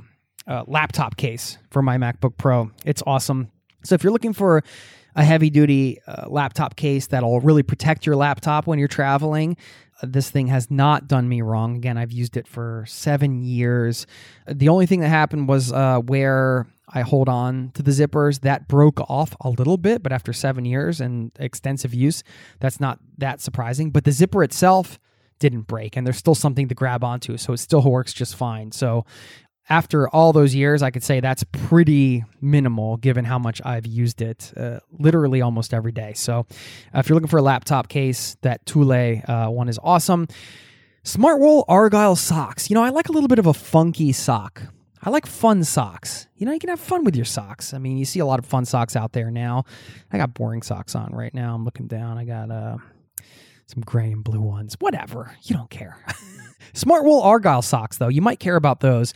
uh, 0.49 0.65
laptop 0.67 1.17
case 1.17 1.59
for 1.71 1.83
my 1.83 1.99
MacBook 1.99 2.37
Pro. 2.39 2.71
It's 2.85 3.03
awesome. 3.07 3.51
So 3.85 3.95
if 3.95 4.03
you're 4.03 4.13
looking 4.13 4.33
for 4.33 4.65
a 5.19 5.25
heavy 5.25 5.51
duty 5.51 5.99
uh, 6.07 6.29
laptop 6.29 6.77
case 6.77 7.09
that'll 7.09 7.41
really 7.41 7.65
protect 7.65 8.07
your 8.07 8.15
laptop 8.15 8.69
when 8.69 8.79
you're 8.79 8.87
traveling, 8.87 9.57
uh, 10.01 10.07
this 10.09 10.31
thing 10.31 10.47
has 10.47 10.71
not 10.71 11.09
done 11.09 11.29
me 11.29 11.43
wrong. 11.43 11.75
Again, 11.75 11.99
I've 11.99 12.13
used 12.13 12.37
it 12.37 12.47
for 12.47 12.85
seven 12.87 13.43
years. 13.43 14.07
The 14.47 14.69
only 14.69 14.87
thing 14.87 15.01
that 15.01 15.09
happened 15.09 15.49
was 15.49 15.73
uh, 15.73 15.99
where 15.99 16.69
I 16.89 17.01
hold 17.01 17.29
on 17.29 17.73
to 17.75 17.83
the 17.83 17.91
zippers. 17.91 18.43
That 18.43 18.69
broke 18.69 19.01
off 19.11 19.35
a 19.41 19.51
little 19.51 19.77
bit, 19.77 20.05
but 20.05 20.13
after 20.13 20.33
seven 20.33 20.65
years 20.65 21.01
and 21.01 21.33
extensive 21.41 21.93
use, 21.93 22.23
that's 22.61 22.79
not 22.79 23.01
that 23.19 23.41
surprising. 23.41 23.91
But 23.91 24.05
the 24.05 24.13
zipper 24.13 24.45
itself 24.45 25.01
didn't 25.41 25.63
break, 25.63 25.97
and 25.97 26.07
there's 26.07 26.17
still 26.17 26.37
something 26.37 26.69
to 26.69 26.75
grab 26.77 27.03
onto, 27.03 27.37
so 27.37 27.53
it 27.53 27.59
still 27.59 27.83
works 27.83 28.13
just 28.13 28.37
fine. 28.37 28.71
So 28.71 29.05
after 29.69 30.09
all 30.09 30.33
those 30.33 30.55
years, 30.55 30.83
I 30.83 30.91
could 30.91 31.03
say 31.03 31.21
that's 31.21 31.45
pretty 31.53 32.25
minimal 32.41 32.97
given 32.97 33.25
how 33.25 33.39
much 33.39 33.61
I've 33.65 33.87
used 33.87 34.23
it 34.23 34.53
uh, 34.57 34.81
literally 34.99 35.43
almost 35.43 35.75
every 35.75 35.93
day. 35.93 36.15
So, 36.15 36.47
uh, 36.95 36.99
if 36.99 37.09
you're 37.09 37.15
looking 37.15 37.29
for 37.29 37.39
a 37.39 37.43
laptop 37.43 37.89
case, 37.89 38.37
that 38.43 38.65
Thule 38.67 39.23
uh, 39.29 39.51
one 39.51 39.69
is 39.69 39.79
awesome. 39.83 40.27
Smartwool 41.05 41.65
Argyle 41.69 42.17
socks. 42.17 42.69
You 42.71 42.75
know, 42.75 42.83
I 42.83 42.91
like 42.91 43.09
a 43.09 43.13
little 43.13 43.29
bit 43.29 43.39
of 43.39 43.47
a 43.47 43.55
funky 43.55 44.13
sock. 44.13 44.63
I 45.03 45.11
like 45.11 45.27
fun 45.27 45.65
socks. 45.65 46.27
You 46.37 46.47
know, 46.47 46.53
you 46.53 46.59
can 46.59 46.71
have 46.71 46.81
fun 46.81 47.05
with 47.05 47.15
your 47.15 47.25
socks. 47.25 47.73
I 47.73 47.79
mean, 47.79 47.99
you 47.99 48.05
see 48.05 48.19
a 48.19 48.27
lot 48.27 48.39
of 48.39 48.47
fun 48.47 48.65
socks 48.65 48.97
out 48.97 49.13
there 49.13 49.31
now. 49.31 49.65
I 50.13 50.19
got 50.19 50.35
boring 50.35 50.63
socks 50.63 50.95
on 50.95 51.13
right 51.13 51.33
now. 51.33 51.55
I'm 51.55 51.65
looking 51.65 51.87
down. 51.87 52.19
I 52.19 52.25
got 52.25 52.51
uh, 52.51 52.79
some 53.67 53.83
gray 53.83 54.11
and 54.11 54.25
blue 54.25 54.41
ones. 54.41 54.77
Whatever. 54.81 55.37
You 55.45 55.57
don't 55.57 55.71
care. 55.71 55.99
Smartwool 56.75 57.25
Argyle 57.25 57.63
socks, 57.63 57.99
though, 57.99 58.09
you 58.09 58.21
might 58.21 58.41
care 58.41 58.57
about 58.57 58.81
those 58.81 59.15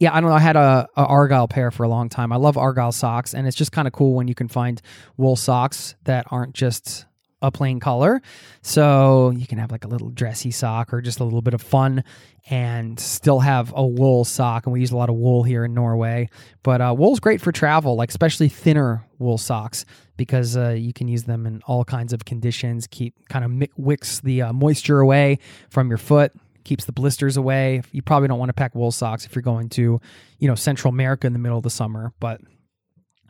yeah, 0.00 0.14
I 0.14 0.20
don't 0.20 0.30
know. 0.30 0.36
I 0.36 0.40
had 0.40 0.56
a, 0.56 0.88
a, 0.96 1.04
Argyle 1.04 1.46
pair 1.46 1.70
for 1.70 1.84
a 1.84 1.88
long 1.88 2.08
time. 2.08 2.32
I 2.32 2.36
love 2.36 2.56
Argyle 2.56 2.90
socks, 2.90 3.34
and 3.34 3.46
it's 3.46 3.56
just 3.56 3.70
kind 3.70 3.86
of 3.86 3.92
cool 3.92 4.14
when 4.14 4.28
you 4.28 4.34
can 4.34 4.48
find 4.48 4.80
wool 5.18 5.36
socks 5.36 5.94
that 6.04 6.26
aren't 6.30 6.54
just 6.54 7.04
a 7.42 7.50
plain 7.50 7.80
color. 7.80 8.22
So 8.62 9.30
you 9.30 9.46
can 9.46 9.58
have 9.58 9.70
like 9.70 9.84
a 9.84 9.88
little 9.88 10.08
dressy 10.08 10.50
sock 10.50 10.92
or 10.92 11.02
just 11.02 11.20
a 11.20 11.24
little 11.24 11.42
bit 11.42 11.52
of 11.52 11.60
fun 11.60 12.02
and 12.48 12.98
still 12.98 13.40
have 13.40 13.72
a 13.76 13.86
wool 13.86 14.24
sock. 14.24 14.66
And 14.66 14.72
we 14.72 14.80
use 14.80 14.90
a 14.90 14.96
lot 14.96 15.10
of 15.10 15.16
wool 15.16 15.42
here 15.42 15.64
in 15.64 15.74
Norway. 15.74 16.28
But 16.62 16.80
uh, 16.80 16.94
wool's 16.96 17.20
great 17.20 17.40
for 17.40 17.52
travel, 17.52 17.94
like 17.94 18.08
especially 18.08 18.48
thinner 18.48 19.06
wool 19.18 19.38
socks 19.38 19.84
because 20.16 20.56
uh, 20.56 20.70
you 20.70 20.92
can 20.92 21.08
use 21.08 21.24
them 21.24 21.46
in 21.46 21.62
all 21.66 21.84
kinds 21.84 22.12
of 22.12 22.24
conditions. 22.24 22.86
Keep 22.86 23.28
kind 23.28 23.44
of 23.44 23.68
wicks 23.76 24.20
the 24.20 24.42
uh, 24.42 24.52
moisture 24.52 25.00
away 25.00 25.38
from 25.70 25.88
your 25.88 25.98
foot 25.98 26.32
keeps 26.64 26.84
the 26.84 26.92
blisters 26.92 27.36
away. 27.36 27.82
You 27.92 28.02
probably 28.02 28.28
don't 28.28 28.38
want 28.38 28.48
to 28.50 28.54
pack 28.54 28.74
wool 28.74 28.92
socks 28.92 29.26
if 29.26 29.34
you're 29.34 29.42
going 29.42 29.68
to, 29.70 30.00
you 30.38 30.48
know, 30.48 30.54
Central 30.54 30.92
America 30.92 31.26
in 31.26 31.32
the 31.32 31.38
middle 31.38 31.58
of 31.58 31.64
the 31.64 31.70
summer, 31.70 32.12
but 32.20 32.40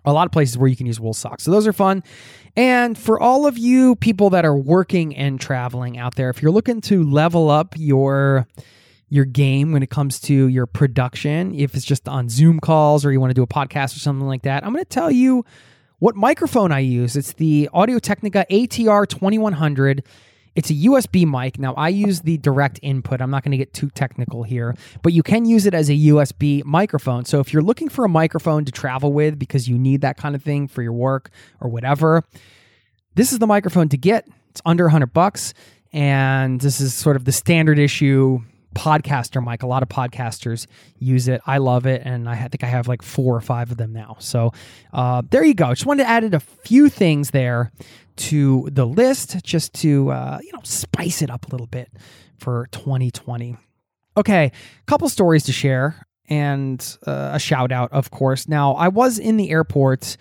a 0.05 0.13
lot 0.13 0.27
of 0.27 0.33
places 0.33 0.57
where 0.57 0.69
you 0.69 0.77
can 0.77 0.87
use 0.87 0.99
wool 0.99 1.15
socks. 1.15 1.45
So 1.45 1.51
those 1.51 1.67
are 1.67 1.73
fun. 1.73 2.03
And 2.57 2.97
for 2.97 3.21
all 3.21 3.47
of 3.47 3.59
you 3.59 3.97
people 3.97 4.31
that 4.31 4.45
are 4.45 4.57
working 4.57 5.17
and 5.17 5.41
traveling 5.41 5.99
out 5.99 6.15
there, 6.15 6.31
if 6.31 6.43
you're 6.43 6.53
looking 6.53 6.81
to 6.83 7.05
level 7.05 7.51
up 7.51 7.75
your 7.77 8.47
your 9.13 9.25
game 9.25 9.73
when 9.73 9.83
it 9.83 9.91
comes 9.91 10.21
to 10.21 10.47
your 10.47 10.67
production, 10.67 11.53
if 11.55 11.75
it's 11.75 11.85
just 11.85 12.09
on 12.09 12.29
Zoom 12.29 12.61
calls 12.61 13.05
or 13.05 13.11
you 13.11 13.21
want 13.21 13.31
to 13.31 13.35
do 13.35 13.43
a 13.43 13.47
podcast 13.47 13.97
or 13.97 13.99
something 13.99 14.27
like 14.27 14.43
that, 14.43 14.65
I'm 14.65 14.73
going 14.73 14.85
to 14.85 14.89
tell 14.89 15.11
you 15.11 15.45
what 15.99 16.15
microphone 16.15 16.71
I 16.71 16.79
use. 16.79 17.17
It's 17.17 17.33
the 17.33 17.69
Audio 17.73 17.99
Technica 17.99 18.47
ATR 18.51 19.09
2100. 19.09 20.05
It's 20.55 20.71
a 20.71 20.75
USB 20.75 21.27
mic. 21.27 21.59
Now, 21.59 21.75
I 21.75 21.89
use 21.89 22.21
the 22.21 22.37
direct 22.39 22.81
input. 22.83 23.21
I'm 23.21 23.31
not 23.31 23.45
going 23.45 23.53
to 23.53 23.59
get 23.59 23.73
too 23.73 23.91
technical 23.91 24.43
here, 24.43 24.75
but 25.03 25.13
you 25.13 25.23
can 25.23 25.45
use 25.45 25.67
it 25.67 25.75
as 25.75 25.89
a 25.89 25.95
USB 25.95 26.65
microphone. 26.65 27.25
So, 27.25 27.41
if 27.41 27.53
you're 27.53 27.63
looking 27.63 27.89
for 27.89 28.05
a 28.05 28.09
microphone 28.09 28.65
to 28.65 28.73
travel 28.73 29.13
with 29.13 29.39
because 29.39 29.69
you 29.69 29.79
need 29.79 30.01
that 30.01 30.17
kind 30.17 30.35
of 30.35 30.43
thing 30.43 30.69
for 30.69 30.83
your 30.83 30.93
work 30.93 31.31
or 31.61 31.71
whatever, 31.71 32.25
this 33.15 33.33
is 33.33 33.39
the 33.39 33.47
microphone 33.47 33.89
to 33.91 33.97
get. 33.97 34.27
It's 34.51 34.63
under 34.65 34.85
100 34.85 35.13
bucks. 35.13 35.55
And 35.93 36.61
this 36.61 36.81
is 36.81 36.95
sort 36.95 37.17
of 37.17 37.25
the 37.25 37.33
standard 37.33 37.79
issue 37.79 38.41
podcaster 38.75 39.45
mic. 39.45 39.63
A 39.63 39.67
lot 39.67 39.83
of 39.83 39.89
podcasters 39.89 40.67
use 40.99 41.29
it. 41.29 41.41
I 41.47 41.59
love 41.59 41.87
it, 41.87 42.03
and 42.05 42.29
I 42.29 42.37
think 42.37 42.65
I 42.65 42.67
have 42.67 42.89
like 42.89 43.03
four 43.03 43.35
or 43.35 43.41
five 43.41 43.71
of 43.71 43.77
them 43.77 43.93
now. 43.93 44.17
So 44.19 44.53
uh, 44.93 45.23
there 45.31 45.45
you 45.45 45.55
go. 45.55 45.71
Just 45.71 45.87
wanted 45.87 46.05
to 46.05 46.09
add 46.09 46.35
a 46.35 46.41
few 46.41 46.89
things 46.89 47.31
there 47.31 47.73
to 48.17 48.69
the 48.71 48.87
list 48.87 49.43
just 49.45 49.73
to 49.75 50.11
uh, 50.11 50.39
you 50.43 50.53
know 50.53 50.61
spice 50.63 51.23
it 51.23 51.31
up 51.31 51.47
a 51.47 51.51
little 51.51 51.67
bit 51.67 51.91
for 52.39 52.69
2020. 52.73 53.57
Okay, 54.17 54.45
a 54.47 54.87
couple 54.87 55.09
stories 55.09 55.45
to 55.45 55.53
share 55.53 56.07
and 56.31 56.97
uh, 57.07 57.31
a 57.35 57.39
shout 57.39 57.73
out, 57.73 57.93
of 57.93 58.11
course. 58.11 58.49
Now, 58.49 58.75
I 58.75 58.89
was 58.89 59.19
in 59.19 59.37
the 59.37 59.51
airport 59.51 60.17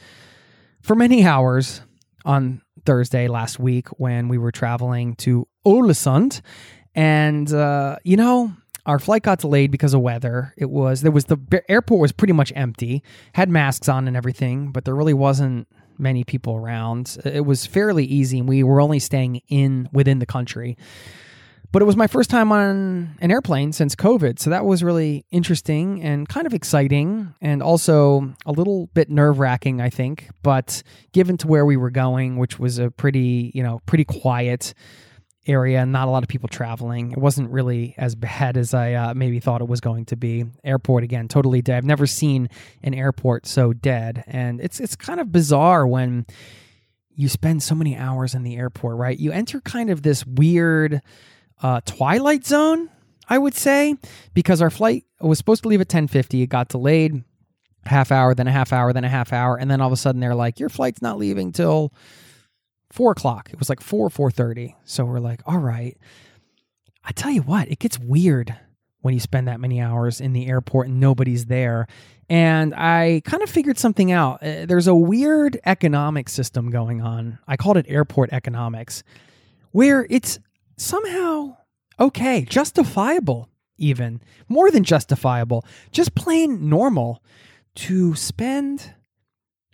for 0.81 0.95
many 0.95 1.23
hours 1.23 1.81
on 2.25 2.61
Thursday 2.85 3.27
last 3.27 3.59
week 3.59 3.87
when 3.99 4.27
we 4.27 4.37
were 4.37 4.51
traveling 4.51 5.15
to 5.17 5.47
Ålesund, 5.65 6.41
and 6.99 7.53
uh, 7.53 7.95
you 8.03 8.17
know 8.17 8.51
our 8.85 8.99
flight 8.99 9.21
got 9.21 9.39
delayed 9.39 9.71
because 9.71 9.93
of 9.93 10.01
weather. 10.01 10.53
It 10.57 10.69
was 10.69 11.01
there 11.01 11.11
was 11.11 11.25
the 11.25 11.63
airport 11.69 12.01
was 12.01 12.11
pretty 12.11 12.33
much 12.33 12.51
empty, 12.55 13.03
had 13.33 13.49
masks 13.49 13.87
on 13.87 14.07
and 14.07 14.17
everything, 14.17 14.71
but 14.71 14.83
there 14.83 14.95
really 14.95 15.13
wasn't 15.13 15.67
many 15.97 16.25
people 16.25 16.55
around. 16.55 17.17
It 17.23 17.45
was 17.45 17.65
fairly 17.65 18.03
easy, 18.03 18.39
and 18.39 18.49
we 18.49 18.63
were 18.63 18.81
only 18.81 18.99
staying 18.99 19.41
in 19.47 19.87
within 19.93 20.19
the 20.19 20.25
country. 20.25 20.77
But 21.71 21.83
it 21.83 21.85
was 21.85 21.95
my 21.95 22.07
first 22.07 22.31
time 22.31 22.51
on 22.51 23.15
an 23.21 23.31
airplane 23.31 23.71
since 23.73 23.95
COVID, 23.95 24.39
so 24.39 24.49
that 24.49 24.65
was 24.65 24.83
really 24.83 25.23
interesting 25.29 26.01
and 26.01 26.27
kind 26.27 26.47
of 26.47 26.53
exciting, 26.53 27.33
and 27.41 27.63
also 27.63 28.33
a 28.45 28.51
little 28.51 28.87
bit 28.87 29.09
nerve 29.09 29.39
wracking, 29.39 29.79
I 29.79 29.89
think. 29.89 30.29
But 30.41 30.83
given 31.13 31.37
to 31.37 31.47
where 31.47 31.65
we 31.65 31.77
were 31.77 31.91
going, 31.91 32.37
which 32.37 32.59
was 32.59 32.77
a 32.77 32.91
pretty, 32.91 33.51
you 33.53 33.63
know, 33.63 33.79
pretty 33.85 34.03
quiet 34.05 34.73
area, 35.47 35.85
not 35.85 36.07
a 36.07 36.11
lot 36.11 36.23
of 36.23 36.29
people 36.29 36.49
traveling. 36.49 37.11
It 37.11 37.17
wasn't 37.17 37.49
really 37.49 37.95
as 37.97 38.15
bad 38.15 38.57
as 38.57 38.73
I 38.73 38.93
uh, 38.93 39.13
maybe 39.13 39.39
thought 39.39 39.61
it 39.61 39.67
was 39.67 39.81
going 39.81 40.05
to 40.05 40.15
be. 40.15 40.45
Airport 40.63 41.03
again, 41.03 41.27
totally 41.27 41.61
dead. 41.61 41.77
I've 41.77 41.85
never 41.85 42.05
seen 42.05 42.49
an 42.83 42.93
airport 42.93 43.47
so 43.47 43.73
dead, 43.73 44.23
and 44.27 44.59
it's 44.61 44.79
it's 44.79 44.95
kind 44.95 45.19
of 45.19 45.31
bizarre 45.31 45.87
when 45.87 46.25
you 47.15 47.27
spend 47.29 47.63
so 47.63 47.75
many 47.75 47.97
hours 47.97 48.35
in 48.35 48.43
the 48.43 48.55
airport, 48.57 48.97
right? 48.97 49.17
You 49.17 49.31
enter 49.31 49.59
kind 49.61 49.89
of 49.89 50.03
this 50.03 50.25
weird 50.25 51.01
uh, 51.61 51.81
twilight 51.85 52.45
zone, 52.45 52.89
I 53.27 53.37
would 53.37 53.55
say, 53.55 53.95
because 54.33 54.61
our 54.61 54.69
flight 54.69 55.05
was 55.19 55.37
supposed 55.37 55.63
to 55.63 55.69
leave 55.69 55.81
at 55.81 55.89
ten 55.89 56.07
fifty. 56.07 56.41
It 56.41 56.47
got 56.47 56.69
delayed 56.69 57.23
half 57.85 58.11
hour, 58.11 58.35
then 58.35 58.47
a 58.47 58.51
half 58.51 58.71
hour, 58.71 58.93
then 58.93 59.05
a 59.05 59.09
half 59.09 59.33
hour, 59.33 59.57
and 59.57 59.71
then 59.71 59.81
all 59.81 59.87
of 59.87 59.93
a 59.93 59.97
sudden 59.97 60.21
they're 60.21 60.35
like, 60.35 60.59
"Your 60.59 60.69
flight's 60.69 61.01
not 61.01 61.17
leaving 61.17 61.51
till." 61.51 61.93
Four 62.91 63.11
o'clock. 63.11 63.49
It 63.51 63.59
was 63.59 63.69
like 63.69 63.81
four, 63.81 64.09
four 64.09 64.31
thirty. 64.31 64.75
So 64.83 65.05
we're 65.05 65.19
like, 65.19 65.41
all 65.45 65.59
right. 65.59 65.97
I 67.03 67.11
tell 67.11 67.31
you 67.31 67.41
what, 67.41 67.69
it 67.69 67.79
gets 67.79 67.97
weird 67.97 68.55
when 69.01 69.13
you 69.13 69.19
spend 69.19 69.47
that 69.47 69.59
many 69.59 69.81
hours 69.81 70.19
in 70.19 70.33
the 70.33 70.47
airport 70.47 70.87
and 70.87 70.99
nobody's 70.99 71.45
there. 71.45 71.87
And 72.29 72.75
I 72.75 73.21
kind 73.25 73.41
of 73.41 73.49
figured 73.49 73.79
something 73.79 74.11
out. 74.11 74.43
Uh, 74.43 74.65
there's 74.65 74.87
a 74.87 74.93
weird 74.93 75.59
economic 75.65 76.29
system 76.29 76.69
going 76.69 77.01
on. 77.01 77.39
I 77.47 77.57
called 77.57 77.77
it 77.77 77.85
airport 77.89 78.31
economics, 78.33 79.03
where 79.71 80.05
it's 80.09 80.39
somehow 80.77 81.55
okay, 81.99 82.45
justifiable, 82.45 83.49
even 83.77 84.21
more 84.47 84.71
than 84.71 84.83
justifiable, 84.83 85.65
just 85.91 86.15
plain 86.15 86.69
normal 86.69 87.21
to 87.75 88.15
spend 88.15 88.93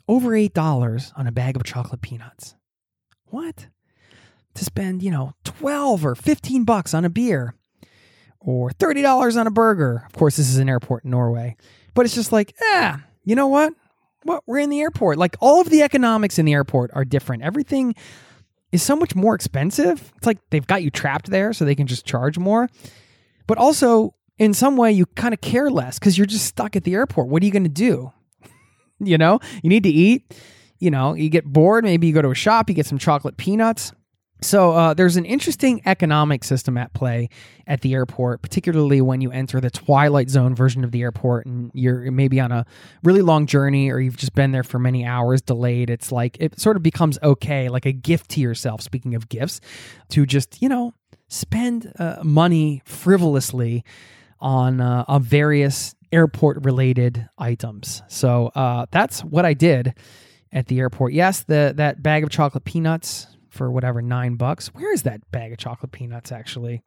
over 0.08 0.32
$8 0.32 1.12
on 1.16 1.28
a 1.28 1.32
bag 1.32 1.56
of 1.56 1.64
chocolate 1.64 2.02
peanuts. 2.02 2.56
What? 3.36 3.68
To 4.54 4.64
spend, 4.64 5.04
you 5.04 5.12
know, 5.12 5.34
12 5.44 6.06
or 6.06 6.16
15 6.16 6.64
bucks 6.64 6.94
on 6.94 7.04
a 7.04 7.10
beer 7.10 7.54
or 8.40 8.70
$30 8.70 9.38
on 9.38 9.46
a 9.46 9.52
burger. 9.52 10.06
Of 10.06 10.14
course, 10.14 10.38
this 10.38 10.48
is 10.48 10.58
an 10.58 10.70
airport 10.70 11.04
in 11.04 11.12
Norway. 11.12 11.58
But 11.94 12.06
it's 12.06 12.16
just 12.16 12.32
like, 12.32 12.56
ah, 12.62 13.04
you 13.26 13.36
know 13.36 13.48
what? 13.48 13.74
What 14.24 14.44
we're 14.48 14.60
in 14.60 14.70
the 14.70 14.80
airport. 14.80 15.18
Like 15.18 15.36
all 15.42 15.60
of 15.60 15.70
the 15.70 15.82
economics 15.82 16.40
in 16.40 16.46
the 16.46 16.54
airport 16.54 16.92
are 16.94 17.04
different. 17.04 17.44
Everything 17.44 17.94
is 18.72 18.82
so 18.82 18.96
much 18.96 19.16
more 19.16 19.36
expensive. 19.36 20.14
It's 20.16 20.26
like 20.26 20.38
they've 20.50 20.66
got 20.66 20.82
you 20.82 20.90
trapped 20.90 21.30
there 21.30 21.52
so 21.52 21.66
they 21.66 21.76
can 21.76 21.88
just 21.88 22.06
charge 22.06 22.38
more. 22.38 22.70
But 23.48 23.58
also, 23.58 24.16
in 24.38 24.54
some 24.54 24.78
way, 24.78 24.94
you 24.94 25.08
kind 25.08 25.34
of 25.34 25.42
care 25.42 25.70
less 25.70 26.00
because 26.00 26.18
you're 26.18 26.26
just 26.26 26.46
stuck 26.46 26.78
at 26.78 26.86
the 26.86 26.94
airport. 26.94 27.28
What 27.28 27.44
are 27.44 27.46
you 27.46 27.52
going 27.52 27.64
to 27.64 27.70
do? 27.70 28.14
you 29.00 29.18
know, 29.18 29.42
you 29.62 29.70
need 29.70 29.84
to 29.84 29.90
eat 29.90 30.24
you 30.80 30.92
know, 30.92 31.14
you 31.14 31.30
get 31.30 31.46
bored, 31.46 31.84
maybe 31.84 32.08
you 32.08 32.14
go 32.14 32.22
to 32.22 32.32
a 32.32 32.36
shop, 32.36 32.70
you 32.70 32.76
get 32.76 32.86
some 32.86 32.98
chocolate 32.98 33.38
peanuts. 33.38 33.92
So 34.42 34.74
uh, 34.74 34.94
there's 34.94 35.16
an 35.16 35.26
interesting 35.26 35.82
economic 35.86 36.44
system 36.44 36.78
at 36.78 36.94
play 36.94 37.30
at 37.68 37.82
the 37.82 37.94
airport, 37.94 38.42
particularly 38.42 39.00
when 39.02 39.22
you 39.22 39.32
enter 39.32 39.62
the 39.62 39.72
twilight 39.72 40.30
zone 40.30 40.54
version 40.54 40.84
of 40.84 40.92
the 40.92 41.02
airport 41.02 41.46
and 41.46 41.72
you're 41.74 42.12
maybe 42.12 42.40
on 42.40 42.52
a 42.52 42.66
really 43.04 43.22
long 43.22 43.46
journey 43.46 43.90
or 43.90 44.00
you've 44.00 44.18
just 44.18 44.36
been 44.36 44.52
there 44.52 44.64
for 44.64 44.78
many 44.78 45.06
hours 45.06 45.42
delayed. 45.42 45.90
It's 45.90 46.12
like 46.12 46.38
it 46.40 46.60
sort 46.60 46.76
of 46.76 46.84
becomes 46.84 47.18
okay, 47.24 47.70
like 47.70 47.86
a 47.86 47.94
gift 47.94 48.30
to 48.32 48.42
yourself. 48.42 48.82
Speaking 48.82 49.16
of 49.16 49.30
gifts, 49.30 49.62
to 50.10 50.26
just 50.26 50.62
you 50.62 50.68
know 50.68 50.94
spend 51.30 51.92
uh, 51.98 52.18
money 52.22 52.82
frivolously 52.86 53.86
on 54.42 54.82
uh, 54.82 55.06
on 55.08 55.24
various 55.24 55.96
airport 56.12 56.64
related 56.66 57.28
items. 57.38 58.04
So 58.10 58.48
uh, 58.54 58.86
that's 58.92 59.24
what 59.24 59.46
I 59.46 59.54
did 59.54 59.96
at 60.56 60.68
the 60.68 60.80
airport. 60.80 61.14
Yes, 61.14 61.44
the 61.44 61.74
that 61.76 62.02
bag 62.02 62.24
of 62.24 62.30
chocolate 62.30 62.64
peanuts 62.64 63.28
for 63.50 63.70
whatever 63.70 64.02
nine 64.02 64.36
bucks. 64.36 64.68
Where 64.74 64.92
is 64.94 65.04
that 65.04 65.30
bag 65.30 65.52
of 65.52 65.60
chocolate 65.60 65.92
peanuts 65.92 66.32
actually? 66.32 66.82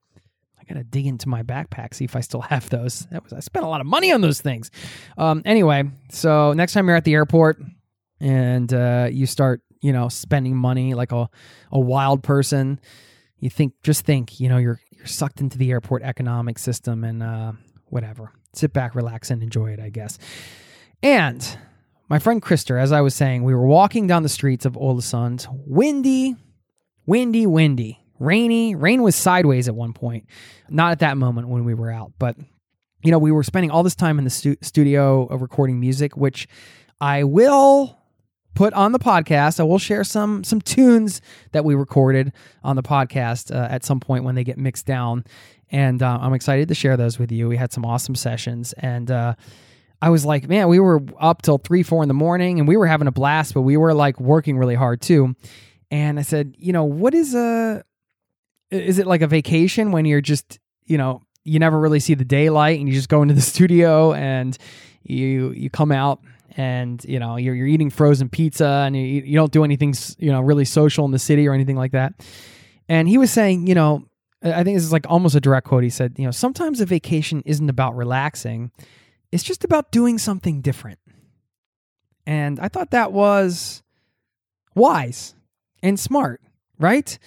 I 0.59 0.64
gotta 0.64 0.85
dig 0.85 1.07
into 1.07 1.29
my 1.29 1.43
backpack 1.43 1.95
see 1.95 2.05
if 2.05 2.16
I 2.16 2.21
still 2.21 2.41
have 2.41 2.69
those. 2.71 3.07
That 3.12 3.23
was 3.23 3.33
I 3.33 3.41
spent 3.41 3.64
a 3.64 3.69
lot 3.69 3.83
of 3.83 3.87
money 3.87 4.11
on 4.11 4.23
those 4.23 4.41
things. 4.41 4.71
Um, 5.19 5.43
anyway, 5.45 5.85
so 6.11 6.55
next 6.55 6.73
time 6.73 6.89
you're 6.89 6.97
at 6.97 7.05
the 7.05 7.14
airport 7.14 7.61
and 8.21 8.73
uh, 8.73 9.09
you 9.12 9.27
start, 9.27 9.61
you 9.81 9.93
know, 9.93 10.09
spending 10.09 10.57
money 10.57 10.95
like 10.95 11.12
a 11.12 11.29
a 11.71 11.79
wild 11.79 12.23
person, 12.23 12.81
you 13.39 13.51
think 13.51 13.75
just 13.83 14.07
think, 14.07 14.41
you 14.41 14.49
know, 14.49 14.57
you're 14.57 14.81
you're 14.91 15.07
sucked 15.07 15.41
into 15.43 15.59
the 15.59 15.71
airport 15.71 16.03
economic 16.03 16.59
system 16.59 17.05
and 17.05 17.23
uh, 17.23 17.53
whatever. 17.85 18.33
Sit 18.55 18.73
back, 18.73 18.95
relax, 18.95 19.31
and 19.31 19.43
enjoy 19.43 19.73
it, 19.73 19.79
I 19.79 19.91
guess. 19.91 20.19
And 21.03 21.47
my 22.09 22.19
friend 22.19 22.41
Krister, 22.41 22.81
as 22.81 22.93
I 22.93 23.01
was 23.01 23.15
saying, 23.15 23.45
we 23.45 23.55
were 23.55 23.67
walking 23.67 24.07
down 24.07 24.23
the 24.23 24.29
streets 24.29 24.65
of 24.65 24.75
Ålesund, 24.75 25.47
windy, 25.67 26.37
windy, 27.07 27.47
windy, 27.47 28.01
rainy. 28.19 28.75
Rain 28.75 29.03
was 29.03 29.15
sideways 29.15 29.69
at 29.69 29.75
one 29.75 29.93
point. 29.93 30.27
Not 30.71 30.93
at 30.93 30.99
that 31.01 31.17
moment 31.17 31.49
when 31.49 31.65
we 31.65 31.75
were 31.75 31.91
out, 31.91 32.13
but 32.19 32.37
you 33.03 33.13
know, 33.13 33.19
we 33.19 33.31
were 33.31 33.43
spending 33.45 33.71
all 33.71 33.83
this 33.83 33.95
time 33.95 34.19
in 34.19 34.25
the 34.25 34.31
stu- 34.31 34.57
studio 34.61 35.27
of 35.27 35.41
recording 35.41 35.79
music, 35.79 36.17
which 36.17 36.49
I 37.01 37.25
will 37.25 37.97
put 38.55 38.73
on 38.73 38.91
the 38.91 38.99
podcast. 38.99 39.61
I 39.61 39.63
will 39.63 39.79
share 39.79 40.03
some 40.03 40.43
some 40.43 40.61
tunes 40.61 41.21
that 41.53 41.65
we 41.65 41.75
recorded 41.75 42.33
on 42.65 42.75
the 42.75 42.83
podcast 42.83 43.55
uh, 43.55 43.69
at 43.71 43.85
some 43.85 44.01
point 44.01 44.25
when 44.25 44.35
they 44.35 44.45
get 44.45 44.59
mixed 44.59 44.87
down, 44.87 45.25
and 45.71 46.03
uh, 46.03 46.19
I'm 46.21 46.35
excited 46.35 46.69
to 46.69 46.75
share 46.75 46.97
those 46.97 47.19
with 47.19 47.31
you. 47.31 47.49
We 47.49 47.57
had 47.57 47.73
some 47.73 47.85
awesome 47.85 48.17
sessions, 48.17 48.73
and 48.79 49.11
uh, 49.11 49.35
I 50.01 50.11
was 50.11 50.25
like, 50.25 50.49
man, 50.49 50.69
we 50.69 50.79
were 50.79 51.03
up 51.19 51.43
till 51.43 51.59
three, 51.59 51.83
four 51.83 52.03
in 52.03 52.09
the 52.09 52.15
morning, 52.15 52.59
and 52.59 52.69
we 52.69 52.77
were 52.77 52.87
having 52.87 53.09
a 53.09 53.13
blast, 53.13 53.55
but 53.55 53.63
we 53.63 53.77
were 53.77 53.95
like 53.95 54.21
working 54.21 54.57
really 54.57 54.77
hard 54.77 55.01
too. 55.01 55.35
And 55.91 56.19
I 56.19 56.23
said, 56.23 56.55
you 56.59 56.73
know, 56.73 56.85
what 56.85 57.15
is 57.15 57.35
a 57.35 57.83
is 58.71 58.99
it 58.99 59.07
like 59.07 59.23
a 59.23 59.27
vacation 59.27 59.93
when 59.93 60.05
you're 60.05 60.21
just, 60.21 60.59
you 60.85 60.99
know, 60.99 61.23
you 61.45 61.59
never 61.59 61.79
really 61.79 62.01
see 62.01 62.15
the 62.15 62.25
daylight 62.25 62.79
and 62.79 62.89
you 62.89 62.95
just 62.95 63.09
go 63.09 63.23
into 63.23 63.35
the 63.35 63.41
studio 63.55 64.13
and 64.13 64.57
you 65.03 65.51
you 65.53 65.71
come 65.71 65.91
out 65.91 66.21
and 66.57 67.05
you 67.05 67.19
know 67.19 67.37
you're, 67.37 67.55
you're 67.55 67.67
eating 67.67 67.91
frozen 67.91 68.29
pizza 68.29 68.85
and 68.87 68.97
you, 68.97 69.03
you 69.03 69.35
don't 69.37 69.53
do 69.53 69.65
anything 69.65 69.95
you 70.19 70.31
know 70.31 70.41
really 70.41 70.65
social 70.65 71.05
in 71.05 71.11
the 71.11 71.19
city 71.19 71.49
or 71.49 71.55
anything 71.55 71.77
like 71.77 71.93
that. 71.93 72.13
And 72.89 73.09
he 73.09 73.19
was 73.19 73.31
saying 73.31 73.67
you 73.67 73.75
know 73.75 74.05
i 74.41 74.63
think 74.63 74.77
this 74.77 74.85
is 74.85 74.93
like 74.93 75.07
almost 75.09 75.35
a 75.35 75.41
direct 75.41 75.67
quote. 75.67 75.83
He 75.83 75.91
said 75.91 76.15
you 76.19 76.25
know 76.25 76.31
sometimes 76.31 76.81
a 76.81 76.87
vacation 76.87 77.43
isn't 77.47 77.69
about 77.69 77.97
relaxing 77.97 78.71
it's 79.33 79.43
just 79.43 79.64
about 79.64 79.93
doing 79.93 80.18
something 80.18 80.61
different 80.61 80.99
and 82.26 82.59
i 82.61 82.68
thought 82.68 82.91
that 82.91 83.12
was 83.12 83.83
wise 84.74 85.35
and 85.83 85.99
smart 85.99 86.41
right 86.79 87.18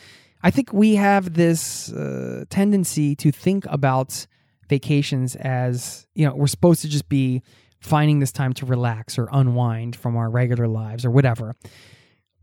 i 0.44 0.52
think 0.52 0.72
we 0.74 0.96
have 0.96 1.34
this 1.34 1.92
uh, 1.94 2.44
tendency 2.50 3.16
to 3.16 3.32
think 3.32 3.66
about 3.68 4.26
vacations 4.70 5.36
as 5.36 6.08
you 6.16 6.26
know 6.26 6.34
we're 6.34 6.48
supposed 6.48 6.82
to 6.82 6.88
just 6.88 7.10
be 7.10 7.42
finding 7.82 8.20
this 8.20 8.32
time 8.32 8.54
to 8.54 8.66
relax 8.66 9.18
or 9.18 9.28
unwind 9.32 9.96
from 9.96 10.16
our 10.16 10.30
regular 10.30 10.68
lives 10.68 11.04
or 11.04 11.12
whatever. 11.12 11.56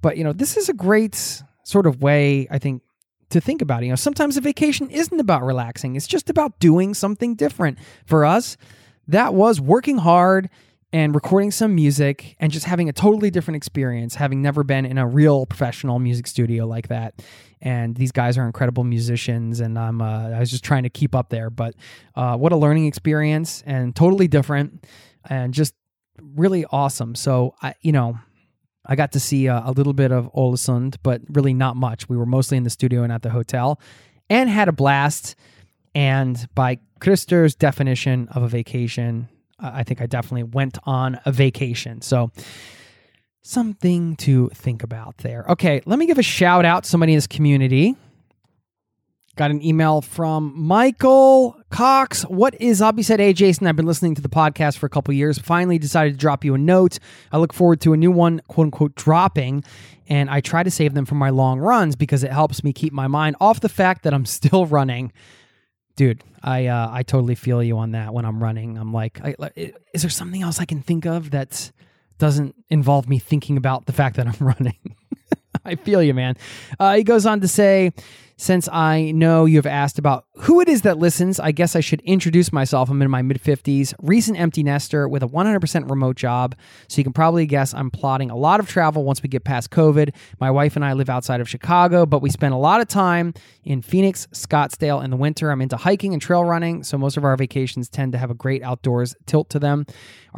But, 0.03 0.17
you 0.17 0.25
know, 0.25 0.33
this 0.33 0.57
is 0.57 0.69
a 0.69 0.75
great 0.75 1.43
sort 1.65 1.87
of 1.87 2.03
way, 2.03 2.49
I 2.51 2.59
think, 2.59 2.83
to 3.31 3.41
think 3.41 3.63
about 3.63 3.83
it. 3.83 3.87
You 3.87 3.93
know, 3.93 3.97
sometimes 3.97 4.37
a 4.37 4.41
vacation 4.41 4.91
isn't 4.91 5.19
about 5.19 5.45
relaxing, 5.45 5.97
it's 5.97 6.07
just 6.07 6.29
about 6.29 6.59
doing 6.59 6.93
something 6.93 7.35
different. 7.35 7.79
For 8.05 8.25
us, 8.25 8.57
that 9.09 9.35
was 9.35 9.61
working 9.61 9.99
hard 9.99 10.49
and 10.93 11.15
recording 11.15 11.51
some 11.51 11.75
music 11.75 12.35
and 12.39 12.51
just 12.51 12.65
having 12.65 12.89
a 12.89 12.93
totally 12.93 13.31
different 13.31 13.57
experience, 13.57 14.15
having 14.15 14.41
never 14.41 14.65
been 14.65 14.87
in 14.87 14.97
a 14.97 15.07
real 15.07 15.45
professional 15.45 15.99
music 15.99 16.27
studio 16.27 16.67
like 16.67 16.89
that. 16.89 17.21
And 17.61 17.97
these 17.97 18.13
guys 18.13 18.39
are 18.39 18.47
incredible 18.47 18.85
musicians, 18.85 19.61
and 19.61 19.79
I'm 19.79 20.01
uh, 20.01 20.31
I 20.31 20.39
was 20.39 20.51
just 20.51 20.65
trying 20.65 20.85
to 20.85 20.91
keep 20.91 21.15
up 21.15 21.29
there. 21.29 21.51
But 21.51 21.75
uh, 22.15 22.37
what 22.37 22.53
a 22.53 22.57
learning 22.57 22.87
experience 22.87 23.63
and 23.67 23.95
totally 23.95 24.29
different 24.29 24.87
and 25.29 25.53
just 25.53 25.75
really 26.23 26.65
awesome. 26.71 27.15
So 27.15 27.55
I, 27.61 27.75
you 27.83 27.93
know, 27.93 28.19
I 28.87 28.97
got 28.97 29.13
to 29.13 29.21
see 29.21 29.47
a, 29.47 29.63
a 29.67 29.73
little 29.73 29.93
bit 29.93 30.13
of 30.13 30.33
Ålesund, 30.35 30.97
but 31.03 31.21
really 31.31 31.53
not 31.53 31.77
much. 31.77 32.09
We 32.09 32.17
were 32.17 32.27
mostly 32.27 32.57
in 32.57 32.63
the 32.63 32.71
studio 32.71 33.03
and 33.03 33.13
at 33.13 33.23
the 33.23 33.31
hotel, 33.31 33.81
and 34.31 34.49
had 34.49 34.69
a 34.69 34.73
blast. 34.73 35.35
And 35.95 36.49
by 36.55 36.79
Krister's 37.01 37.55
definition 37.55 38.29
of 38.29 38.43
a 38.43 38.49
vacation, 38.49 39.29
I 39.59 39.83
think 39.83 40.01
I 40.01 40.07
definitely 40.07 40.45
went 40.45 40.79
on 40.85 41.21
a 41.25 41.33
vacation. 41.33 42.03
So 42.03 42.31
something 43.43 44.17
to 44.17 44.49
think 44.51 44.83
about 44.83 45.19
there. 45.19 45.45
Okay, 45.49 45.81
let 45.87 45.99
me 45.99 46.07
give 46.07 46.19
a 46.19 46.23
shout 46.23 46.65
out 46.65 46.85
to 46.85 46.91
somebody 46.91 47.13
in 47.13 47.17
this 47.17 47.27
community. 47.27 47.97
Got 49.37 49.53
an 49.53 49.65
email 49.65 50.01
from 50.01 50.53
Michael 50.57 51.57
Cox. 51.71 52.23
What 52.23 52.61
is 52.61 52.83
up? 52.83 52.97
He 52.97 53.05
said, 53.05 53.21
Hey, 53.21 53.33
Jason, 53.33 53.69
I've 53.69 53.77
been 53.77 53.87
listening 53.87 54.17
to 54.17 54.21
the 54.21 54.29
podcast 54.29 54.79
for 54.79 54.87
a 54.87 54.91
couple 54.91 55.15
years. 55.15 55.39
Finally 55.39 55.79
decided 55.79 56.15
to 56.15 56.19
drop 56.19 56.45
you 56.45 56.55
a 56.55 56.59
note. 56.59 56.99
I 57.31 57.39
look 57.39 57.53
forward 57.53 57.81
to 57.83 57.93
a 57.93 57.97
new 57.97 58.11
one, 58.11 58.43
quote 58.49 58.65
unquote, 58.65 58.97
dropping. 58.97 59.63
And 60.09 60.29
I 60.29 60.41
try 60.41 60.65
to 60.65 60.73
save 60.73 60.95
them 60.95 61.05
for 61.05 61.15
my 61.15 61.31
long 61.31 61.61
runs 61.61 61.95
because 61.95 62.25
it 62.25 62.33
helps 62.33 62.65
me 62.65 62.73
keep 62.73 62.93
my 62.93 63.07
mind 63.07 63.37
off 63.41 63.61
the 63.61 63.69
fact 63.69 64.03
that 64.03 64.13
I'm 64.13 64.27
still 64.27 64.67
running. 64.67 65.13
Dude, 65.99 66.23
I 66.45 66.67
uh, 66.67 66.89
I 66.93 67.03
totally 67.03 67.35
feel 67.35 67.61
you 67.61 67.77
on 67.79 67.91
that 67.91 68.15
when 68.15 68.25
I'm 68.25 68.41
running. 68.41 68.79
I'm 68.79 68.93
like, 68.93 69.21
I, 69.21 69.35
is 69.93 70.03
there 70.03 70.11
something 70.11 70.43
else 70.43 70.61
I 70.61 70.65
can 70.65 70.81
think 70.81 71.07
of 71.07 71.33
that 71.33 71.73
doesn't 72.19 72.55
involve 72.71 73.09
me 73.09 73.19
thinking 73.19 73.57
about 73.57 73.87
the 73.87 73.93
fact 73.93 74.15
that 74.15 74.29
I'm 74.29 74.37
running? 74.47 74.95
I 75.65 75.75
feel 75.75 76.01
you, 76.01 76.15
man. 76.15 76.37
Uh, 76.79 76.95
he 76.95 77.03
goes 77.03 77.27
on 77.27 77.41
to 77.41 77.49
say, 77.49 77.91
since 78.39 78.69
I 78.69 79.11
know 79.11 79.47
you 79.47 79.57
have 79.57 79.67
asked 79.67 79.99
about 79.99 80.25
who 80.37 80.61
it 80.61 80.69
is 80.69 80.83
that 80.83 80.97
listens, 80.97 81.41
I 81.41 81.51
guess 81.51 81.75
I 81.75 81.81
should 81.81 82.01
introduce 82.03 82.53
myself. 82.53 82.89
I'm 82.89 83.03
in 83.03 83.11
my 83.11 83.21
mid 83.21 83.43
50s, 83.43 83.93
recent 84.01 84.39
empty 84.39 84.63
nester 84.63 85.09
with 85.09 85.25
a 85.25 85.27
100% 85.27 85.91
remote 85.91 86.17
job. 86.17 86.55
So 86.87 86.99
you 86.99 87.05
can 87.05 87.13
probably 87.13 87.47
guess 87.47 87.75
I'm 87.75 87.91
plotting 87.91 88.31
a 88.31 88.37
lot 88.37 88.61
of 88.61 88.69
travel 88.69 89.03
once 89.03 89.25
we 89.25 89.29
get 89.29 89.43
past 89.43 89.71
COVID. 89.71 90.15
My 90.41 90.53
wife 90.53 90.77
and 90.77 90.85
I 90.85 90.93
live 90.93 91.11
outside 91.11 91.41
of 91.41 91.49
Chicago, 91.49 92.07
but 92.07 92.23
we 92.23 92.31
spend 92.31 92.55
a 92.55 92.59
lot 92.59 92.81
of 92.81 92.87
time 92.87 93.35
in 93.65 93.83
Phoenix, 93.83 94.29
Scottsdale 94.29 95.03
in 95.03 95.11
the 95.11 95.17
winter. 95.17 95.51
I'm 95.51 95.61
into 95.61 95.77
hiking 95.77 96.13
and 96.13 96.23
trail 96.23 96.45
running, 96.45 96.85
so 96.85 96.97
most 96.97 97.17
of 97.17 97.25
our 97.25 97.37
vacations 97.37 97.89
tend 97.89 98.13
to 98.13 98.19
have 98.19 98.31
a 98.31 98.35
great 98.35 98.63
outdoors 98.63 99.17
tilt 99.27 99.51
to 99.51 99.59
them. 99.59 99.85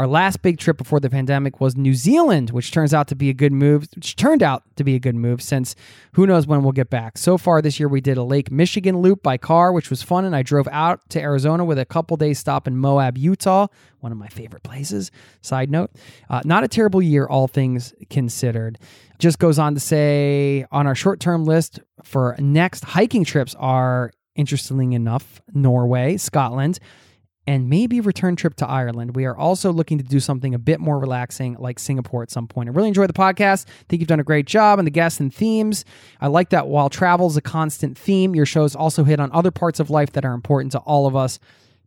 Our 0.01 0.07
last 0.07 0.41
big 0.41 0.57
trip 0.57 0.79
before 0.79 0.99
the 0.99 1.11
pandemic 1.11 1.61
was 1.61 1.77
New 1.77 1.93
Zealand, 1.93 2.53
which 2.53 2.71
turns 2.71 2.95
out 2.95 3.07
to 3.09 3.15
be 3.15 3.29
a 3.29 3.35
good 3.35 3.53
move, 3.53 3.87
which 3.95 4.17
turned 4.17 4.43
out 4.43 4.63
to 4.77 4.83
be 4.83 4.95
a 4.95 4.99
good 4.99 5.15
move 5.15 5.43
since 5.43 5.75
who 6.13 6.27
knows 6.27 6.47
when 6.47 6.63
we'll 6.63 6.73
get 6.73 6.89
back. 6.89 7.19
So 7.19 7.37
far 7.37 7.61
this 7.61 7.79
year, 7.79 7.87
we 7.87 8.01
did 8.01 8.17
a 8.17 8.23
Lake 8.23 8.51
Michigan 8.51 9.01
loop 9.01 9.23
by 9.23 9.37
car, 9.37 9.75
which 9.75 9.91
was 9.91 10.03
fun, 10.03 10.25
and 10.25 10.35
I 10.35 10.43
drove 10.43 10.67
out 10.73 11.07
to 11.11 11.21
Arizona 11.21 11.67
with 11.67 11.79
a 11.79 11.85
couple 11.85 12.17
days 12.17 12.39
stop 12.39 12.67
in 12.67 12.79
Moab, 12.79 13.19
Utah, 13.19 13.67
one 13.99 14.11
of 14.11 14.17
my 14.17 14.29
favorite 14.29 14.63
places. 14.63 15.11
Side 15.43 15.71
note, 15.71 15.91
uh, 16.31 16.41
not 16.47 16.65
a 16.65 16.69
terrible 16.69 17.03
year, 17.03 17.27
all 17.27 17.47
things 17.47 17.93
considered. 18.09 18.79
Just 19.19 19.39
goes 19.39 19.59
on 19.59 19.75
to 19.75 19.81
say 19.81 20.65
on 20.73 20.87
our 20.87 20.95
short 20.95 21.21
term 21.21 21.45
list 21.45 21.79
for 22.05 22.37
next 22.39 22.85
hiking 22.85 23.27
trips 23.27 23.55
are, 23.57 24.13
interestingly 24.35 24.95
enough, 24.95 25.43
Norway, 25.53 26.17
Scotland 26.17 26.79
and 27.47 27.69
maybe 27.69 28.01
return 28.01 28.37
trip 28.37 28.55
to 28.57 28.69
Ireland. 28.69 29.17
We 29.17 29.25
are 29.25 29.37
also 29.37 29.73
looking 29.73 29.99
to 29.99 30.05
do 30.05 30.21
something 30.21 30.55
a 30.55 30.59
bit 30.59 30.79
more 30.79 30.99
relaxing 30.99 31.57
like 31.59 31.79
Singapore 31.79 32.23
at 32.23 32.31
some 32.31 32.47
point. 32.47 32.69
I 32.69 32.73
really 32.73 32.89
enjoy 32.89 33.07
the 33.07 33.13
podcast. 33.13 33.67
I 33.67 33.85
think 33.89 34.01
you've 34.01 34.09
done 34.09 34.21
a 34.21 34.25
great 34.25 34.47
job 34.47 34.79
on 34.79 34.85
the 34.85 34.91
guests 34.91 35.21
and 35.21 35.35
themes. 35.35 35.85
I 36.21 36.29
like 36.29 36.51
that 36.51 36.69
while 36.69 36.91
travel 36.91 37.27
is 37.27 37.37
a 37.37 37.43
constant 37.43 37.97
theme, 37.97 38.35
your 38.35 38.47
shows 38.47 38.77
also 38.77 39.05
hit 39.05 39.21
on 39.21 39.33
other 39.33 39.51
parts 39.51 39.81
of 39.81 39.91
life 39.91 40.13
that 40.13 40.25
are 40.25 40.35
important 40.35 40.73
to 40.73 40.79
all 40.81 41.07
of 41.07 41.17
us. 41.17 41.39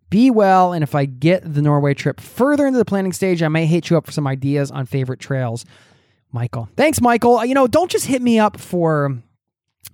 Be 0.10 0.30
well, 0.30 0.74
and 0.74 0.84
if 0.84 0.94
I 0.94 1.06
get 1.06 1.42
the 1.54 1.62
Norway 1.62 1.94
trip 1.94 2.20
further 2.20 2.68
into 2.68 2.78
the 2.78 2.86
planning 2.86 3.14
stage, 3.14 3.42
I 3.42 3.48
may 3.48 3.66
hit 3.66 3.90
you 3.90 3.98
up 3.98 4.06
for 4.06 4.12
some 4.12 4.28
ideas 4.28 4.70
on 4.70 4.86
favorite 4.86 5.20
trails. 5.20 5.66
Michael. 6.32 6.68
Thanks, 6.76 7.00
Michael. 7.00 7.44
You 7.46 7.54
know, 7.54 7.68
don't 7.68 7.90
just 7.90 8.06
hit 8.06 8.22
me 8.22 8.38
up 8.38 8.60
for 8.60 9.18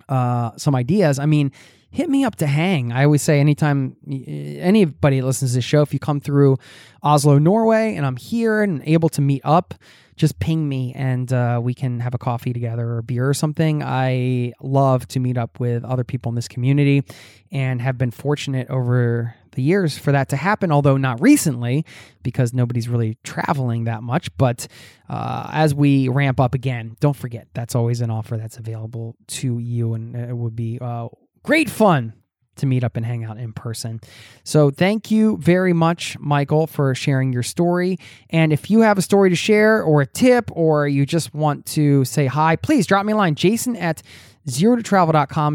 uh, 0.08 0.50
some 0.56 0.74
ideas. 0.74 1.18
I 1.18 1.26
mean, 1.26 1.52
hit 1.90 2.08
me 2.08 2.24
up 2.24 2.36
to 2.36 2.46
hang. 2.46 2.92
I 2.92 3.04
always 3.04 3.22
say 3.22 3.40
anytime 3.40 3.96
anybody 4.08 5.22
listens 5.22 5.52
to 5.52 5.58
the 5.58 5.62
show, 5.62 5.82
if 5.82 5.92
you 5.92 5.98
come 5.98 6.20
through 6.20 6.58
Oslo, 7.02 7.38
Norway, 7.38 7.96
and 7.96 8.06
I'm 8.06 8.16
here 8.16 8.62
and 8.62 8.82
able 8.84 9.08
to 9.10 9.20
meet 9.20 9.42
up, 9.44 9.74
just 10.16 10.38
ping 10.38 10.68
me 10.68 10.92
and 10.94 11.32
uh, 11.32 11.58
we 11.62 11.72
can 11.72 11.98
have 12.00 12.12
a 12.12 12.18
coffee 12.18 12.52
together 12.52 12.86
or 12.86 12.98
a 12.98 13.02
beer 13.02 13.28
or 13.28 13.32
something. 13.32 13.82
I 13.82 14.52
love 14.60 15.08
to 15.08 15.20
meet 15.20 15.38
up 15.38 15.58
with 15.58 15.82
other 15.82 16.04
people 16.04 16.28
in 16.28 16.36
this 16.36 16.46
community 16.46 17.02
and 17.50 17.80
have 17.80 17.96
been 17.96 18.10
fortunate 18.10 18.68
over 18.68 19.34
the 19.52 19.62
years 19.62 19.98
for 19.98 20.12
that 20.12 20.28
to 20.28 20.36
happen, 20.36 20.70
although 20.70 20.98
not 20.98 21.20
recently 21.20 21.84
because 22.22 22.52
nobody's 22.52 22.88
really 22.88 23.16
traveling 23.24 23.84
that 23.84 24.02
much. 24.02 24.36
But 24.36 24.68
uh, 25.08 25.48
as 25.52 25.74
we 25.74 26.08
ramp 26.08 26.38
up 26.38 26.54
again, 26.54 26.96
don't 27.00 27.16
forget 27.16 27.48
that's 27.54 27.74
always 27.74 28.02
an 28.02 28.10
offer 28.10 28.36
that's 28.36 28.58
available 28.58 29.16
to 29.28 29.58
you, 29.58 29.94
and 29.94 30.14
it 30.14 30.36
would 30.36 30.54
be 30.54 30.78
uh, 30.80 31.08
great 31.42 31.70
fun 31.70 32.14
to 32.56 32.66
meet 32.66 32.84
up 32.84 32.96
and 32.96 33.04
hang 33.06 33.24
out 33.24 33.38
in 33.38 33.52
person. 33.52 34.00
So, 34.44 34.70
thank 34.70 35.10
you 35.10 35.38
very 35.38 35.72
much, 35.72 36.18
Michael, 36.18 36.66
for 36.66 36.94
sharing 36.94 37.32
your 37.32 37.42
story. 37.42 37.98
And 38.28 38.52
if 38.52 38.70
you 38.70 38.80
have 38.80 38.98
a 38.98 39.02
story 39.02 39.30
to 39.30 39.36
share, 39.36 39.82
or 39.82 40.02
a 40.02 40.06
tip, 40.06 40.50
or 40.52 40.86
you 40.86 41.06
just 41.06 41.34
want 41.34 41.66
to 41.66 42.04
say 42.04 42.26
hi, 42.26 42.56
please 42.56 42.86
drop 42.86 43.06
me 43.06 43.12
a 43.12 43.16
line. 43.16 43.34
Jason 43.34 43.76
at 43.76 44.02
zero 44.48 44.76
to 44.76 44.82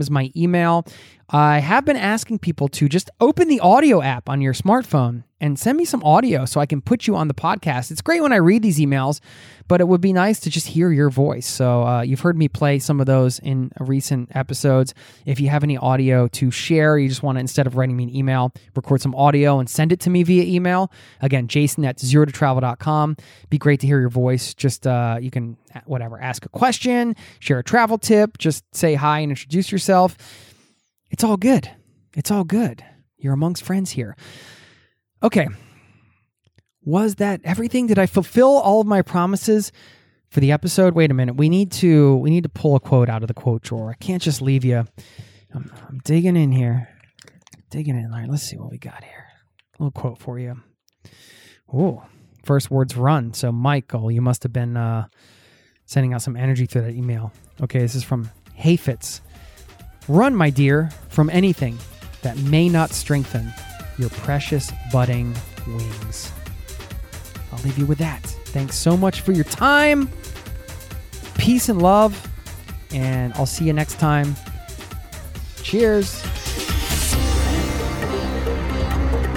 is 0.01 0.09
my 0.11 0.31
email. 0.35 0.85
I 1.29 1.57
have 1.57 1.85
been 1.85 1.97
asking 1.97 2.39
people 2.39 2.67
to 2.69 2.87
just 2.87 3.09
open 3.19 3.47
the 3.47 3.59
audio 3.59 4.01
app 4.01 4.29
on 4.29 4.41
your 4.41 4.53
smartphone 4.53 5.23
and 5.41 5.57
send 5.57 5.75
me 5.75 5.83
some 5.83 6.03
audio 6.03 6.45
so 6.45 6.59
I 6.59 6.67
can 6.67 6.81
put 6.81 7.07
you 7.07 7.15
on 7.15 7.27
the 7.27 7.33
podcast. 7.33 7.89
It's 7.89 8.01
great 8.01 8.21
when 8.21 8.31
I 8.31 8.35
read 8.35 8.61
these 8.61 8.77
emails, 8.77 9.21
but 9.67 9.81
it 9.81 9.87
would 9.87 10.01
be 10.01 10.13
nice 10.13 10.39
to 10.41 10.51
just 10.51 10.67
hear 10.67 10.91
your 10.91 11.09
voice. 11.09 11.47
So 11.47 11.83
uh, 11.83 12.01
you've 12.03 12.19
heard 12.19 12.37
me 12.37 12.47
play 12.47 12.77
some 12.77 12.99
of 12.99 13.07
those 13.07 13.39
in 13.39 13.71
recent 13.79 14.35
episodes. 14.35 14.93
If 15.25 15.39
you 15.39 15.49
have 15.49 15.63
any 15.63 15.77
audio 15.77 16.27
to 16.27 16.51
share, 16.51 16.99
you 16.99 17.09
just 17.09 17.23
want 17.23 17.37
to, 17.37 17.39
instead 17.39 17.65
of 17.65 17.75
writing 17.75 17.97
me 17.97 18.03
an 18.03 18.15
email, 18.15 18.53
record 18.75 19.01
some 19.01 19.15
audio 19.15 19.57
and 19.57 19.67
send 19.67 19.91
it 19.91 19.99
to 20.01 20.11
me 20.11 20.21
via 20.21 20.43
email. 20.43 20.91
Again, 21.21 21.47
jason 21.47 21.85
at 21.85 21.99
zero 21.99 22.25
to 22.25 22.31
travel.com. 22.31 23.17
Be 23.49 23.57
great 23.57 23.79
to 23.79 23.87
hear 23.87 23.99
your 23.99 24.09
voice. 24.09 24.53
Just, 24.53 24.85
uh, 24.85 25.17
you 25.19 25.31
can, 25.31 25.57
whatever, 25.85 26.21
ask 26.21 26.45
a 26.45 26.49
question, 26.49 27.15
share 27.39 27.57
a 27.57 27.63
travel 27.63 27.97
tip, 27.97 28.37
just 28.37 28.63
say 28.75 28.93
hi 28.93 29.21
and 29.21 29.31
introduce 29.31 29.71
yourself 29.71 30.17
it's 31.15 31.23
all 31.23 31.37
good. 31.37 31.71
It's 32.13 32.29
all 32.29 32.43
good. 32.43 32.83
You're 33.17 33.31
amongst 33.31 33.63
friends 33.63 33.91
here. 33.91 34.17
Okay. 35.23 35.47
Was 36.81 37.15
that 37.15 37.39
everything? 37.45 37.87
Did 37.87 37.97
I 37.97 38.05
fulfill 38.05 38.49
all 38.49 38.81
of 38.81 38.87
my 38.87 39.01
promises 39.01 39.71
for 40.27 40.41
the 40.41 40.51
episode? 40.51 40.93
Wait 40.93 41.11
a 41.11 41.13
minute. 41.13 41.37
We 41.37 41.47
need 41.47 41.71
to 41.73 42.17
we 42.17 42.31
need 42.31 42.43
to 42.43 42.49
pull 42.49 42.75
a 42.75 42.81
quote 42.81 43.07
out 43.07 43.21
of 43.21 43.29
the 43.29 43.33
quote 43.33 43.61
drawer. 43.61 43.91
I 43.91 43.93
can't 43.93 44.21
just 44.21 44.41
leave 44.41 44.65
you. 44.65 44.85
I'm, 45.53 45.71
I'm 45.87 46.01
digging 46.03 46.35
in 46.35 46.51
here. 46.51 46.89
Digging 47.69 47.95
in. 47.95 48.11
All 48.11 48.19
right, 48.19 48.27
let's 48.27 48.43
see 48.43 48.57
what 48.57 48.69
we 48.69 48.77
got 48.77 49.01
here. 49.01 49.25
A 49.79 49.83
little 49.83 49.91
quote 49.91 50.19
for 50.19 50.37
you. 50.37 50.61
Oh, 51.73 52.03
first 52.43 52.69
words 52.69 52.97
run. 52.97 53.33
So 53.33 53.53
Michael, 53.53 54.11
you 54.11 54.21
must 54.21 54.43
have 54.43 54.51
been 54.51 54.75
uh, 54.75 55.07
sending 55.85 56.13
out 56.13 56.23
some 56.23 56.35
energy 56.35 56.65
through 56.65 56.81
that 56.81 56.93
email. 56.93 57.31
Okay, 57.61 57.79
this 57.79 57.95
is 57.95 58.03
from 58.03 58.29
Hafiz. 58.55 59.21
Run, 60.07 60.35
my 60.35 60.49
dear, 60.49 60.89
from 61.09 61.29
anything 61.29 61.77
that 62.21 62.37
may 62.37 62.69
not 62.69 62.91
strengthen 62.91 63.51
your 63.97 64.09
precious 64.09 64.71
budding 64.91 65.33
wings. 65.67 66.31
I'll 67.51 67.63
leave 67.63 67.77
you 67.77 67.85
with 67.85 67.97
that. 67.99 68.21
Thanks 68.45 68.75
so 68.75 68.95
much 68.95 69.21
for 69.21 69.31
your 69.31 69.45
time. 69.45 70.09
Peace 71.37 71.69
and 71.69 71.81
love. 71.81 72.29
And 72.91 73.33
I'll 73.33 73.45
see 73.45 73.65
you 73.65 73.73
next 73.73 73.99
time. 73.99 74.35
Cheers. 75.63 76.21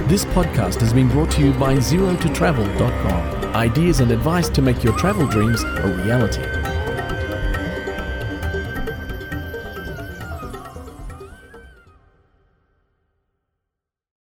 This 0.09 0.25
podcast 0.27 0.81
has 0.81 0.93
been 0.93 1.09
brought 1.09 1.31
to 1.33 1.43
you 1.43 1.53
by 1.53 1.75
ZeroToTravel.com. 1.77 3.55
Ideas 3.55 4.01
and 4.01 4.11
advice 4.11 4.49
to 4.51 4.63
make 4.63 4.83
your 4.83 4.97
travel 4.97 5.27
dreams 5.27 5.63
a 5.63 6.03
reality. 6.03 6.58